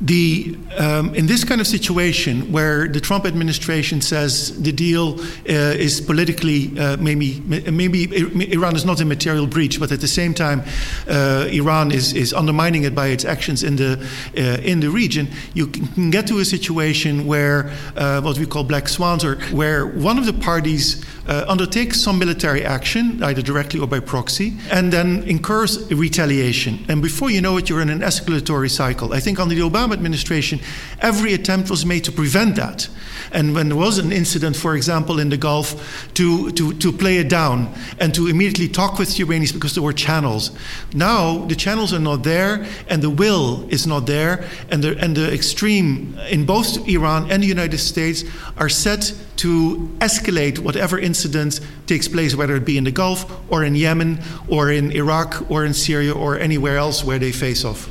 the, 0.01 0.59
um, 0.77 1.15
in 1.15 1.27
this 1.27 1.43
kind 1.45 1.61
of 1.61 1.67
situation 1.67 2.53
where 2.53 2.87
the 2.87 3.01
Trump 3.01 3.25
administration 3.25 4.01
says 4.01 4.61
the 4.61 4.73
deal 4.73 5.19
uh, 5.21 5.25
is 5.47 6.01
politically 6.01 6.79
uh, 6.79 6.97
maybe 6.99 7.41
maybe 7.71 8.05
Iran 8.53 8.77
is 8.77 8.85
not 8.85 9.01
a 9.01 9.05
material 9.05 9.47
breach, 9.47 9.81
but 9.81 9.91
at 9.93 10.01
the 10.01 10.09
same 10.09 10.35
time 10.35 10.63
uh, 11.09 11.49
Iran 11.51 11.93
is, 11.93 12.13
is 12.13 12.35
undermining 12.35 12.85
it 12.85 12.95
by 12.95 13.09
its 13.09 13.25
actions 13.25 13.63
in 13.63 13.77
the 13.77 14.07
uh, 14.37 14.41
in 14.63 14.81
the 14.81 14.91
region, 14.91 15.29
you 15.55 15.67
can 15.67 16.11
get 16.11 16.27
to 16.27 16.39
a 16.41 16.45
situation 16.45 17.27
where 17.27 17.73
uh, 17.97 18.21
what 18.21 18.39
we 18.39 18.47
call 18.47 18.65
black 18.65 18.89
swans, 18.89 19.25
or 19.25 19.37
where 19.53 19.87
one 19.87 20.19
of 20.19 20.27
the 20.27 20.33
parties 20.33 21.05
uh, 21.29 21.45
undertakes 21.49 22.01
some 22.01 22.19
military 22.19 22.65
action, 22.65 23.23
either 23.23 23.43
directly 23.43 23.81
or 23.81 23.87
by 23.87 24.01
proxy, 24.01 24.55
and 24.71 24.93
then 24.93 25.23
incurs 25.25 25.91
retaliation. 25.93 26.85
And 26.89 27.03
before 27.03 27.31
you 27.31 27.41
know 27.41 27.57
it, 27.57 27.69
you're 27.69 27.83
in 27.83 27.91
an 27.91 28.01
escalatory 28.01 28.71
cycle. 28.71 29.13
I 29.13 29.21
think 29.21 29.39
under 29.41 29.55
the 29.55 29.63
Obama 29.63 29.86
Obama 29.87 29.93
administration, 29.93 30.61
every 31.01 31.35
attempt 31.35 31.71
was 31.71 31.85
made 31.85 32.05
to 32.05 32.13
prevent 32.13 32.57
that. 32.57 32.89
And 33.33 33.55
when 33.55 33.69
there 33.69 33.77
was 33.77 33.99
an 33.99 34.13
incident, 34.13 34.57
for 34.57 34.77
example, 34.77 35.19
in 35.19 35.29
the 35.29 35.37
Gulf, 35.37 36.09
to, 36.15 36.51
to, 36.53 36.73
to 36.75 36.93
play 36.93 37.19
it 37.19 37.29
down 37.29 37.73
and 37.99 38.15
to 38.15 38.29
immediately 38.29 38.69
talk 38.69 38.99
with 38.99 39.17
the 39.17 39.25
Iranians 39.25 39.53
because 39.53 39.75
there 39.75 39.83
were 39.83 39.93
channels. 39.93 40.51
Now 40.95 41.45
the 41.47 41.57
channels 41.57 41.93
are 41.93 41.99
not 41.99 42.23
there 42.23 42.67
and 42.89 43.03
the 43.03 43.11
will 43.11 43.67
is 43.69 43.87
not 43.87 44.07
there, 44.07 44.45
and 44.71 44.83
the, 44.83 44.99
and 44.99 45.17
the 45.17 45.33
extreme 45.33 46.19
in 46.31 46.47
both 46.47 46.87
Iran 46.89 47.31
and 47.31 47.43
the 47.43 47.47
United 47.47 47.79
States 47.79 48.25
are 48.57 48.69
set 48.69 49.13
to 49.37 49.91
escalate 49.99 50.59
whatever 50.59 50.99
incident 50.99 51.61
takes 51.87 52.09
place, 52.09 52.35
whether 52.35 52.57
it 52.57 52.65
be 52.65 52.79
in 52.79 52.85
the 52.85 52.91
Gulf 52.91 53.31
or 53.51 53.65
in 53.65 53.75
Yemen 53.75 54.21
or 54.49 54.71
in 54.71 54.93
Iraq 54.93 55.51
or 55.51 55.65
in 55.65 55.75
Syria 55.75 56.13
or 56.13 56.39
anywhere 56.39 56.79
else 56.79 57.05
where 57.05 57.19
they 57.19 57.33
face 57.33 57.65
off. 57.65 57.91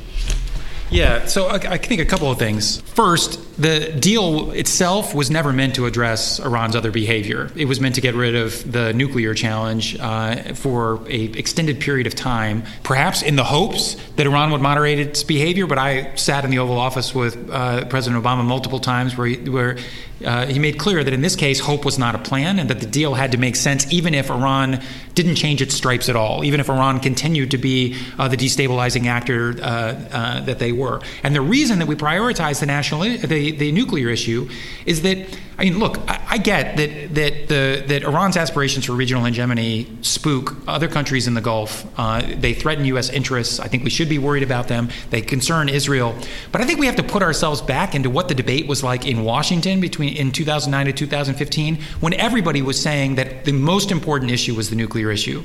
Yeah, 0.90 1.26
so 1.26 1.46
I, 1.46 1.54
I, 1.54 1.78
think 1.78 2.00
a 2.00 2.04
couple 2.04 2.30
of 2.30 2.38
things. 2.38 2.80
First, 2.80 3.40
the 3.58 3.90
deal 3.98 4.50
itself 4.50 5.14
was 5.14 5.30
never 5.30 5.52
meant 5.52 5.74
to 5.76 5.86
address 5.86 6.38
Iran's 6.38 6.76
other 6.76 6.90
behavior. 6.90 7.50
It 7.56 7.64
was 7.64 7.80
meant 7.80 7.94
to 7.94 8.00
get 8.00 8.14
rid 8.14 8.34
of 8.34 8.70
the 8.70 8.92
nuclear 8.92 9.32
challenge 9.32 9.96
uh, 9.98 10.54
for 10.54 11.00
a 11.08 11.24
extended 11.24 11.80
period 11.80 12.06
of 12.06 12.14
time, 12.14 12.64
perhaps 12.82 13.22
in 13.22 13.36
the 13.36 13.44
hopes 13.44 13.96
that 14.16 14.26
Iran 14.26 14.50
would 14.50 14.60
moderate 14.60 14.98
its 14.98 15.22
behavior. 15.22 15.66
But 15.66 15.78
I 15.78 16.14
sat 16.16 16.44
in 16.44 16.50
the 16.50 16.58
Oval 16.58 16.78
Office 16.78 17.14
with 17.14 17.50
uh, 17.50 17.86
President 17.86 18.22
Obama 18.22 18.44
multiple 18.44 18.78
times, 18.78 19.16
where 19.16 19.26
he, 19.26 19.36
where 19.48 19.78
uh, 20.24 20.46
he 20.46 20.58
made 20.58 20.78
clear 20.78 21.04
that 21.04 21.12
in 21.12 21.20
this 21.20 21.36
case, 21.36 21.60
hope 21.60 21.84
was 21.84 21.98
not 21.98 22.14
a 22.14 22.18
plan, 22.18 22.58
and 22.58 22.70
that 22.70 22.80
the 22.80 22.86
deal 22.86 23.14
had 23.14 23.32
to 23.32 23.38
make 23.38 23.56
sense, 23.56 23.90
even 23.92 24.14
if 24.14 24.30
Iran 24.30 24.82
didn't 25.14 25.36
change 25.36 25.60
its 25.60 25.74
stripes 25.74 26.08
at 26.08 26.16
all, 26.16 26.44
even 26.44 26.60
if 26.60 26.68
Iran 26.68 27.00
continued 27.00 27.50
to 27.50 27.58
be 27.58 27.96
uh, 28.18 28.28
the 28.28 28.36
destabilizing 28.36 29.06
actor 29.06 29.54
uh, 29.60 29.64
uh, 29.64 30.40
that 30.42 30.58
they 30.58 30.72
were. 30.72 31.00
And 31.22 31.34
the 31.34 31.40
reason 31.40 31.78
that 31.80 31.86
we 31.86 31.94
prioritize 31.94 32.60
the 32.60 32.66
national 32.66 33.00
the, 33.00 33.45
the 33.52 33.72
nuclear 33.72 34.08
issue 34.08 34.48
is 34.84 35.02
that 35.02 35.26
I 35.58 35.64
mean, 35.64 35.78
look, 35.78 35.98
I, 36.06 36.22
I, 36.32 36.38
get 36.38 36.76
that 36.76 37.14
that 37.14 37.48
the 37.48 37.84
that 37.86 38.02
Iran's 38.02 38.36
aspirations 38.36 38.84
for 38.84 38.92
regional 38.92 39.24
hegemony 39.24 39.86
spook 40.02 40.54
other 40.68 40.86
countries 40.86 41.26
in 41.26 41.32
the 41.32 41.40
Gulf. 41.40 41.86
Uh, 41.98 42.22
they 42.36 42.52
threaten 42.52 42.84
U.S. 42.86 43.08
interests. 43.08 43.58
I 43.58 43.66
think 43.66 43.82
we 43.82 43.88
should 43.88 44.10
be 44.10 44.18
worried 44.18 44.42
about 44.42 44.68
them. 44.68 44.90
They 45.08 45.22
concern 45.22 45.70
Israel. 45.70 46.14
But 46.52 46.60
I 46.60 46.66
think 46.66 46.78
we 46.78 46.84
have 46.84 46.96
to 46.96 47.02
put 47.02 47.22
ourselves 47.22 47.62
back 47.62 47.94
into 47.94 48.10
what 48.10 48.28
the 48.28 48.34
debate 48.34 48.66
was 48.66 48.82
like 48.84 49.06
in 49.06 49.24
Washington 49.24 49.80
between 49.80 50.14
in 50.14 50.30
2009 50.30 50.86
to 50.86 50.92
2015, 50.92 51.78
when 52.00 52.12
everybody 52.14 52.60
was 52.60 52.78
saying 52.78 53.14
that 53.14 53.46
the 53.46 53.52
most 53.52 53.90
important 53.90 54.30
issue 54.30 54.54
was 54.54 54.68
the 54.68 54.76
nuclear 54.76 55.10
issue, 55.10 55.42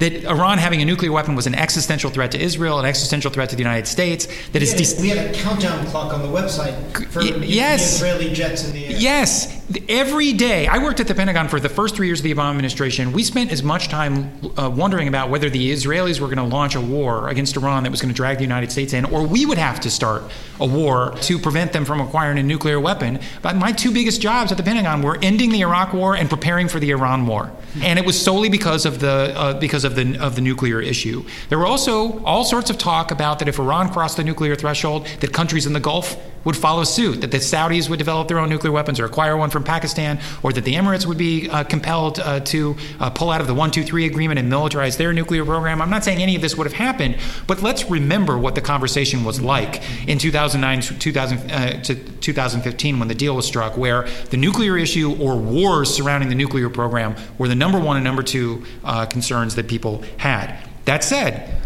that 0.00 0.24
Iran 0.24 0.58
having 0.58 0.82
a 0.82 0.84
nuclear 0.84 1.12
weapon 1.12 1.36
was 1.36 1.46
an 1.46 1.54
existential 1.54 2.10
threat 2.10 2.32
to 2.32 2.40
Israel, 2.40 2.80
an 2.80 2.84
existential 2.84 3.30
threat 3.30 3.50
to 3.50 3.56
the 3.56 3.62
United 3.62 3.86
States. 3.86 4.26
That 4.48 4.62
we, 4.62 4.68
had, 4.68 4.76
de- 4.76 5.02
we 5.02 5.08
had 5.10 5.30
a 5.30 5.32
countdown 5.34 5.86
clock 5.86 6.12
on 6.12 6.22
the 6.22 6.28
website 6.28 6.74
for 7.12 7.20
yes. 7.48 8.00
the 8.00 8.06
Israeli 8.06 8.32
jets 8.32 8.64
in 8.64 8.72
the 8.72 8.86
air. 8.86 8.96
Yes, 8.98 9.62
every 9.88 10.32
day, 10.32 10.66
I 10.66 10.78
worked 10.78 11.00
at 11.00 11.08
the 11.08 11.14
Pentagon 11.14 11.48
for 11.48 11.60
the 11.60 11.68
first 11.68 11.96
three 11.96 12.06
years 12.06 12.20
of 12.20 12.24
the 12.24 12.34
Obama 12.34 12.50
administration. 12.50 13.12
We 13.12 13.22
spent 13.22 13.52
as 13.52 13.62
much 13.62 13.88
time 13.88 14.30
uh, 14.58 14.70
wondering 14.70 15.08
about 15.08 15.30
whether 15.30 15.48
the 15.48 15.72
Israelis 15.72 16.20
were 16.20 16.26
going 16.26 16.38
to 16.38 16.44
launch 16.44 16.74
a 16.74 16.80
war 16.80 17.28
against 17.28 17.56
Iran 17.56 17.84
that 17.84 17.90
was 17.90 18.00
going 18.00 18.12
to 18.12 18.16
drag 18.16 18.38
the 18.38 18.44
United 18.44 18.70
States 18.70 18.92
in, 18.92 19.04
or 19.06 19.26
we 19.26 19.46
would 19.46 19.58
have 19.58 19.80
to 19.80 19.90
start 19.90 20.24
a 20.60 20.66
war 20.66 21.14
to 21.22 21.38
prevent 21.38 21.72
them 21.72 21.84
from 21.84 22.00
acquiring 22.00 22.38
a 22.38 22.42
nuclear 22.42 22.80
weapon. 22.80 23.20
But 23.40 23.56
my 23.56 23.72
two 23.72 23.92
biggest 23.92 24.20
jobs 24.20 24.50
at 24.50 24.58
the 24.58 24.64
Pentagon 24.64 25.02
were 25.02 25.18
ending 25.22 25.50
the 25.50 25.60
Iraq 25.60 25.92
War 25.92 26.16
and 26.16 26.28
preparing 26.28 26.68
for 26.68 26.80
the 26.80 26.90
Iran 26.90 27.26
War, 27.26 27.52
and 27.82 27.98
it 27.98 28.04
was 28.04 28.20
solely 28.20 28.48
because 28.48 28.86
of 28.86 29.00
the 29.00 29.32
uh, 29.36 29.58
because 29.58 29.84
of 29.84 29.94
the 29.94 30.18
of 30.18 30.34
the 30.34 30.40
nuclear 30.40 30.80
issue. 30.80 31.24
There 31.48 31.58
were 31.58 31.66
also 31.66 32.22
all 32.24 32.44
sorts 32.44 32.70
of 32.70 32.78
talk 32.78 33.10
about 33.10 33.38
that 33.38 33.48
if 33.48 33.58
Iran 33.58 33.92
crossed 33.92 34.16
the 34.16 34.24
nuclear 34.24 34.56
threshold, 34.56 35.06
that 35.20 35.32
countries 35.32 35.66
in 35.66 35.72
the 35.72 35.80
Gulf 35.80 36.16
would 36.44 36.56
follow 36.56 36.84
suit, 36.84 37.20
that 37.20 37.30
the 37.30 37.38
Saudis 37.38 37.88
would 37.88 37.98
develop 37.98 38.28
their 38.28 38.38
own 38.38 38.48
nuclear 38.48 38.72
weapons 38.72 38.98
or 39.00 39.04
acquire 39.04 39.36
one 39.36 39.50
from 39.50 39.64
Pakistan, 39.64 40.20
or 40.42 40.52
that 40.52 40.64
the 40.64 40.74
Emirates 40.74 41.06
would 41.06 41.18
be 41.18 41.48
uh, 41.48 41.64
compelled 41.64 42.18
uh, 42.20 42.40
to 42.40 42.76
uh, 43.00 43.10
pull 43.10 43.30
out 43.30 43.40
of 43.40 43.46
the 43.46 43.54
123 43.54 44.06
agreement 44.06 44.38
and 44.38 44.50
militarize 44.50 44.96
their 44.96 45.12
nuclear 45.12 45.44
program. 45.44 45.80
I'm 45.80 45.90
not 45.90 46.04
saying 46.04 46.22
any 46.22 46.36
of 46.36 46.42
this 46.42 46.56
would 46.56 46.66
have 46.66 46.74
happened, 46.74 47.16
but 47.46 47.62
let's 47.62 47.88
remember 47.90 48.38
what 48.38 48.54
the 48.54 48.60
conversation 48.60 49.24
was 49.24 49.40
like 49.40 49.82
in 50.08 50.18
2009 50.18 50.98
2000, 50.98 51.50
uh, 51.50 51.82
to 51.82 51.94
2015 51.94 52.98
when 52.98 53.08
the 53.08 53.14
deal 53.14 53.36
was 53.36 53.46
struck, 53.46 53.76
where 53.76 54.06
the 54.30 54.36
nuclear 54.36 54.76
issue 54.76 55.16
or 55.20 55.36
wars 55.36 55.94
surrounding 55.94 56.28
the 56.28 56.34
nuclear 56.34 56.68
program 56.68 57.14
were 57.38 57.48
the 57.48 57.54
number 57.54 57.78
one 57.78 57.96
and 57.96 58.04
number 58.04 58.22
two 58.22 58.64
uh, 58.84 59.06
concerns 59.06 59.54
that 59.54 59.68
people 59.68 60.02
had. 60.16 60.56
That 60.84 61.04
said, 61.04 61.62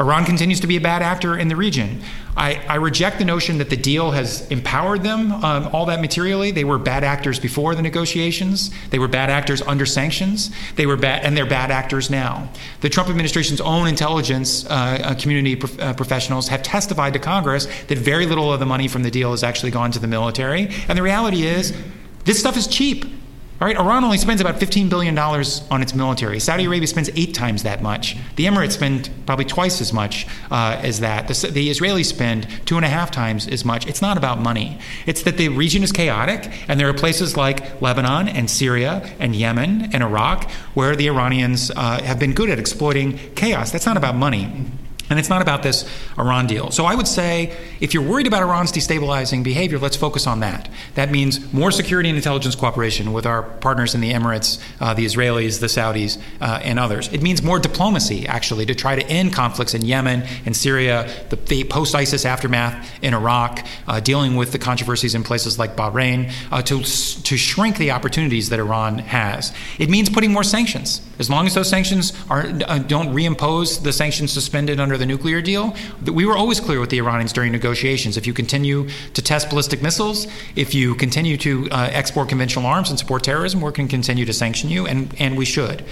Iran 0.00 0.24
continues 0.24 0.60
to 0.60 0.68
be 0.68 0.76
a 0.76 0.80
bad 0.80 1.02
actor 1.02 1.36
in 1.36 1.48
the 1.48 1.56
region. 1.56 2.00
I, 2.36 2.64
I 2.68 2.76
reject 2.76 3.18
the 3.18 3.24
notion 3.24 3.58
that 3.58 3.68
the 3.68 3.76
deal 3.76 4.12
has 4.12 4.48
empowered 4.48 5.02
them 5.02 5.32
um, 5.32 5.68
all 5.72 5.86
that 5.86 6.00
materially. 6.00 6.52
They 6.52 6.62
were 6.62 6.78
bad 6.78 7.02
actors 7.02 7.40
before 7.40 7.74
the 7.74 7.82
negotiations. 7.82 8.70
They 8.90 9.00
were 9.00 9.08
bad 9.08 9.28
actors 9.28 9.60
under 9.62 9.84
sanctions. 9.84 10.52
They 10.76 10.86
were 10.86 10.96
bad, 10.96 11.24
and 11.24 11.36
they're 11.36 11.46
bad 11.46 11.72
actors 11.72 12.10
now. 12.10 12.48
The 12.80 12.88
Trump 12.88 13.10
administration's 13.10 13.60
own 13.60 13.88
intelligence 13.88 14.64
uh, 14.66 14.68
uh 14.70 15.14
community 15.16 15.56
prof- 15.56 15.80
uh, 15.80 15.94
professionals 15.94 16.46
have 16.46 16.62
testified 16.62 17.12
to 17.14 17.18
Congress 17.18 17.66
that 17.88 17.98
very 17.98 18.26
little 18.26 18.52
of 18.52 18.60
the 18.60 18.66
money 18.66 18.86
from 18.86 19.02
the 19.02 19.10
deal 19.10 19.32
has 19.32 19.42
actually 19.42 19.72
gone 19.72 19.90
to 19.90 19.98
the 19.98 20.06
military. 20.06 20.68
And 20.86 20.96
the 20.96 21.02
reality 21.02 21.42
is, 21.42 21.76
this 22.24 22.38
stuff 22.38 22.56
is 22.56 22.68
cheap. 22.68 23.17
All 23.60 23.66
right, 23.66 23.76
Iran 23.76 24.04
only 24.04 24.18
spends 24.18 24.40
about 24.40 24.60
$15 24.60 24.88
billion 24.88 25.18
on 25.18 25.82
its 25.82 25.92
military. 25.92 26.38
Saudi 26.38 26.66
Arabia 26.66 26.86
spends 26.86 27.10
eight 27.16 27.34
times 27.34 27.64
that 27.64 27.82
much. 27.82 28.16
The 28.36 28.44
Emirates 28.44 28.72
spend 28.72 29.10
probably 29.26 29.46
twice 29.46 29.80
as 29.80 29.92
much 29.92 30.28
uh, 30.52 30.78
as 30.80 31.00
that. 31.00 31.26
The, 31.26 31.48
the 31.48 31.68
Israelis 31.68 32.04
spend 32.04 32.46
two 32.66 32.76
and 32.76 32.84
a 32.84 32.88
half 32.88 33.10
times 33.10 33.48
as 33.48 33.64
much. 33.64 33.84
It's 33.88 34.00
not 34.00 34.16
about 34.16 34.38
money. 34.38 34.78
It's 35.06 35.24
that 35.24 35.38
the 35.38 35.48
region 35.48 35.82
is 35.82 35.90
chaotic, 35.90 36.52
and 36.68 36.78
there 36.78 36.88
are 36.88 36.94
places 36.94 37.36
like 37.36 37.82
Lebanon 37.82 38.28
and 38.28 38.48
Syria 38.48 39.10
and 39.18 39.34
Yemen 39.34 39.90
and 39.92 40.04
Iraq 40.04 40.48
where 40.74 40.94
the 40.94 41.08
Iranians 41.08 41.72
uh, 41.72 42.00
have 42.04 42.20
been 42.20 42.34
good 42.34 42.50
at 42.50 42.60
exploiting 42.60 43.18
chaos. 43.34 43.72
That's 43.72 43.86
not 43.86 43.96
about 43.96 44.14
money. 44.14 44.66
And 45.10 45.18
it's 45.18 45.30
not 45.30 45.40
about 45.40 45.62
this 45.62 45.88
Iran 46.18 46.46
deal. 46.46 46.70
So 46.70 46.84
I 46.84 46.94
would 46.94 47.08
say 47.08 47.56
if 47.80 47.94
you're 47.94 48.02
worried 48.02 48.26
about 48.26 48.42
Iran's 48.42 48.72
destabilizing 48.72 49.42
behavior, 49.42 49.78
let's 49.78 49.96
focus 49.96 50.26
on 50.26 50.40
that. 50.40 50.68
That 50.96 51.10
means 51.10 51.52
more 51.52 51.70
security 51.70 52.10
and 52.10 52.16
intelligence 52.16 52.54
cooperation 52.54 53.12
with 53.12 53.24
our 53.24 53.42
partners 53.42 53.94
in 53.94 54.00
the 54.00 54.12
Emirates, 54.12 54.60
uh, 54.80 54.92
the 54.94 55.06
Israelis, 55.06 55.60
the 55.60 55.66
Saudis, 55.66 56.20
uh, 56.40 56.60
and 56.62 56.78
others. 56.78 57.08
It 57.12 57.22
means 57.22 57.42
more 57.42 57.58
diplomacy, 57.58 58.26
actually, 58.26 58.66
to 58.66 58.74
try 58.74 58.96
to 58.96 59.06
end 59.06 59.32
conflicts 59.32 59.72
in 59.72 59.84
Yemen 59.84 60.24
and 60.44 60.54
Syria, 60.54 61.08
the, 61.30 61.36
the 61.36 61.64
post 61.64 61.94
ISIS 61.94 62.26
aftermath 62.26 62.86
in 63.02 63.14
Iraq, 63.14 63.66
uh, 63.86 64.00
dealing 64.00 64.36
with 64.36 64.52
the 64.52 64.58
controversies 64.58 65.14
in 65.14 65.22
places 65.22 65.58
like 65.58 65.74
Bahrain, 65.74 66.30
uh, 66.50 66.60
to, 66.62 66.80
to 66.80 67.36
shrink 67.36 67.78
the 67.78 67.92
opportunities 67.92 68.50
that 68.50 68.58
Iran 68.58 68.98
has. 68.98 69.54
It 69.78 69.88
means 69.88 70.10
putting 70.10 70.32
more 70.32 70.44
sanctions. 70.44 71.00
As 71.18 71.30
long 71.30 71.46
as 71.46 71.54
those 71.54 71.68
sanctions 71.68 72.12
are, 72.28 72.46
uh, 72.66 72.78
don't 72.78 73.08
reimpose 73.08 73.82
the 73.82 73.92
sanctions 73.92 74.32
suspended 74.32 74.78
under 74.78 74.97
the 74.98 75.06
nuclear 75.06 75.40
deal, 75.40 75.74
we 76.04 76.26
were 76.26 76.36
always 76.36 76.60
clear 76.60 76.80
with 76.80 76.90
the 76.90 76.98
Iranians 76.98 77.32
during 77.32 77.52
negotiations. 77.52 78.16
If 78.16 78.26
you 78.26 78.34
continue 78.34 78.88
to 79.14 79.22
test 79.22 79.48
ballistic 79.50 79.82
missiles, 79.82 80.26
if 80.56 80.74
you 80.74 80.94
continue 80.94 81.36
to 81.38 81.68
uh, 81.70 81.88
export 81.92 82.28
conventional 82.28 82.66
arms 82.66 82.90
and 82.90 82.98
support 82.98 83.24
terrorism, 83.24 83.60
we're 83.60 83.70
going 83.70 83.88
to 83.88 83.92
continue 83.92 84.24
to 84.24 84.32
sanction 84.32 84.68
you, 84.68 84.86
and, 84.86 85.14
and 85.18 85.36
we 85.36 85.44
should. 85.44 85.84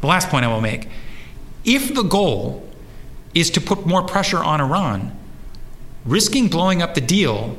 The 0.00 0.06
last 0.06 0.28
point 0.28 0.44
I 0.44 0.48
will 0.48 0.60
make 0.60 0.88
if 1.64 1.94
the 1.94 2.02
goal 2.02 2.68
is 3.34 3.50
to 3.50 3.60
put 3.60 3.86
more 3.86 4.02
pressure 4.02 4.38
on 4.38 4.60
Iran, 4.60 5.16
risking 6.04 6.48
blowing 6.48 6.82
up 6.82 6.94
the 6.94 7.00
deal 7.00 7.56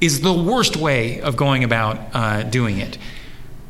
is 0.00 0.20
the 0.20 0.32
worst 0.32 0.76
way 0.76 1.20
of 1.20 1.36
going 1.36 1.64
about 1.64 1.98
uh, 2.12 2.42
doing 2.42 2.78
it 2.78 2.98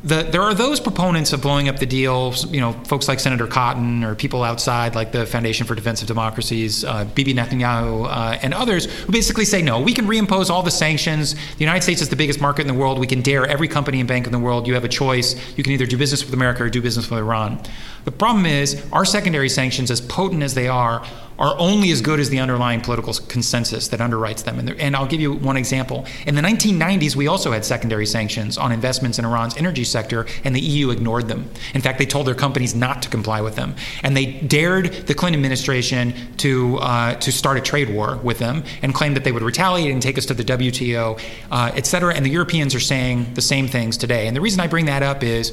the, 0.07 0.23
there 0.23 0.41
are 0.41 0.53
those 0.53 0.79
proponents 0.79 1.33
of 1.33 1.41
blowing 1.41 1.67
up 1.67 1.79
the 1.79 1.85
deal, 1.85 2.33
you 2.47 2.61
know, 2.61 2.71
folks 2.85 3.07
like 3.07 3.19
Senator 3.19 3.45
Cotton 3.45 4.03
or 4.03 4.15
people 4.15 4.43
outside 4.43 4.95
like 4.95 5.11
the 5.11 5.25
Foundation 5.25 5.67
for 5.67 5.75
Defense 5.75 6.01
of 6.01 6.07
Democracies, 6.07 6.85
uh, 6.85 7.03
Bibi 7.05 7.33
Netanyahu, 7.33 8.07
uh, 8.09 8.39
and 8.41 8.53
others 8.53 8.85
who 8.85 9.11
basically 9.11 9.43
say, 9.43 9.61
no, 9.61 9.81
we 9.81 9.93
can 9.93 10.05
reimpose 10.05 10.49
all 10.49 10.63
the 10.63 10.71
sanctions. 10.71 11.33
The 11.33 11.59
United 11.59 11.83
States 11.83 12.01
is 12.01 12.09
the 12.09 12.15
biggest 12.15 12.39
market 12.39 12.61
in 12.61 12.67
the 12.67 12.73
world. 12.73 12.99
We 12.99 13.07
can 13.07 13.21
dare 13.21 13.45
every 13.45 13.67
company 13.67 13.99
and 13.99 14.07
bank 14.07 14.25
in 14.25 14.31
the 14.31 14.39
world. 14.39 14.65
You 14.65 14.75
have 14.75 14.85
a 14.85 14.89
choice. 14.89 15.35
You 15.57 15.63
can 15.63 15.73
either 15.73 15.85
do 15.85 15.97
business 15.97 16.23
with 16.23 16.33
America 16.33 16.63
or 16.63 16.69
do 16.69 16.81
business 16.81 17.09
with 17.09 17.19
Iran. 17.19 17.61
The 18.07 18.11
problem 18.13 18.45
is, 18.45 18.81
our 18.93 19.03
secondary 19.03 19.49
sanctions, 19.49 19.91
as 19.91 19.99
potent 19.99 20.41
as 20.41 20.53
they 20.53 20.69
are, 20.69 21.05
are 21.37 21.59
only 21.59 21.91
as 21.91 21.99
good 21.99 22.21
as 22.21 22.29
the 22.29 22.39
underlying 22.39 22.79
political 22.79 23.13
consensus 23.27 23.89
that 23.89 23.99
underwrites 23.99 24.45
them. 24.45 24.59
And, 24.59 24.69
and, 24.79 24.95
I'll 24.95 25.05
give 25.05 25.19
you 25.19 25.33
one 25.33 25.57
example. 25.57 26.05
In 26.25 26.33
the 26.33 26.41
1990s, 26.41 27.17
we 27.17 27.27
also 27.27 27.51
had 27.51 27.65
secondary 27.65 28.05
sanctions 28.05 28.57
on 28.57 28.71
investments 28.71 29.19
in 29.19 29.25
Iran's 29.25 29.57
energy 29.57 29.83
sector, 29.83 30.25
and 30.45 30.55
the 30.55 30.61
EU 30.61 30.89
ignored 30.91 31.27
them. 31.27 31.49
In 31.73 31.81
fact, 31.81 31.99
they 31.99 32.05
told 32.05 32.27
their 32.27 32.33
companies 32.33 32.73
not 32.73 33.01
to 33.01 33.09
comply 33.09 33.41
with 33.41 33.57
them. 33.57 33.75
And 34.03 34.15
they 34.15 34.39
dared 34.39 34.85
the 35.07 35.13
Clinton 35.13 35.37
administration 35.37 36.13
to, 36.37 36.77
uh, 36.77 37.15
to 37.15 37.29
start 37.33 37.57
a 37.57 37.61
trade 37.61 37.89
war 37.89 38.15
with 38.23 38.39
them 38.39 38.63
and 38.81 38.93
claimed 38.93 39.17
that 39.17 39.25
they 39.25 39.33
would 39.33 39.43
retaliate 39.43 39.91
and 39.91 40.01
take 40.01 40.17
us 40.17 40.25
to 40.27 40.33
the 40.33 40.45
WTO, 40.45 41.19
uh, 41.51 41.71
et 41.75 41.85
cetera. 41.85 42.15
And 42.15 42.25
the 42.25 42.29
Europeans 42.29 42.73
are 42.73 42.79
saying 42.79 43.33
the 43.33 43.41
same 43.41 43.67
things 43.67 43.97
today. 43.97 44.27
And 44.27 44.35
the 44.35 44.41
reason 44.41 44.61
I 44.61 44.67
bring 44.67 44.85
that 44.85 45.03
up 45.03 45.23
is 45.23 45.51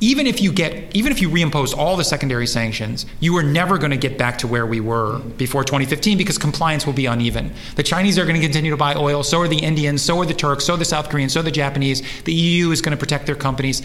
even 0.00 0.26
if 0.26 0.40
you 0.40 0.52
get 0.52 0.94
even 0.96 1.12
if 1.12 1.20
you 1.20 1.28
reimpose 1.28 1.76
all 1.76 1.96
the 1.96 2.04
secondary 2.04 2.46
sanctions 2.46 3.06
you 3.20 3.36
are 3.36 3.42
never 3.42 3.78
going 3.78 3.90
to 3.90 3.96
get 3.96 4.16
back 4.16 4.38
to 4.38 4.46
where 4.46 4.66
we 4.66 4.80
were 4.80 5.18
before 5.36 5.62
2015 5.62 6.16
because 6.16 6.38
compliance 6.38 6.86
will 6.86 6.92
be 6.92 7.06
uneven. 7.06 7.52
The 7.76 7.82
chinese 7.82 8.18
are 8.18 8.24
going 8.24 8.36
to 8.36 8.42
continue 8.42 8.70
to 8.70 8.76
buy 8.76 8.94
oil 8.94 9.22
so 9.22 9.40
are 9.40 9.48
the 9.48 9.58
indians 9.58 10.02
so 10.02 10.18
are 10.20 10.26
the 10.26 10.34
turks 10.34 10.64
so 10.64 10.74
are 10.74 10.76
the 10.76 10.84
south 10.84 11.08
koreans 11.08 11.34
so 11.34 11.40
are 11.40 11.42
the 11.42 11.50
japanese. 11.50 12.02
The 12.22 12.32
eu 12.32 12.70
is 12.70 12.80
going 12.80 12.96
to 12.96 13.00
protect 13.00 13.26
their 13.26 13.36
companies. 13.36 13.82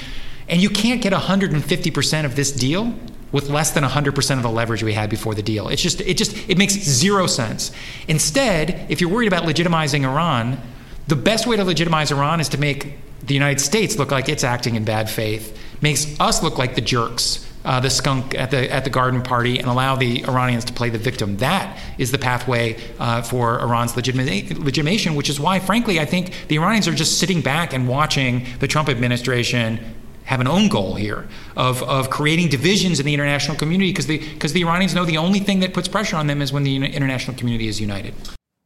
And 0.47 0.61
you 0.61 0.69
can't 0.69 1.01
get 1.01 1.11
150% 1.11 2.25
of 2.25 2.35
this 2.35 2.51
deal 2.51 2.93
with 3.31 3.49
less 3.49 3.71
than 3.71 3.83
100% 3.83 4.37
of 4.37 4.43
the 4.43 4.49
leverage 4.49 4.83
we 4.83 4.93
had 4.93 5.09
before 5.09 5.33
the 5.33 5.41
deal. 5.41 5.67
It's 5.67 5.81
just 5.81 5.99
it 6.01 6.15
just 6.15 6.37
it 6.49 6.57
makes 6.57 6.73
zero 6.73 7.27
sense. 7.27 7.71
Instead 8.07 8.85
if 8.89 9.01
you're 9.01 9.09
worried 9.09 9.27
about 9.27 9.43
legitimizing 9.43 10.03
iran 10.03 10.61
the 11.07 11.15
best 11.15 11.45
way 11.45 11.55
to 11.55 11.63
legitimize 11.63 12.11
iran 12.11 12.39
is 12.39 12.49
to 12.49 12.57
make 12.57 12.97
the 13.25 13.33
united 13.33 13.59
states 13.59 13.97
look 13.97 14.11
like 14.11 14.29
it's 14.29 14.43
acting 14.43 14.75
in 14.75 14.83
bad 14.83 15.09
faith 15.09 15.57
makes 15.81 16.19
us 16.19 16.41
look 16.43 16.57
like 16.57 16.75
the 16.75 16.81
jerks, 16.81 17.45
uh, 17.63 17.79
the 17.79 17.89
skunk 17.89 18.35
at 18.35 18.51
the 18.51 18.71
at 18.71 18.83
the 18.83 18.89
garden 18.89 19.21
party, 19.21 19.57
and 19.59 19.67
allow 19.67 19.95
the 19.95 20.23
Iranians 20.25 20.65
to 20.65 20.73
play 20.73 20.89
the 20.89 20.97
victim. 20.97 21.37
That 21.37 21.77
is 21.97 22.11
the 22.11 22.17
pathway 22.17 22.77
uh, 22.99 23.21
for 23.21 23.59
Iran's 23.59 23.95
legitimation, 23.95 25.15
which 25.15 25.29
is 25.29 25.39
why, 25.39 25.59
frankly, 25.59 25.99
I 25.99 26.05
think 26.05 26.47
the 26.47 26.57
Iranians 26.57 26.87
are 26.87 26.93
just 26.93 27.19
sitting 27.19 27.41
back 27.41 27.73
and 27.73 27.87
watching 27.87 28.47
the 28.59 28.67
Trump 28.67 28.89
administration 28.89 29.79
have 30.25 30.41
an 30.41 30.47
own 30.47 30.69
goal 30.69 30.95
here 30.95 31.27
of, 31.55 31.83
of 31.83 32.09
creating 32.09 32.49
divisions 32.49 32.99
in 32.99 33.05
the 33.05 33.13
international 33.13 33.55
community 33.55 33.91
because 33.91 34.07
the, 34.07 34.17
because 34.33 34.53
the 34.53 34.63
Iranians 34.63 34.95
know 34.95 35.05
the 35.05 35.17
only 35.17 35.39
thing 35.39 35.59
that 35.59 35.71
puts 35.71 35.87
pressure 35.87 36.15
on 36.15 36.25
them 36.25 36.41
is 36.41 36.51
when 36.51 36.63
the 36.63 36.75
international 36.75 37.37
community 37.37 37.67
is 37.67 37.79
united. 37.79 38.15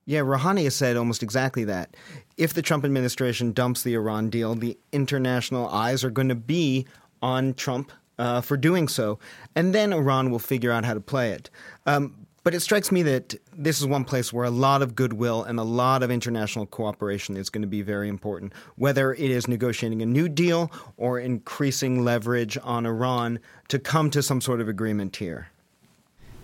Yeah, 0.10 0.22
Rouhani 0.22 0.64
has 0.64 0.76
said 0.76 0.98
almost 0.98 1.22
exactly 1.22 1.66
that. 1.66 1.96
If 2.36 2.56
the 2.56 2.64
Trump 2.64 2.84
administration 2.84 3.54
dumps 3.54 3.84
the 3.84 3.94
Iran 3.94 4.32
deal, 4.32 4.56
the 4.56 4.76
international 4.92 5.70
eyes 5.70 6.04
are 6.04 6.10
going 6.10 6.30
to 6.30 6.36
be 6.36 6.88
on 7.22 7.54
Trump 7.54 7.92
uh, 8.18 8.42
for 8.42 8.58
doing 8.58 8.88
so, 8.88 9.20
and 9.56 9.72
then 9.72 9.94
Iran 9.94 10.32
will 10.32 10.40
figure 10.40 10.72
out 10.72 10.84
how 10.84 10.96
to 10.96 11.00
play 11.00 11.30
it. 11.34 11.52
Um, 11.86 12.26
but 12.44 12.56
it 12.56 12.62
strikes 12.62 12.92
me 12.92 13.04
that 13.04 13.36
this 13.56 13.80
is 13.80 13.86
one 13.86 14.04
place 14.04 14.34
where 14.34 14.46
a 14.46 14.50
lot 14.50 14.82
of 14.82 14.96
goodwill 14.96 15.44
and 15.44 15.60
a 15.60 15.64
lot 15.64 16.02
of 16.02 16.10
international 16.10 16.66
cooperation 16.66 17.38
is 17.38 17.52
going 17.52 17.62
to 17.62 17.68
be 17.68 17.84
very 17.84 18.10
important, 18.10 18.54
whether 18.78 19.14
it 19.14 19.30
is 19.30 19.48
negotiating 19.48 20.02
a 20.02 20.08
new 20.08 20.28
deal 20.28 20.72
or 20.98 21.20
increasing 21.20 22.04
leverage 22.04 22.58
on 22.64 22.88
Iran 22.88 23.40
to 23.68 23.78
come 23.78 24.10
to 24.10 24.24
some 24.24 24.42
sort 24.42 24.60
of 24.60 24.68
agreement 24.68 25.18
here. 25.18 25.50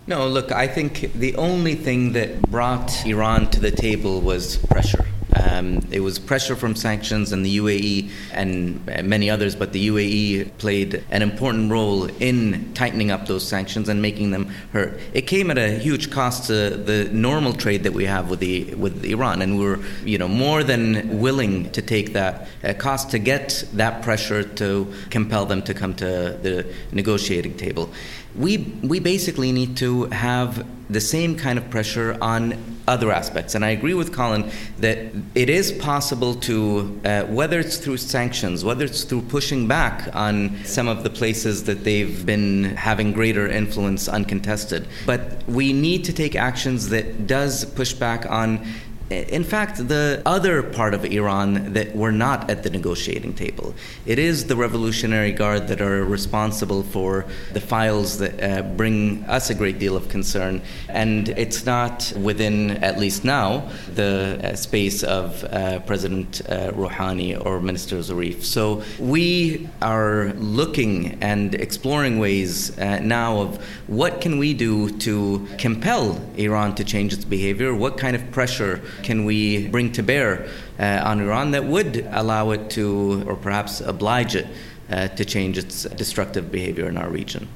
No, 0.08 0.28
look, 0.28 0.52
I 0.52 0.68
think 0.68 1.12
the 1.14 1.34
only 1.34 1.74
thing 1.74 2.12
that 2.12 2.40
brought 2.42 3.04
Iran 3.04 3.50
to 3.50 3.58
the 3.58 3.72
table 3.72 4.20
was 4.20 4.56
pressure. 4.56 5.04
Um, 5.34 5.80
it 5.90 5.98
was 5.98 6.20
pressure 6.20 6.54
from 6.54 6.76
sanctions 6.76 7.32
and 7.32 7.44
the 7.44 7.58
UAE 7.58 8.10
and 8.32 8.86
many 8.86 9.28
others, 9.28 9.56
but 9.56 9.72
the 9.72 9.88
UAE 9.88 10.56
played 10.58 11.04
an 11.10 11.22
important 11.22 11.72
role 11.72 12.04
in 12.20 12.72
tightening 12.72 13.10
up 13.10 13.26
those 13.26 13.46
sanctions 13.46 13.88
and 13.88 14.00
making 14.00 14.30
them 14.30 14.46
hurt. 14.72 15.00
It 15.12 15.22
came 15.22 15.50
at 15.50 15.58
a 15.58 15.76
huge 15.76 16.10
cost 16.12 16.46
to 16.46 16.70
the 16.70 17.10
normal 17.12 17.52
trade 17.52 17.82
that 17.82 17.92
we 17.92 18.04
have 18.04 18.30
with 18.30 18.38
the 18.38 18.74
with 18.76 19.04
Iran, 19.04 19.42
and 19.42 19.58
we 19.58 19.66
are 19.66 19.80
you 20.04 20.18
know 20.18 20.28
more 20.28 20.62
than 20.62 21.18
willing 21.18 21.70
to 21.72 21.82
take 21.82 22.12
that 22.12 22.48
uh, 22.62 22.72
cost 22.74 23.10
to 23.10 23.18
get 23.18 23.64
that 23.72 24.02
pressure 24.02 24.44
to 24.44 24.92
compel 25.10 25.46
them 25.46 25.62
to 25.62 25.74
come 25.74 25.94
to 25.94 26.38
the 26.42 26.72
negotiating 26.92 27.56
table 27.56 27.90
we 28.38 28.58
we 28.82 29.00
basically 29.00 29.52
need 29.52 29.76
to 29.78 30.04
have 30.06 30.66
the 30.88 31.00
same 31.00 31.36
kind 31.36 31.58
of 31.58 31.68
pressure 31.70 32.16
on 32.20 32.56
other 32.88 33.10
aspects. 33.10 33.54
And 33.54 33.64
I 33.64 33.70
agree 33.70 33.94
with 33.94 34.12
Colin 34.12 34.50
that 34.78 34.98
it 35.34 35.50
is 35.50 35.72
possible 35.72 36.34
to, 36.36 37.00
uh, 37.04 37.24
whether 37.24 37.58
it's 37.58 37.78
through 37.78 37.96
sanctions, 37.96 38.64
whether 38.64 38.84
it's 38.84 39.02
through 39.02 39.22
pushing 39.22 39.66
back 39.66 40.14
on 40.14 40.56
some 40.64 40.86
of 40.86 41.02
the 41.02 41.10
places 41.10 41.64
that 41.64 41.82
they've 41.82 42.24
been 42.24 42.64
having 42.76 43.12
greater 43.12 43.48
influence 43.48 44.08
uncontested, 44.08 44.86
but 45.04 45.42
we 45.48 45.72
need 45.72 46.04
to 46.04 46.12
take 46.12 46.36
actions 46.36 46.88
that 46.90 47.26
does 47.26 47.64
push 47.64 47.92
back 47.92 48.24
on 48.30 48.64
in 49.10 49.44
fact, 49.44 49.86
the 49.86 50.20
other 50.26 50.62
part 50.64 50.92
of 50.92 51.04
Iran 51.04 51.72
that 51.74 51.94
were 51.94 52.10
not 52.10 52.50
at 52.50 52.64
the 52.64 52.70
negotiating 52.70 53.34
table. 53.34 53.72
It 54.04 54.18
is 54.18 54.46
the 54.46 54.56
Revolutionary 54.56 55.30
Guard 55.30 55.68
that 55.68 55.80
are 55.80 56.04
responsible 56.04 56.82
for 56.82 57.24
the 57.52 57.60
files 57.60 58.18
that 58.18 58.42
uh, 58.42 58.62
bring 58.62 59.22
us 59.24 59.48
a 59.48 59.54
great 59.54 59.78
deal 59.78 59.96
of 59.96 60.08
concern. 60.08 60.60
And 60.88 61.28
it's 61.28 61.64
not 61.64 62.12
within, 62.20 62.82
at 62.82 62.98
least 62.98 63.24
now, 63.24 63.68
the 63.94 64.40
uh, 64.42 64.56
space 64.56 65.04
of 65.04 65.44
uh, 65.44 65.78
President 65.80 66.42
uh, 66.48 66.72
Rouhani 66.72 67.44
or 67.44 67.60
Minister 67.60 67.98
Zarif. 67.98 68.42
So 68.42 68.82
we 68.98 69.68
are 69.82 70.32
looking 70.34 71.22
and 71.22 71.54
exploring 71.54 72.18
ways 72.18 72.76
uh, 72.78 72.98
now 72.98 73.38
of 73.38 73.64
what 73.86 74.20
can 74.20 74.38
we 74.38 74.52
do 74.52 74.90
to 74.98 75.46
compel 75.58 76.20
Iran 76.36 76.74
to 76.74 76.84
change 76.84 77.12
its 77.12 77.24
behavior? 77.24 77.72
What 77.72 77.98
kind 77.98 78.16
of 78.16 78.30
pressure 78.32 78.82
can 79.02 79.24
we 79.24 79.68
bring 79.68 79.92
to 79.92 80.02
bear 80.02 80.48
uh, 80.78 81.02
on 81.04 81.20
Iran 81.20 81.52
that 81.52 81.64
would 81.64 82.06
allow 82.10 82.50
it 82.50 82.70
to, 82.70 83.24
or 83.26 83.36
perhaps 83.36 83.80
oblige 83.80 84.36
it, 84.36 84.46
uh, 84.90 85.08
to 85.08 85.24
change 85.24 85.58
its 85.58 85.84
destructive 85.84 86.50
behavior 86.50 86.88
in 86.88 86.96
our 86.96 87.08
region? 87.08 87.48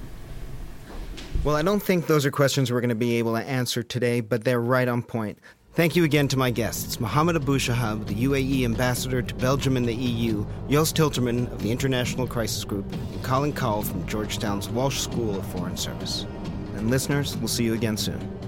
Well, 1.45 1.57
I 1.57 1.62
don't 1.62 1.82
think 1.82 2.07
those 2.07 2.26
are 2.26 2.30
questions 2.30 2.70
we're 2.70 2.80
going 2.80 2.91
to 2.91 2.95
be 2.95 3.16
able 3.16 3.34
to 3.34 3.43
answer 3.43 3.82
today, 3.82 4.20
but 4.20 4.45
they're 4.45 4.61
right 4.61 4.88
on 4.88 5.03
point. 5.03 5.38
Thank 5.72 5.95
you 5.95 6.03
again 6.03 6.26
to 6.28 6.36
my 6.36 6.51
guests, 6.51 6.99
Mohammed 6.99 7.36
Abu 7.36 7.59
Shahab, 7.59 8.07
the 8.07 8.14
UAE 8.14 8.64
ambassador 8.64 9.22
to 9.22 9.34
Belgium 9.36 9.76
and 9.76 9.86
the 9.86 9.95
EU, 9.95 10.45
Joost 10.68 10.97
Hiltermann 10.97 11.51
of 11.53 11.62
the 11.62 11.70
International 11.70 12.26
Crisis 12.26 12.64
Group, 12.64 12.93
and 12.93 13.22
Colin 13.22 13.53
Kahl 13.53 13.82
from 13.82 14.05
Georgetown's 14.07 14.68
Walsh 14.68 14.99
School 14.99 15.38
of 15.38 15.47
Foreign 15.47 15.76
Service. 15.76 16.26
And 16.74 16.91
listeners, 16.91 17.36
we'll 17.36 17.49
see 17.49 17.64
you 17.64 17.74
again 17.74 17.97
soon. 17.97 18.39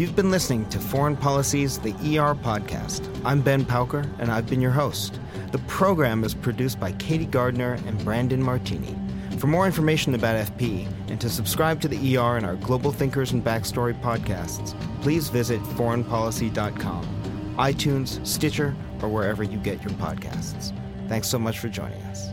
You've 0.00 0.16
been 0.16 0.30
listening 0.30 0.66
to 0.70 0.78
Foreign 0.78 1.14
Policy's 1.14 1.78
The 1.78 1.90
ER 1.90 2.34
Podcast. 2.34 3.06
I'm 3.22 3.42
Ben 3.42 3.66
Pauker, 3.66 4.10
and 4.18 4.32
I've 4.32 4.46
been 4.46 4.62
your 4.62 4.70
host. 4.70 5.20
The 5.52 5.58
program 5.58 6.24
is 6.24 6.32
produced 6.32 6.80
by 6.80 6.92
Katie 6.92 7.26
Gardner 7.26 7.74
and 7.86 8.02
Brandon 8.02 8.42
Martini. 8.42 8.96
For 9.36 9.46
more 9.46 9.66
information 9.66 10.14
about 10.14 10.36
FP 10.36 10.90
and 11.10 11.20
to 11.20 11.28
subscribe 11.28 11.82
to 11.82 11.88
the 11.88 12.16
ER 12.16 12.38
and 12.38 12.46
our 12.46 12.56
Global 12.56 12.92
Thinkers 12.92 13.32
and 13.32 13.44
Backstory 13.44 13.92
podcasts, 14.00 14.74
please 15.02 15.28
visit 15.28 15.60
foreignpolicy.com, 15.60 17.54
iTunes, 17.58 18.26
Stitcher, 18.26 18.74
or 19.02 19.10
wherever 19.10 19.42
you 19.42 19.58
get 19.58 19.82
your 19.82 19.92
podcasts. 19.98 20.72
Thanks 21.08 21.28
so 21.28 21.38
much 21.38 21.58
for 21.58 21.68
joining 21.68 22.00
us. 22.04 22.30